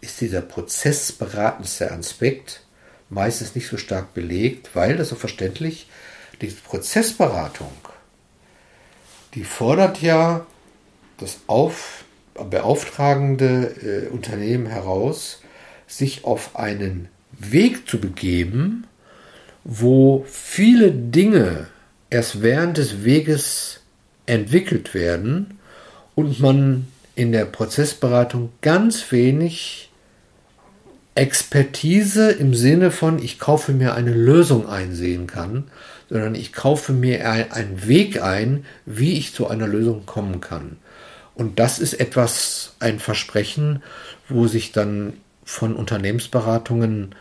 ist 0.00 0.20
dieser 0.20 0.42
prozessberatendste 0.42 1.92
Aspekt 1.92 2.61
meistens 3.12 3.54
nicht 3.54 3.68
so 3.68 3.76
stark 3.76 4.14
belegt, 4.14 4.70
weil, 4.74 4.96
das 4.96 5.06
ist 5.06 5.10
so 5.10 5.16
verständlich, 5.16 5.86
die 6.40 6.46
Prozessberatung, 6.46 7.72
die 9.34 9.44
fordert 9.44 10.02
ja 10.02 10.46
das 11.18 11.40
auf, 11.46 12.04
beauftragende 12.34 14.06
äh, 14.08 14.08
Unternehmen 14.08 14.66
heraus, 14.66 15.42
sich 15.86 16.24
auf 16.24 16.56
einen 16.56 17.08
Weg 17.32 17.88
zu 17.88 18.00
begeben, 18.00 18.86
wo 19.64 20.24
viele 20.28 20.90
Dinge 20.90 21.68
erst 22.08 22.42
während 22.42 22.78
des 22.78 23.04
Weges 23.04 23.80
entwickelt 24.26 24.94
werden 24.94 25.58
und 26.14 26.40
man 26.40 26.88
in 27.14 27.32
der 27.32 27.44
Prozessberatung 27.44 28.50
ganz 28.62 29.12
wenig 29.12 29.91
Expertise 31.14 32.30
im 32.30 32.54
Sinne 32.54 32.90
von, 32.90 33.22
ich 33.22 33.38
kaufe 33.38 33.72
mir 33.72 33.94
eine 33.94 34.12
Lösung 34.12 34.68
einsehen 34.68 35.26
kann, 35.26 35.64
sondern 36.08 36.34
ich 36.34 36.52
kaufe 36.52 36.92
mir 36.92 37.28
einen 37.30 37.86
Weg 37.86 38.22
ein, 38.22 38.64
wie 38.86 39.18
ich 39.18 39.34
zu 39.34 39.48
einer 39.48 39.66
Lösung 39.66 40.06
kommen 40.06 40.40
kann. 40.40 40.78
Und 41.34 41.58
das 41.58 41.78
ist 41.78 41.94
etwas, 41.94 42.74
ein 42.80 42.98
Versprechen, 42.98 43.82
wo 44.28 44.46
sich 44.46 44.72
dann 44.72 45.14
von 45.44 45.74
Unternehmensberatungen, 45.74 47.14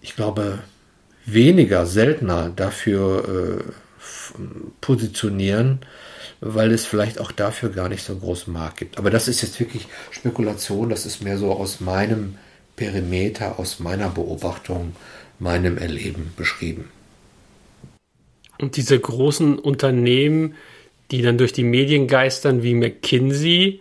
ich 0.00 0.16
glaube, 0.16 0.58
weniger, 1.24 1.86
seltener 1.86 2.50
dafür 2.54 3.60
äh, 3.60 3.72
positionieren, 4.80 5.80
weil 6.40 6.72
es 6.72 6.86
vielleicht 6.86 7.20
auch 7.20 7.30
dafür 7.30 7.70
gar 7.70 7.88
nicht 7.88 8.04
so 8.04 8.12
einen 8.12 8.22
großen 8.22 8.52
Markt 8.52 8.78
gibt. 8.78 8.98
Aber 8.98 9.10
das 9.10 9.28
ist 9.28 9.42
jetzt 9.42 9.60
wirklich 9.60 9.86
Spekulation, 10.10 10.90
das 10.90 11.06
ist 11.06 11.22
mehr 11.22 11.38
so 11.38 11.52
aus 11.52 11.80
meinem 11.80 12.36
Perimeter 12.76 13.58
aus 13.58 13.80
meiner 13.80 14.08
Beobachtung, 14.08 14.94
meinem 15.38 15.78
Erleben 15.78 16.32
beschrieben. 16.36 16.88
Und 18.58 18.76
diese 18.76 18.98
großen 18.98 19.58
Unternehmen, 19.58 20.54
die 21.10 21.22
dann 21.22 21.38
durch 21.38 21.52
die 21.52 21.64
Medien 21.64 22.06
geistern 22.06 22.62
wie 22.62 22.74
McKinsey, 22.74 23.80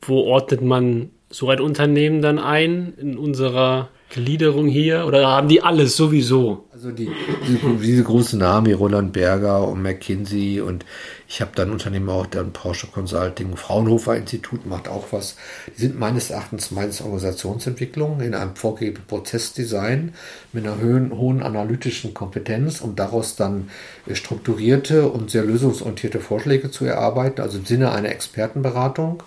wo 0.00 0.22
ordnet 0.22 0.62
man 0.62 1.10
so 1.30 1.48
ein 1.48 1.60
Unternehmen 1.60 2.22
dann 2.22 2.38
ein 2.38 2.94
in 2.98 3.16
unserer 3.16 3.90
Gliederung 4.12 4.68
hier? 4.68 5.06
Oder 5.06 5.26
haben 5.26 5.48
die 5.48 5.62
alles 5.62 5.96
sowieso? 5.96 6.64
Also 6.72 6.90
die, 6.90 7.10
diese, 7.48 7.58
diese 7.82 8.04
großen 8.04 8.38
Namen 8.38 8.66
wie 8.66 8.72
Roland 8.72 9.12
Berger 9.12 9.66
und 9.66 9.82
McKinsey 9.82 10.60
und 10.60 10.84
ich 11.28 11.40
habe 11.40 11.52
dann 11.54 11.70
Unternehmen 11.70 12.10
auch, 12.10 12.26
dann 12.26 12.52
Porsche 12.52 12.88
Consulting, 12.88 13.56
Fraunhofer 13.56 14.16
Institut 14.16 14.66
macht 14.66 14.86
auch 14.86 15.06
was. 15.12 15.36
Die 15.74 15.80
sind 15.80 15.98
meines 15.98 16.30
Erachtens 16.30 16.70
meines 16.70 17.00
Organisationsentwicklung 17.00 18.20
in 18.20 18.34
einem 18.34 18.54
vorgegebenen 18.54 19.06
Prozessdesign 19.06 20.12
mit 20.52 20.66
einer 20.66 20.76
hohen, 20.78 21.16
hohen 21.16 21.42
analytischen 21.42 22.12
Kompetenz, 22.12 22.82
um 22.82 22.96
daraus 22.96 23.34
dann 23.34 23.70
äh, 24.06 24.14
strukturierte 24.14 25.08
und 25.08 25.30
sehr 25.30 25.44
lösungsorientierte 25.44 26.20
Vorschläge 26.20 26.70
zu 26.70 26.84
erarbeiten, 26.84 27.40
also 27.40 27.56
im 27.56 27.64
Sinne 27.64 27.92
einer 27.92 28.10
Expertenberatung. 28.10 29.22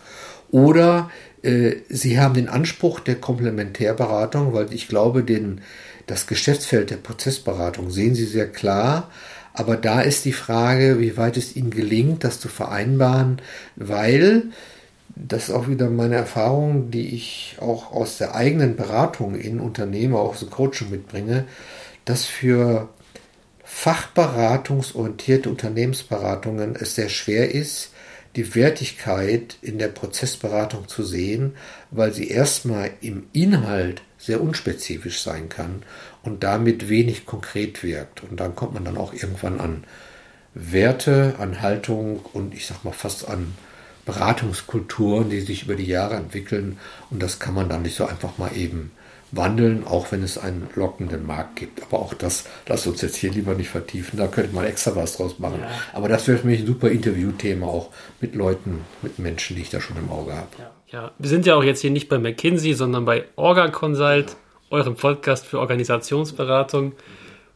Oder 0.55 1.11
äh, 1.43 1.75
Sie 1.89 2.17
haben 2.17 2.33
den 2.33 2.47
Anspruch 2.47 3.01
der 3.01 3.15
Komplementärberatung, 3.15 4.53
weil 4.53 4.71
ich 4.71 4.87
glaube, 4.87 5.25
den, 5.25 5.59
das 6.07 6.27
Geschäftsfeld 6.27 6.91
der 6.91 6.95
Prozessberatung 6.95 7.91
sehen 7.91 8.15
Sie 8.15 8.23
sehr 8.23 8.49
klar. 8.49 9.11
Aber 9.51 9.75
da 9.75 9.99
ist 9.99 10.23
die 10.23 10.31
Frage, 10.31 11.01
wie 11.01 11.17
weit 11.17 11.35
es 11.35 11.57
ihnen 11.57 11.71
gelingt, 11.71 12.23
das 12.23 12.39
zu 12.39 12.47
vereinbaren, 12.47 13.41
weil 13.75 14.43
das 15.13 15.49
ist 15.49 15.53
auch 15.53 15.67
wieder 15.67 15.89
meine 15.89 16.15
Erfahrung, 16.15 16.89
die 16.89 17.13
ich 17.13 17.57
auch 17.59 17.91
aus 17.91 18.17
der 18.17 18.33
eigenen 18.33 18.77
Beratung 18.77 19.35
in 19.35 19.59
Unternehmen, 19.59 20.15
auch 20.15 20.37
dem 20.37 20.49
Coaching 20.49 20.89
mitbringe, 20.89 21.43
dass 22.05 22.23
für 22.23 22.87
fachberatungsorientierte 23.65 25.49
Unternehmensberatungen 25.49 26.77
es 26.77 26.95
sehr 26.95 27.09
schwer 27.09 27.53
ist, 27.53 27.91
die 28.35 28.55
Wertigkeit 28.55 29.57
in 29.61 29.79
der 29.79 29.87
Prozessberatung 29.87 30.87
zu 30.87 31.03
sehen, 31.03 31.55
weil 31.91 32.13
sie 32.13 32.29
erstmal 32.29 32.91
im 33.01 33.27
Inhalt 33.33 34.01
sehr 34.17 34.41
unspezifisch 34.41 35.21
sein 35.21 35.49
kann 35.49 35.83
und 36.23 36.43
damit 36.43 36.89
wenig 36.89 37.25
konkret 37.25 37.83
wirkt. 37.83 38.23
Und 38.23 38.39
dann 38.39 38.55
kommt 38.55 38.73
man 38.73 38.83
dann 38.83 38.97
auch 38.97 39.13
irgendwann 39.13 39.59
an 39.59 39.83
Werte, 40.53 41.35
an 41.37 41.61
Haltung 41.61 42.19
und 42.33 42.53
ich 42.53 42.65
sag 42.65 42.83
mal 42.83 42.91
fast 42.91 43.27
an 43.27 43.53
Beratungskulturen, 44.05 45.29
die 45.29 45.41
sich 45.41 45.63
über 45.63 45.75
die 45.75 45.85
Jahre 45.85 46.15
entwickeln. 46.15 46.77
Und 47.09 47.21
das 47.21 47.39
kann 47.39 47.53
man 47.53 47.69
dann 47.69 47.83
nicht 47.83 47.95
so 47.95 48.05
einfach 48.05 48.37
mal 48.37 48.55
eben 48.55 48.91
wandeln, 49.35 49.85
auch 49.85 50.11
wenn 50.11 50.23
es 50.23 50.37
einen 50.37 50.67
lockenden 50.75 51.25
Markt 51.25 51.57
gibt. 51.57 51.83
Aber 51.83 51.99
auch 51.99 52.13
das, 52.13 52.45
lass 52.67 52.87
uns 52.87 53.01
jetzt 53.01 53.15
hier 53.15 53.31
lieber 53.31 53.53
nicht 53.53 53.69
vertiefen, 53.69 54.17
da 54.17 54.27
könnte 54.27 54.55
man 54.55 54.65
extra 54.65 54.95
was 54.95 55.17
draus 55.17 55.39
machen. 55.39 55.59
Ja. 55.61 55.69
Aber 55.93 56.09
das 56.09 56.27
wäre 56.27 56.37
für 56.37 56.47
mich 56.47 56.61
ein 56.61 56.67
super 56.67 56.89
Interviewthema, 56.89 57.67
auch 57.67 57.89
mit 58.21 58.35
Leuten, 58.35 58.81
mit 59.01 59.19
Menschen, 59.19 59.55
die 59.55 59.63
ich 59.63 59.69
da 59.69 59.81
schon 59.81 59.97
im 59.97 60.09
Auge 60.09 60.33
habe. 60.33 60.47
Ja. 60.57 61.01
ja. 61.01 61.11
wir 61.17 61.29
sind 61.29 61.45
ja 61.45 61.55
auch 61.55 61.63
jetzt 61.63 61.81
hier 61.81 61.91
nicht 61.91 62.09
bei 62.09 62.17
McKinsey, 62.17 62.73
sondern 62.73 63.05
bei 63.05 63.25
Orga 63.35 63.69
Consult. 63.69 64.29
Ja 64.29 64.35
eurem 64.69 64.95
Podcast 64.95 65.45
für 65.45 65.59
Organisationsberatung. 65.59 66.93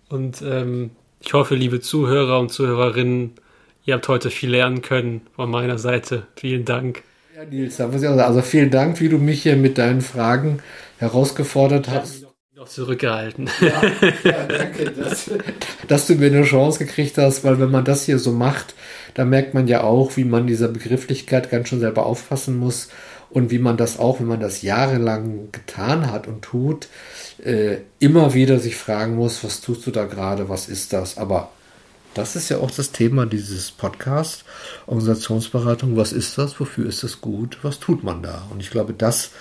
Und 0.09 0.41
ähm, 0.41 0.91
ich 1.19 1.33
hoffe, 1.33 1.55
liebe 1.55 1.81
Zuhörer 1.81 2.39
und 2.39 2.51
Zuhörerinnen, 2.51 3.33
ihr 3.85 3.95
habt 3.95 4.07
heute 4.07 4.29
viel 4.29 4.51
lernen 4.51 4.81
können 4.81 5.21
von 5.35 5.49
meiner 5.49 5.77
Seite. 5.77 6.23
Vielen 6.35 6.65
Dank. 6.65 7.03
Ja, 7.35 7.45
Nils, 7.45 7.79
also 7.79 8.41
vielen 8.41 8.69
Dank, 8.71 8.99
wie 8.99 9.09
du 9.09 9.17
mich 9.17 9.43
hier 9.43 9.55
mit 9.55 9.77
deinen 9.77 10.01
Fragen 10.01 10.59
herausgefordert 10.99 11.89
hast. 11.89 12.25
Noch 12.55 12.67
zurückgehalten. 12.67 13.49
Ja, 13.61 13.81
ja 14.23 14.43
danke, 14.45 14.91
dass, 14.91 15.31
dass, 15.87 16.07
du 16.07 16.15
mir 16.15 16.27
eine 16.27 16.43
Chance 16.43 16.79
gekriegt 16.79 17.17
hast, 17.17 17.45
weil 17.45 17.57
wenn 17.59 17.71
man 17.71 17.85
das 17.85 18.03
hier 18.03 18.19
so 18.19 18.33
macht, 18.33 18.75
da 19.13 19.23
merkt 19.23 19.53
man 19.53 19.67
ja 19.67 19.83
auch, 19.83 20.17
wie 20.17 20.25
man 20.25 20.45
dieser 20.45 20.67
Begrifflichkeit 20.67 21.49
ganz 21.49 21.69
schön 21.69 21.79
selber 21.79 22.05
aufpassen 22.05 22.57
muss 22.57 22.89
und 23.29 23.49
wie 23.49 23.59
man 23.59 23.77
das 23.77 23.97
auch, 23.97 24.19
wenn 24.19 24.27
man 24.27 24.41
das 24.41 24.61
jahrelang 24.61 25.53
getan 25.53 26.11
hat 26.11 26.27
und 26.27 26.41
tut, 26.41 26.89
äh, 27.43 27.77
immer 27.99 28.33
wieder 28.33 28.59
sich 28.59 28.75
fragen 28.75 29.15
muss, 29.15 29.41
was 29.45 29.61
tust 29.61 29.87
du 29.87 29.91
da 29.91 30.03
gerade, 30.03 30.49
was 30.49 30.67
ist 30.67 30.91
das? 30.91 31.17
Aber 31.17 31.51
das 32.13 32.35
ist 32.35 32.49
ja 32.49 32.57
auch 32.57 32.71
das 32.71 32.91
Thema 32.91 33.25
dieses 33.25 33.71
Podcasts, 33.71 34.43
Organisationsberatung. 34.87 35.95
Was 35.95 36.11
ist 36.11 36.37
das? 36.37 36.59
Wofür 36.59 36.87
ist 36.87 37.03
das 37.03 37.21
gut? 37.21 37.59
Was 37.61 37.79
tut 37.79 38.03
man 38.03 38.21
da? 38.21 38.47
Und 38.49 38.59
ich 38.59 38.71
glaube, 38.71 38.93
das 38.93 39.31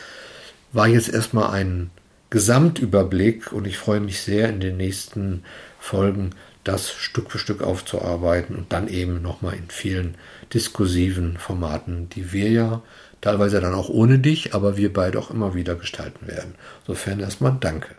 war 0.73 0.89
jetzt 0.89 1.09
erstmal 1.09 1.51
ein 1.51 1.91
Gesamtüberblick 2.31 3.53
und 3.53 3.67
ich 3.67 3.79
freue 3.79 4.01
mich 4.01 4.21
sehr 4.21 4.49
in 4.49 4.61
den 4.61 4.77
nächsten 4.77 5.45
Folgen 5.79 6.31
das 6.65 6.93
Stück 6.93 7.31
für 7.31 7.39
Stück 7.39 7.63
aufzuarbeiten 7.63 8.55
und 8.55 8.73
dann 8.73 8.89
eben 8.89 9.23
nochmal 9.23 9.55
in 9.55 9.71
vielen 9.71 10.17
diskursiven 10.53 11.39
Formaten, 11.39 12.11
die 12.11 12.33
wir 12.33 12.51
ja 12.51 12.83
teilweise 13.21 13.61
dann 13.61 13.75
auch 13.75 13.89
ohne 13.89 14.19
dich, 14.19 14.55
aber 14.55 14.77
wir 14.77 14.93
beide 14.93 15.19
auch 15.19 15.31
immer 15.31 15.55
wieder 15.55 15.75
gestalten 15.75 16.27
werden. 16.27 16.55
Insofern 16.81 17.21
erstmal 17.21 17.57
danke. 17.59 17.95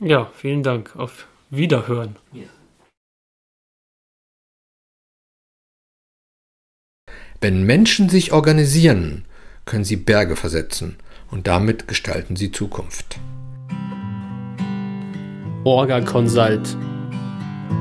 Ja, 0.00 0.30
vielen 0.34 0.64
Dank. 0.64 0.96
Auf 0.96 1.28
Wiederhören. 1.50 2.16
Ja. 2.32 2.48
Wenn 7.40 7.62
Menschen 7.62 8.08
sich 8.08 8.32
organisieren, 8.32 9.24
können 9.64 9.84
sie 9.84 9.96
Berge 9.96 10.34
versetzen 10.34 10.96
und 11.32 11.48
damit 11.48 11.88
gestalten 11.88 12.36
sie 12.36 12.52
Zukunft. 12.52 13.18
Orga 15.64 16.00
Consult 16.00 16.76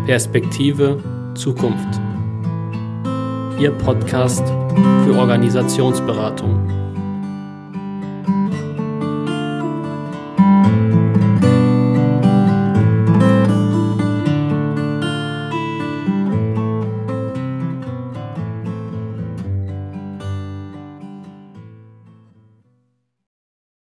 Perspektive 0.06 1.04
Zukunft. 1.36 2.00
Ihr 3.60 3.72
Podcast 3.72 4.44
für 5.04 5.16
Organisationsberatung. 5.16 6.81